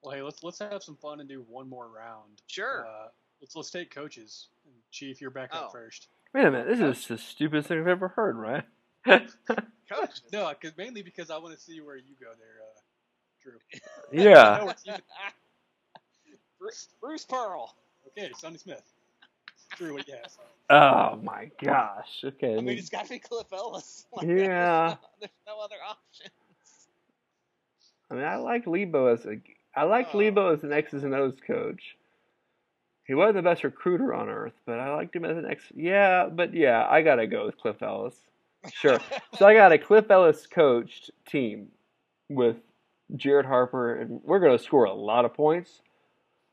Well, 0.01 0.13
hey, 0.13 0.21
let's 0.21 0.43
let's 0.43 0.59
have 0.59 0.83
some 0.83 0.97
fun 0.97 1.19
and 1.19 1.27
do 1.27 1.41
one 1.41 1.67
more 1.67 1.87
round. 1.87 2.41
sure. 2.47 2.85
Uh, 2.85 3.09
let's 3.41 3.55
let's 3.55 3.71
take 3.71 3.89
coaches. 3.89 4.49
And 4.65 4.73
Chief, 4.91 5.19
you're 5.19 5.31
back 5.31 5.49
Oh. 5.53 5.65
up 5.65 5.71
first. 5.71 6.09
Wait 6.33 6.45
a 6.45 6.51
minute, 6.51 6.67
this 6.67 6.79
is 6.81 7.07
the 7.07 7.17
stupidest 7.17 7.69
thing 7.69 7.79
I've 7.79 7.87
ever 7.87 8.09
heard, 8.09 8.35
right? 8.35 8.65
Coach. 9.07 10.21
No, 10.33 10.51
cause, 10.61 10.71
mainly 10.77 11.01
because 11.03 11.29
I 11.29 11.37
want 11.37 11.53
to 11.55 11.59
see 11.61 11.79
where 11.81 11.95
you 11.97 12.15
go 12.19 12.27
there, 12.39 12.61
uh, 12.63 13.79
Drew. 14.11 14.23
yeah. 14.23 14.57
No, 14.59 14.65
we're 14.65 14.73
keeping- 14.73 15.01
Bruce, 16.59 16.87
Bruce 16.99 17.25
Pearl. 17.25 17.75
okay, 18.07 18.31
Sonny 18.37 18.57
Smith. 18.57 18.81
Drew, 19.77 19.93
what 19.93 20.07
you 20.07 20.15
have? 20.15 20.31
Oh 20.69 21.17
my 21.21 21.51
gosh. 21.61 22.23
Okay. 22.23 22.53
I 22.57 22.61
mean, 22.61 22.77
it's 22.77 22.89
got 22.89 23.03
to 23.05 23.09
be 23.09 23.19
Cliff 23.19 23.47
Ellis. 23.53 24.05
Like, 24.15 24.27
Yeah. 24.27 24.35
There's 24.37 24.91
no, 24.91 24.97
there's 25.19 25.31
no 25.47 25.59
other 25.63 25.75
option. 25.87 26.31
I 28.09 28.13
mean, 28.15 28.23
I 28.23 28.37
like 28.37 28.65
Lebo 28.65 29.07
as 29.07 29.25
a, 29.25 29.37
I 29.75 29.83
like 29.83 30.09
Oh. 30.13 30.17
Lebo 30.17 30.53
as 30.53 30.63
an 30.63 30.71
X's 30.71 31.03
and 31.03 31.13
O's 31.13 31.35
coach. 31.45 31.97
He 33.05 33.13
wasn't 33.13 33.35
the 33.35 33.41
best 33.43 33.63
recruiter 33.63 34.13
on 34.13 34.29
earth, 34.29 34.53
but 34.65 34.79
I 34.79 34.95
liked 34.95 35.15
him 35.15 35.25
as 35.25 35.37
an 35.37 35.45
X. 35.45 35.63
Yeah, 35.75 36.27
but 36.27 36.53
yeah, 36.53 36.87
I 36.89 37.01
gotta 37.03 37.27
go 37.27 37.45
with 37.45 37.57
Cliff 37.57 37.83
Ellis. 37.83 38.15
Sure. 38.73 38.99
so 39.37 39.45
I 39.45 39.53
got 39.53 39.71
a 39.71 39.77
Cliff 39.77 40.09
Ellis 40.09 40.47
coached 40.47 41.11
team 41.27 41.67
with 42.29 42.57
Jared 43.15 43.45
Harper, 43.45 43.95
and 43.95 44.21
we're 44.23 44.39
gonna 44.39 44.57
score 44.59 44.85
a 44.85 44.93
lot 44.93 45.25
of 45.25 45.33
points. 45.33 45.81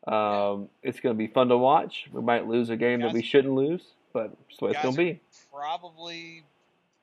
Um, 0.06 0.68
it's 0.82 1.00
gonna 1.00 1.14
be 1.14 1.28
fun 1.28 1.48
to 1.48 1.56
watch. 1.56 2.08
We 2.12 2.20
might 2.22 2.46
lose 2.46 2.70
a 2.70 2.76
game 2.76 3.00
that 3.00 3.12
we 3.12 3.22
shouldn't 3.22 3.54
lose, 3.54 3.82
but 4.12 4.30
that's 4.48 4.58
the 4.58 4.64
way 4.66 4.70
it's 4.72 4.82
gonna 4.82 4.96
be. 4.96 5.20
Probably 5.52 6.42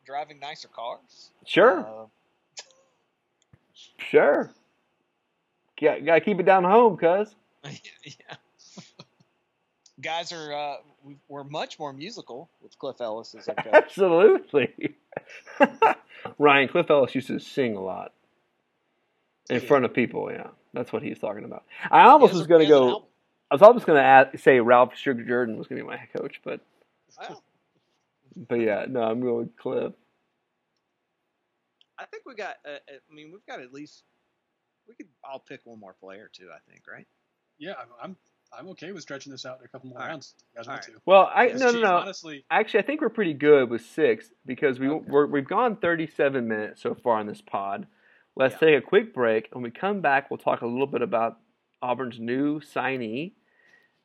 driving 0.06 0.40
nicer 0.40 0.68
cars. 0.68 1.32
Sure, 1.46 1.80
Uh, 1.80 2.06
sure. 3.98 4.52
Got, 5.82 6.04
gotta 6.04 6.22
keep 6.22 6.40
it 6.40 6.46
down 6.46 6.64
home, 6.66 6.98
cuz. 6.98 7.36
yeah. 7.64 8.36
Guys 10.02 10.32
are 10.32 10.54
uh, 10.54 10.76
we- 11.04 11.18
we're 11.28 11.44
much 11.44 11.78
more 11.80 11.92
musical 11.94 12.50
with 12.62 12.78
Cliff 12.78 13.02
Ellis 13.02 13.36
as 13.36 13.48
our 13.50 13.56
coach. 13.64 13.74
Absolutely. 13.74 14.96
Ryan 16.38 16.68
Cliff 16.70 16.90
Ellis 16.90 17.16
used 17.16 17.28
to 17.28 17.40
sing 17.40 17.76
a 17.76 17.82
lot 17.82 18.14
in 19.50 19.60
Yeah. 19.62 19.68
front 19.68 19.86
of 19.86 19.94
people. 19.94 20.32
Yeah, 20.32 20.48
that's 20.74 20.94
what 20.94 21.04
he's 21.04 21.20
talking 21.20 21.44
about. 21.44 21.64
I 21.92 22.04
almost 22.04 22.34
was 22.34 22.48
going 22.48 22.62
to 22.62 22.66
he 22.66 22.72
has 22.72 22.80
an 22.82 22.88
go. 22.88 23.06
I 23.52 23.56
was 23.56 23.62
almost 23.62 23.86
going 23.86 24.02
to 24.32 24.38
say 24.38 24.60
Ralph 24.60 24.96
Shug 24.96 25.26
Jordan 25.28 25.58
was 25.58 25.68
going 25.68 25.80
to 25.80 25.84
be 25.84 25.90
my 25.90 25.98
head 25.98 26.10
coach, 26.16 26.40
but 26.44 26.62
Wow. 27.20 27.42
but 28.48 28.56
yeah, 28.60 28.86
no, 28.88 29.02
I'm 29.02 29.20
going 29.22 29.38
with 29.38 29.58
Cliff. 29.58 29.94
I 31.98 32.06
think 32.06 32.24
we 32.26 32.36
got. 32.36 32.56
Uh, 32.66 32.70
uh, 32.72 32.98
I 33.12 33.14
mean, 33.14 33.32
we've 33.32 33.46
got 33.46 33.60
at 33.60 33.74
least. 33.74 34.04
We 34.88 34.96
could 34.96 35.08
I'll 35.24 35.40
pick 35.40 35.62
one 35.66 35.80
more 35.80 35.96
player 36.00 36.30
too. 36.32 36.50
I 36.56 36.60
think, 36.72 36.84
right? 36.92 37.08
Yeah, 37.58 37.74
I'm, 38.02 38.16
I'm 38.54 38.66
I'm 38.66 38.72
okay 38.72 38.92
with 38.92 39.02
stretching 39.02 39.32
this 39.32 39.46
out 39.46 39.60
to 39.60 39.66
a 39.66 39.68
couple 39.68 39.90
more 39.90 40.00
All 40.00 40.06
right. 40.06 40.12
rounds. 40.12 40.34
if 40.38 40.44
You 40.54 40.58
guys 40.60 40.68
want 40.68 40.88
All 40.88 40.94
to? 40.94 41.02
Well, 41.06 41.32
I 41.34 41.48
Yes, 41.48 41.60
no 41.60 41.72
no 41.72 41.80
no. 41.82 41.96
Honestly, 41.98 42.46
Actually, 42.50 42.82
I 42.82 42.84
think 42.84 43.02
we're 43.02 43.10
pretty 43.10 43.34
good 43.34 43.70
with 43.70 43.82
six 43.82 44.32
because 44.46 44.80
we 44.80 44.88
Okay. 44.90 45.06
we're, 45.10 45.26
we've 45.28 45.48
gone 45.48 45.76
37 45.78 46.48
minutes 46.48 46.82
so 46.82 46.96
far 46.96 47.20
on 47.20 47.28
this 47.28 47.42
pod. 47.42 47.88
Let's 48.36 48.54
Yeah. 48.62 48.70
take 48.70 48.78
a 48.78 48.82
quick 48.86 49.14
break. 49.14 49.50
When 49.52 49.64
we 49.64 49.72
come 49.72 50.02
back, 50.02 50.30
we'll 50.30 50.38
talk 50.38 50.62
a 50.62 50.68
little 50.68 50.88
bit 50.88 51.02
about 51.02 51.38
Auburn's 51.82 52.20
new 52.20 52.60
signee 52.60 53.34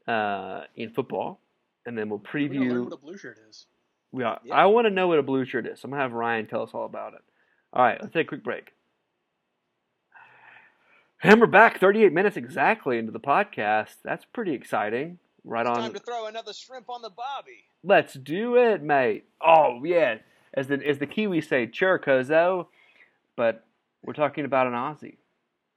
uh, 0.06 0.62
in 0.76 0.90
football, 0.90 1.40
and 1.86 1.96
then 1.96 2.08
we'll 2.08 2.18
we're 2.32 2.48
gonna 2.48 2.60
learn 2.60 2.70
preview. 2.80 2.84
what 2.84 2.92
a 2.92 2.96
blue 2.96 3.16
shirt 3.16 3.38
is. 3.48 3.66
We 4.12 4.22
are, 4.22 4.40
Yeah. 4.44 4.54
I 4.54 4.66
want 4.66 4.86
to 4.86 4.90
know 4.90 5.08
what 5.08 5.18
a 5.18 5.22
blue 5.22 5.44
shirt 5.44 5.66
is. 5.66 5.82
I'm 5.82 5.90
gonna 5.90 6.02
have 6.02 6.12
Ryan 6.12 6.46
tell 6.46 6.62
us 6.62 6.70
all 6.74 6.84
about 6.84 7.14
it. 7.14 7.20
All 7.72 7.82
right, 7.82 8.00
let's 8.00 8.12
take 8.12 8.26
a 8.26 8.28
quick 8.28 8.44
break. 8.44 8.73
And 11.24 11.40
we're 11.40 11.46
back 11.46 11.80
38 11.80 12.12
minutes 12.12 12.36
exactly 12.36 12.98
into 12.98 13.10
the 13.10 13.18
podcast. 13.18 13.94
That's 14.04 14.26
pretty 14.26 14.52
exciting. 14.52 15.18
Right 15.42 15.62
It's 15.66 15.70
on. 15.70 15.76
time 15.76 15.94
to 15.94 15.98
throw 15.98 16.26
another 16.26 16.52
shrimp 16.52 16.90
on 16.90 17.00
the 17.00 17.08
bobby. 17.08 17.64
Let's 17.82 18.12
do 18.12 18.56
it, 18.56 18.82
mate. 18.82 19.24
Oh 19.40 19.82
yeah, 19.84 20.18
as 20.52 20.66
the 20.68 20.86
as 20.86 20.98
the 20.98 21.06
Kiwis 21.06 21.48
say, 21.48 21.66
churkozo. 21.66 22.66
But 23.36 23.64
we're 24.04 24.12
talking 24.12 24.44
about 24.44 24.66
an 24.66 24.74
Aussie, 24.74 25.16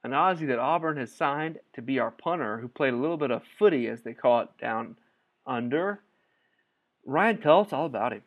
an 0.04 0.10
Aussie 0.10 0.48
that 0.48 0.58
Auburn 0.58 0.98
has 0.98 1.10
signed 1.10 1.58
to 1.72 1.80
be 1.80 1.98
our 1.98 2.10
punter, 2.10 2.58
who 2.58 2.68
played 2.68 2.92
a 2.92 2.98
little 2.98 3.16
bit 3.16 3.30
of 3.30 3.40
footy, 3.58 3.88
as 3.88 4.02
they 4.02 4.12
call 4.12 4.40
it 4.40 4.48
down 4.60 4.96
under. 5.46 6.00
Ryan, 7.06 7.40
tell 7.40 7.60
us 7.60 7.72
all 7.72 7.86
about 7.86 8.12
him. 8.12 8.22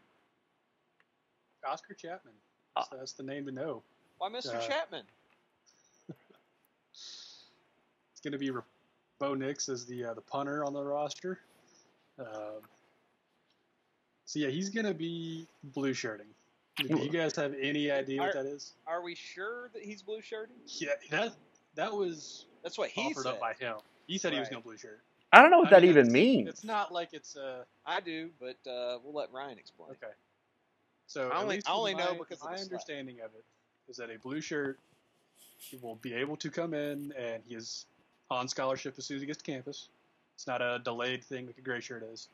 Oscar 1.68 1.94
Chapman. 1.94 2.34
Uh, 2.76 2.82
That's, 2.82 2.90
that's 3.00 3.14
the 3.14 3.24
name 3.24 3.46
to 3.46 3.52
know. 3.52 3.84
Why, 4.18 4.30
Mr. 4.30 4.56
Uh, 4.56 4.60
Chapman? 4.60 5.04
It's 8.24 8.30
going 8.30 8.34
to 8.34 8.38
be 8.38 8.52
Re- 8.52 8.62
Bo 9.18 9.34
Nix 9.34 9.68
as 9.68 9.88
the 9.88 10.06
uh, 10.06 10.14
the 10.14 10.22
punter 10.22 10.64
on 10.64 10.74
the 10.74 10.84
roster. 10.84 11.40
Um, 12.20 12.62
so 14.26 14.38
yeah, 14.38 14.50
he's 14.50 14.70
going 14.70 14.86
to 14.86 14.94
be 14.94 15.48
blue 15.64 15.96
shirting. 15.96 16.28
Do 16.78 17.00
you 17.00 17.10
guys 17.10 17.36
have 17.36 17.56
any 17.60 17.90
idea 17.90 18.22
what 18.22 18.34
that 18.36 18.46
is? 18.46 18.74
Are 18.86 19.02
we 19.02 19.16
sure 19.16 19.72
that 19.74 19.82
he's 19.82 20.04
blue 20.04 20.22
shirting? 20.22 20.56
Yeah, 20.68 20.92
that 21.10 21.34
that 21.74 21.92
was 21.92 22.46
That's 22.62 22.78
what 22.78 22.90
he 22.92 23.02
offered 23.02 23.24
said. 23.24 23.30
up 23.34 23.40
by 23.40 23.54
him. 23.54 23.78
He 24.06 24.20
said 24.20 24.34
he 24.34 24.40
was 24.40 24.50
going 24.50 24.62
to 24.62 24.68
blue 24.68 24.78
shirt. 24.78 25.00
I 25.34 25.42
don't 25.42 25.50
know 25.50 25.60
what 25.60 25.70
I 25.74 25.80
that 25.80 25.82
mean, 25.82 25.90
even 25.90 26.02
it's- 26.08 26.14
means. 26.14 26.50
It's 26.50 26.64
not 26.64 26.92
like 26.94 27.10
it's 27.14 27.36
uh 27.36 27.64
I 27.88 28.02
do, 28.02 28.30
but 28.40 28.58
uh, 28.70 29.00
we'll 29.04 29.14
let 29.16 29.32
Ryan 29.32 29.58
explain. 29.58 29.90
okay. 29.92 30.14
So 31.08 31.30
I 31.30 31.42
only- 31.42 31.62
I 31.66 31.72
only 31.74 31.96
my, 31.96 32.06
know 32.06 32.14
because 32.20 32.40
my 32.44 32.52
the 32.52 32.58
slap. 32.60 32.72
understanding 32.72 33.22
of 33.22 33.32
it 33.34 33.44
is 33.90 33.98
that 33.98 34.12
a 34.12 34.20
blue 34.20 34.42
shirt 34.42 34.78
will 35.82 35.96
be 35.96 36.14
able 36.14 36.36
to 36.38 36.50
come 36.52 36.74
in 36.76 37.14
and 37.18 37.42
he 37.48 37.56
is 37.56 37.86
on 38.32 38.50
scholarship 38.50 38.96
as 38.98 39.06
soon 39.06 39.18
as 39.18 39.22
he 39.22 39.28
gets 39.28 39.44
to 39.44 39.52
campus. 39.52 39.90
It's 40.36 40.48
not 40.48 40.64
a 40.64 40.82
delayed 40.84 41.26
thing 41.26 41.48
like 41.48 41.60
a 41.60 41.62
gray 41.62 41.82
shirt 41.82 42.04
is. 42.04 42.30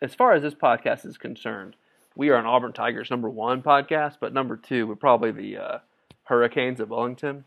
as 0.04 0.14
far 0.14 0.34
as 0.34 0.44
this 0.44 0.54
podcast 0.54 1.04
is 1.04 1.18
concerned, 1.18 1.76
we 2.16 2.30
are 2.30 2.38
an 2.38 2.46
Auburn 2.46 2.74
Tigers 2.74 3.10
number 3.10 3.30
one 3.30 3.64
podcast, 3.64 4.18
but 4.20 4.34
number 4.34 4.56
two, 4.56 4.86
we're 4.86 4.96
probably 4.96 5.32
the 5.32 5.58
uh, 5.58 5.78
Hurricanes 6.26 6.80
of 6.80 6.90
Wellington. 6.90 7.46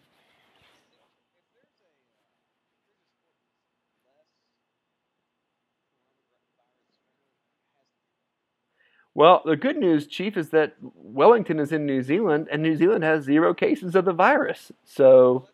Well, 9.17 9.41
the 9.47 9.57
good 9.57 9.79
news, 9.79 10.07
Chief, 10.07 10.37
is 10.37 10.51
that 10.51 10.75
Wellington 10.83 11.59
is 11.59 11.73
in 11.73 11.87
New 11.87 12.03
Zealand, 12.03 12.49
and 12.53 12.63
New 12.63 12.77
Zealand 12.77 13.03
has 13.03 13.25
zero 13.25 13.55
cases 13.55 13.95
of 13.95 14.05
the 14.05 14.13
virus. 14.13 14.71
So, 14.85 15.49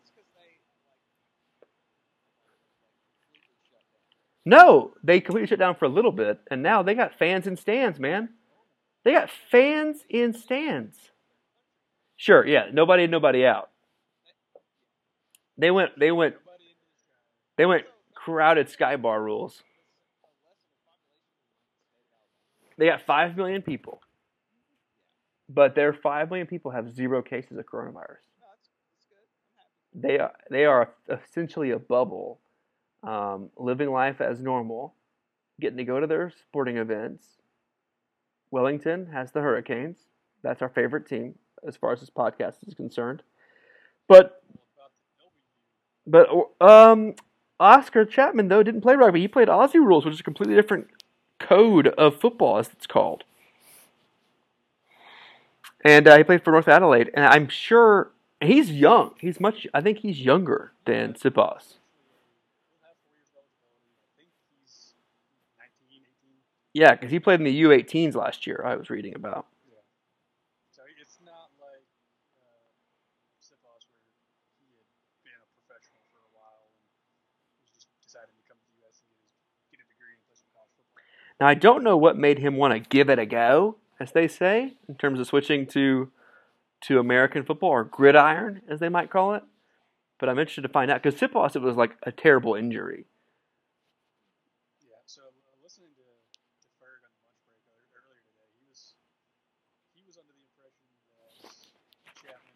no, 4.43 4.95
they 5.01 5.21
completely 5.21 5.47
shut 5.47 5.59
down 5.59 5.75
for 5.75 5.85
a 5.85 5.89
little 5.89 6.11
bit, 6.11 6.41
and 6.51 6.61
now 6.61 6.83
they 6.83 6.93
got 6.93 7.17
fans 7.17 7.47
in 7.47 7.55
stands, 7.55 8.01
man. 8.01 8.31
They 9.05 9.13
got 9.13 9.29
fans 9.49 10.03
in 10.09 10.33
stands. 10.33 10.97
Sure, 12.17 12.45
yeah, 12.45 12.65
nobody, 12.73 13.07
nobody 13.07 13.45
out. 13.45 13.69
They 15.57 15.71
went, 15.71 15.97
they 15.97 16.11
went, 16.11 16.35
they 17.55 17.65
went 17.65 17.85
crowded 18.13 18.69
sky 18.69 18.97
bar 18.97 19.23
rules. 19.23 19.63
They 22.77 22.87
got 22.87 23.01
five 23.01 23.37
million 23.37 23.61
people, 23.61 24.01
but 25.49 25.75
their 25.75 25.93
five 25.93 26.29
million 26.29 26.47
people 26.47 26.71
have 26.71 26.93
zero 26.93 27.21
cases 27.21 27.57
of 27.57 27.65
coronavirus. 27.65 28.23
They 29.93 30.17
are 30.19 30.31
they 30.49 30.65
are 30.65 30.93
essentially 31.09 31.71
a 31.71 31.79
bubble, 31.79 32.39
um, 33.03 33.49
living 33.57 33.91
life 33.91 34.21
as 34.21 34.41
normal, 34.41 34.95
getting 35.61 35.77
to 35.77 35.83
go 35.83 35.99
to 35.99 36.07
their 36.07 36.31
sporting 36.31 36.77
events. 36.77 37.37
Wellington 38.49 39.07
has 39.13 39.31
the 39.31 39.41
Hurricanes. 39.41 39.97
That's 40.41 40.61
our 40.61 40.69
favorite 40.69 41.07
team 41.07 41.35
as 41.67 41.77
far 41.77 41.93
as 41.93 41.99
this 41.99 42.09
podcast 42.09 42.67
is 42.67 42.73
concerned. 42.73 43.23
But 44.07 44.43
but 46.05 46.27
um, 46.59 47.15
Oscar 47.59 48.05
Chapman 48.05 48.47
though 48.47 48.63
didn't 48.63 48.81
play 48.81 48.95
rugby. 48.95 49.21
He 49.21 49.27
played 49.27 49.47
Aussie 49.47 49.75
rules, 49.75 50.05
which 50.05 50.15
is 50.15 50.19
a 50.19 50.23
completely 50.23 50.55
different 50.55 50.87
code 51.43 51.87
of 51.89 52.19
football, 52.19 52.57
as 52.57 52.69
it's 52.71 52.87
called. 52.87 53.23
And 55.85 56.07
uh, 56.07 56.17
he 56.17 56.23
played 56.23 56.43
for 56.43 56.51
North 56.51 56.67
Adelaide, 56.69 57.11
and 57.13 57.25
I'm 57.25 57.49
sure 57.49 58.11
he's 58.39 58.71
young. 58.71 59.11
He's 59.19 59.39
much. 59.39 59.67
I 59.73 59.81
think 59.81 59.99
he's 59.99 60.21
younger 60.21 60.71
than 60.85 61.13
Siposs. 61.13 61.75
He'll 62.71 62.79
have 62.87 62.95
four 63.03 63.11
years 63.11 63.27
of 63.35 63.43
eligibility. 63.43 63.91
I 64.07 64.15
think 64.15 64.31
he's 64.47 64.95
19, 65.59 66.07
18. 66.07 66.39
Yeah, 66.71 66.95
because 66.95 67.11
he 67.11 67.19
played 67.19 67.39
in 67.41 67.45
the 67.45 67.61
U18s 67.67 68.15
last 68.15 68.47
year. 68.47 68.63
I 68.63 68.75
was 68.79 68.89
reading 68.89 69.13
about. 69.13 69.45
Yeah. 69.67 69.83
So 70.71 70.83
it's 70.87 71.19
not 71.19 71.51
like 71.59 71.83
uh, 72.39 72.71
Siposs 73.43 73.83
where 73.91 74.07
he 74.63 74.71
had 74.79 74.87
been 75.27 75.35
a 75.43 75.49
professional 75.59 76.07
for 76.15 76.23
a 76.23 76.31
while 76.31 76.71
and 76.71 77.59
was 77.59 77.75
just 77.75 77.91
deciding 77.99 78.39
to 78.39 78.43
come 78.47 78.55
to 78.55 78.67
the 78.71 78.79
U.S. 78.87 79.03
and 79.03 79.11
get 79.11 79.19
his 79.19 79.35
get 79.67 79.83
a 79.83 79.87
degree 79.91 80.15
and 80.15 80.23
play 80.23 80.39
some 80.39 80.47
college 80.55 80.71
football. 80.79 81.03
Now 81.43 81.49
I 81.49 81.55
don't 81.55 81.83
know 81.83 81.97
what 81.97 82.15
made 82.17 82.39
him 82.39 82.55
want 82.55 82.71
to 82.71 82.79
give 82.79 83.09
it 83.09 83.19
a 83.19 83.25
go, 83.25 83.75
as 83.99 84.13
they 84.13 84.29
say, 84.29 84.75
in 84.87 84.95
terms 84.95 85.19
of 85.19 85.27
switching 85.27 85.67
to 85.75 86.09
to 86.87 86.99
American 86.99 87.43
football 87.43 87.71
or 87.71 87.83
gridiron, 87.83 88.61
as 88.69 88.79
they 88.79 88.87
might 88.87 89.09
call 89.09 89.33
it. 89.33 89.43
But 90.21 90.29
I'm 90.29 90.39
interested 90.39 90.61
to 90.61 90.69
find 90.69 90.89
out 90.89 91.03
because 91.03 91.19
Siposs 91.19 91.57
it 91.57 91.61
was 91.61 91.75
like 91.75 91.97
a 92.03 92.13
terrible 92.13 92.55
injury. 92.55 93.07
Yeah. 94.87 94.95
So 95.05 95.19
uh, 95.19 95.59
listening 95.61 95.89
to 95.99 96.07
to 96.07 96.69
Ferg 96.79 97.03
on 97.03 97.11
the 97.11 97.27
break 97.67 97.91
earlier 97.91 98.23
today, 98.23 98.47
he 98.55 98.63
was 98.63 98.95
he 99.91 100.01
was 100.07 100.15
under 100.15 100.31
the 100.31 100.47
impression 100.47 100.87
Chapman 102.23 102.55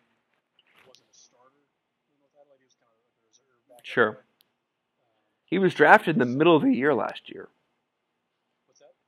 wasn't 0.88 1.12
a 1.12 1.18
starter 1.28 1.60
in 2.08 2.24
North 2.24 2.32
Adelaide. 2.40 2.64
He 2.64 2.72
was 2.72 2.80
kind 2.80 2.96
of 2.96 3.04
a 3.04 3.12
reserve. 3.28 3.84
Sure. 3.84 4.24
He 5.44 5.60
was 5.60 5.76
drafted 5.76 6.16
in 6.16 6.24
the 6.24 6.38
middle 6.40 6.56
of 6.56 6.64
the 6.64 6.72
year 6.72 6.96
last 6.96 7.28
year. 7.28 7.52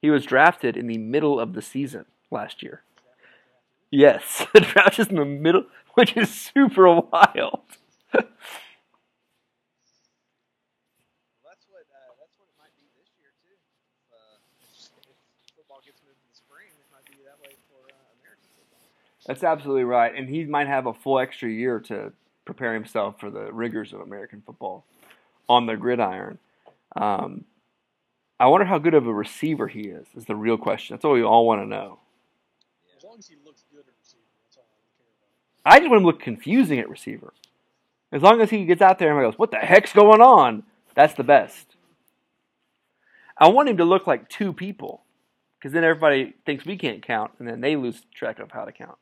He 0.02 0.10
was 0.10 0.26
drafted 0.26 0.78
in 0.78 0.88
the 0.88 0.97
middle 0.97 1.39
of 1.39 1.54
the 1.54 1.62
season 1.62 2.06
last 2.32 2.64
year. 2.64 2.84
Yes, 3.91 4.45
the 4.54 4.62
draft 4.62 5.00
is 5.00 5.08
in 5.08 5.16
the 5.16 5.26
middle, 5.26 5.66
which 5.95 6.16
is 6.16 6.30
super 6.30 6.88
wild. 7.02 7.62
That's 11.43 11.66
what 11.68 11.84
that's 11.89 12.36
what 12.38 12.47
it 12.47 12.58
might 12.60 12.76
be 12.78 12.86
this 12.95 13.10
year 13.20 13.34
too. 13.41 13.58
If, 15.10 15.18
football 15.56 15.82
gets 15.84 16.00
moved 16.06 16.22
the 16.30 16.36
spring, 16.36 16.68
it 16.70 16.88
might 16.93 17.06
be 17.06 17.24
that 17.26 17.41
way 17.41 17.56
for 17.68 17.82
American. 18.22 18.47
That's 19.26 19.43
absolutely 19.43 19.84
right, 19.84 20.14
and 20.16 20.30
he 20.30 20.45
might 20.45 20.68
have 20.68 20.86
a 20.86 20.93
full 20.93 21.20
extra 21.20 21.50
year 21.50 21.80
to 21.82 22.14
prepare 22.45 22.74
himself 22.74 23.20
for 23.20 23.30
the 23.30 23.52
rigors 23.52 23.91
of 23.93 24.02
American 24.02 24.41
football 24.45 24.86
on 25.47 25.66
the 25.66 25.76
gridiron. 25.76 26.39
Um, 26.95 27.45
I 28.39 28.47
wonder 28.47 28.65
how 28.65 28.77
good 28.77 28.93
of 28.93 29.05
a 29.05 29.13
receiver 29.13 29.67
he 29.67 29.81
is. 29.81 30.07
Is 30.15 30.25
the 30.25 30.35
real 30.35 30.57
question. 30.57 30.93
That's 30.93 31.03
what 31.03 31.13
we 31.13 31.23
all 31.23 31.45
want 31.45 31.61
to 31.61 31.65
know. 31.65 31.99
As 32.97 33.03
long 33.03 33.17
as 33.19 33.27
he 33.27 33.35
looks 33.45 33.65
good 33.71 33.81
at 33.81 33.93
receiver, 33.99 34.23
that's 34.45 34.57
all 34.57 34.63
I 34.71 34.79
care 34.97 35.07
about. 35.65 35.75
I 35.75 35.79
just 35.79 35.89
want 35.89 35.99
him 35.99 36.03
to 36.03 36.07
look 36.07 36.21
confusing 36.21 36.79
at 36.79 36.89
receiver. 36.89 37.33
As 38.11 38.21
long 38.21 38.41
as 38.41 38.49
he 38.49 38.65
gets 38.65 38.81
out 38.81 38.97
there 38.97 39.11
and 39.11 39.29
goes, 39.29 39.37
"What 39.37 39.51
the 39.51 39.57
heck's 39.57 39.93
going 39.93 40.21
on?" 40.21 40.63
That's 40.95 41.13
the 41.13 41.23
best. 41.23 41.75
I 43.37 43.49
want 43.49 43.69
him 43.69 43.77
to 43.77 43.85
look 43.85 44.07
like 44.07 44.29
two 44.29 44.51
people, 44.51 45.03
because 45.57 45.71
then 45.71 45.83
everybody 45.83 46.33
thinks 46.45 46.65
we 46.65 46.77
can't 46.77 47.01
count, 47.01 47.31
and 47.39 47.47
then 47.47 47.61
they 47.61 47.75
lose 47.75 48.05
track 48.13 48.39
of 48.39 48.51
how 48.51 48.65
to 48.65 48.71
count. 48.71 48.97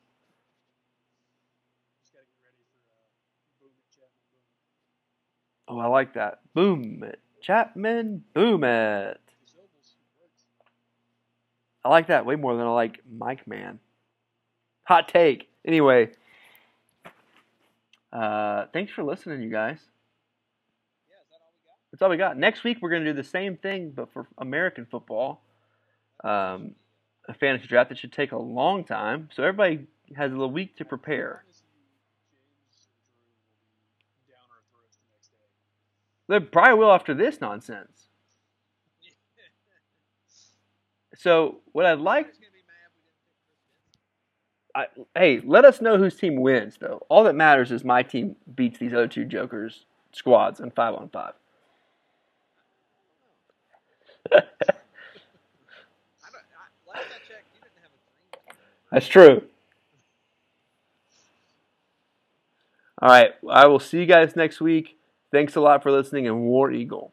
Uh, 5.66 5.72
oh, 5.72 5.78
I 5.78 5.86
like 5.86 6.14
that. 6.14 6.40
Boom 6.54 7.02
it. 7.02 7.20
Chapman, 7.40 8.24
boom 8.34 8.64
it. 8.64 9.20
I 11.88 11.90
like 11.90 12.08
that 12.08 12.26
way 12.26 12.36
more 12.36 12.54
than 12.54 12.66
I 12.66 12.70
like 12.70 13.00
Mike 13.10 13.48
Man. 13.48 13.78
Hot 14.84 15.08
take. 15.08 15.48
Anyway, 15.64 16.10
uh, 18.12 18.66
thanks 18.74 18.92
for 18.92 19.02
listening, 19.02 19.40
you 19.40 19.48
guys. 19.48 19.78
That's 21.90 22.02
all 22.02 22.10
we 22.10 22.18
got. 22.18 22.36
Next 22.36 22.62
week, 22.62 22.76
we're 22.82 22.90
going 22.90 23.04
to 23.04 23.12
do 23.12 23.16
the 23.16 23.26
same 23.26 23.56
thing, 23.56 23.94
but 23.96 24.12
for 24.12 24.26
American 24.36 24.84
football. 24.84 25.40
Um, 26.22 26.74
a 27.26 27.32
fantasy 27.32 27.66
draft 27.66 27.88
that 27.88 27.96
should 27.96 28.12
take 28.12 28.32
a 28.32 28.38
long 28.38 28.84
time, 28.84 29.30
so 29.34 29.42
everybody 29.42 29.86
has 30.14 30.30
a 30.30 30.46
week 30.46 30.76
to 30.76 30.84
prepare. 30.84 31.42
They 36.28 36.38
probably 36.38 36.74
will 36.74 36.92
after 36.92 37.14
this 37.14 37.40
nonsense. 37.40 38.07
So 41.18 41.56
what 41.72 41.84
I'd 41.84 41.98
like, 41.98 42.32
I, 44.74 44.86
hey, 45.16 45.40
let 45.44 45.64
us 45.64 45.80
know 45.80 45.98
whose 45.98 46.16
team 46.16 46.36
wins 46.36 46.76
though. 46.80 47.04
All 47.08 47.24
that 47.24 47.34
matters 47.34 47.72
is 47.72 47.84
my 47.84 48.04
team 48.04 48.36
beats 48.54 48.78
these 48.78 48.92
other 48.94 49.08
two 49.08 49.24
jokers 49.24 49.84
squads 50.12 50.60
in 50.60 50.70
five 50.70 50.94
on 50.94 51.08
five. 51.08 51.32
That's 58.92 59.08
true. 59.08 59.42
All 63.02 63.08
right. 63.08 63.32
I 63.50 63.66
will 63.66 63.80
see 63.80 63.98
you 63.98 64.06
guys 64.06 64.36
next 64.36 64.60
week. 64.60 64.96
Thanks 65.32 65.56
a 65.56 65.60
lot 65.60 65.82
for 65.82 65.90
listening 65.90 66.28
and 66.28 66.42
War 66.42 66.70
Eagle. 66.70 67.12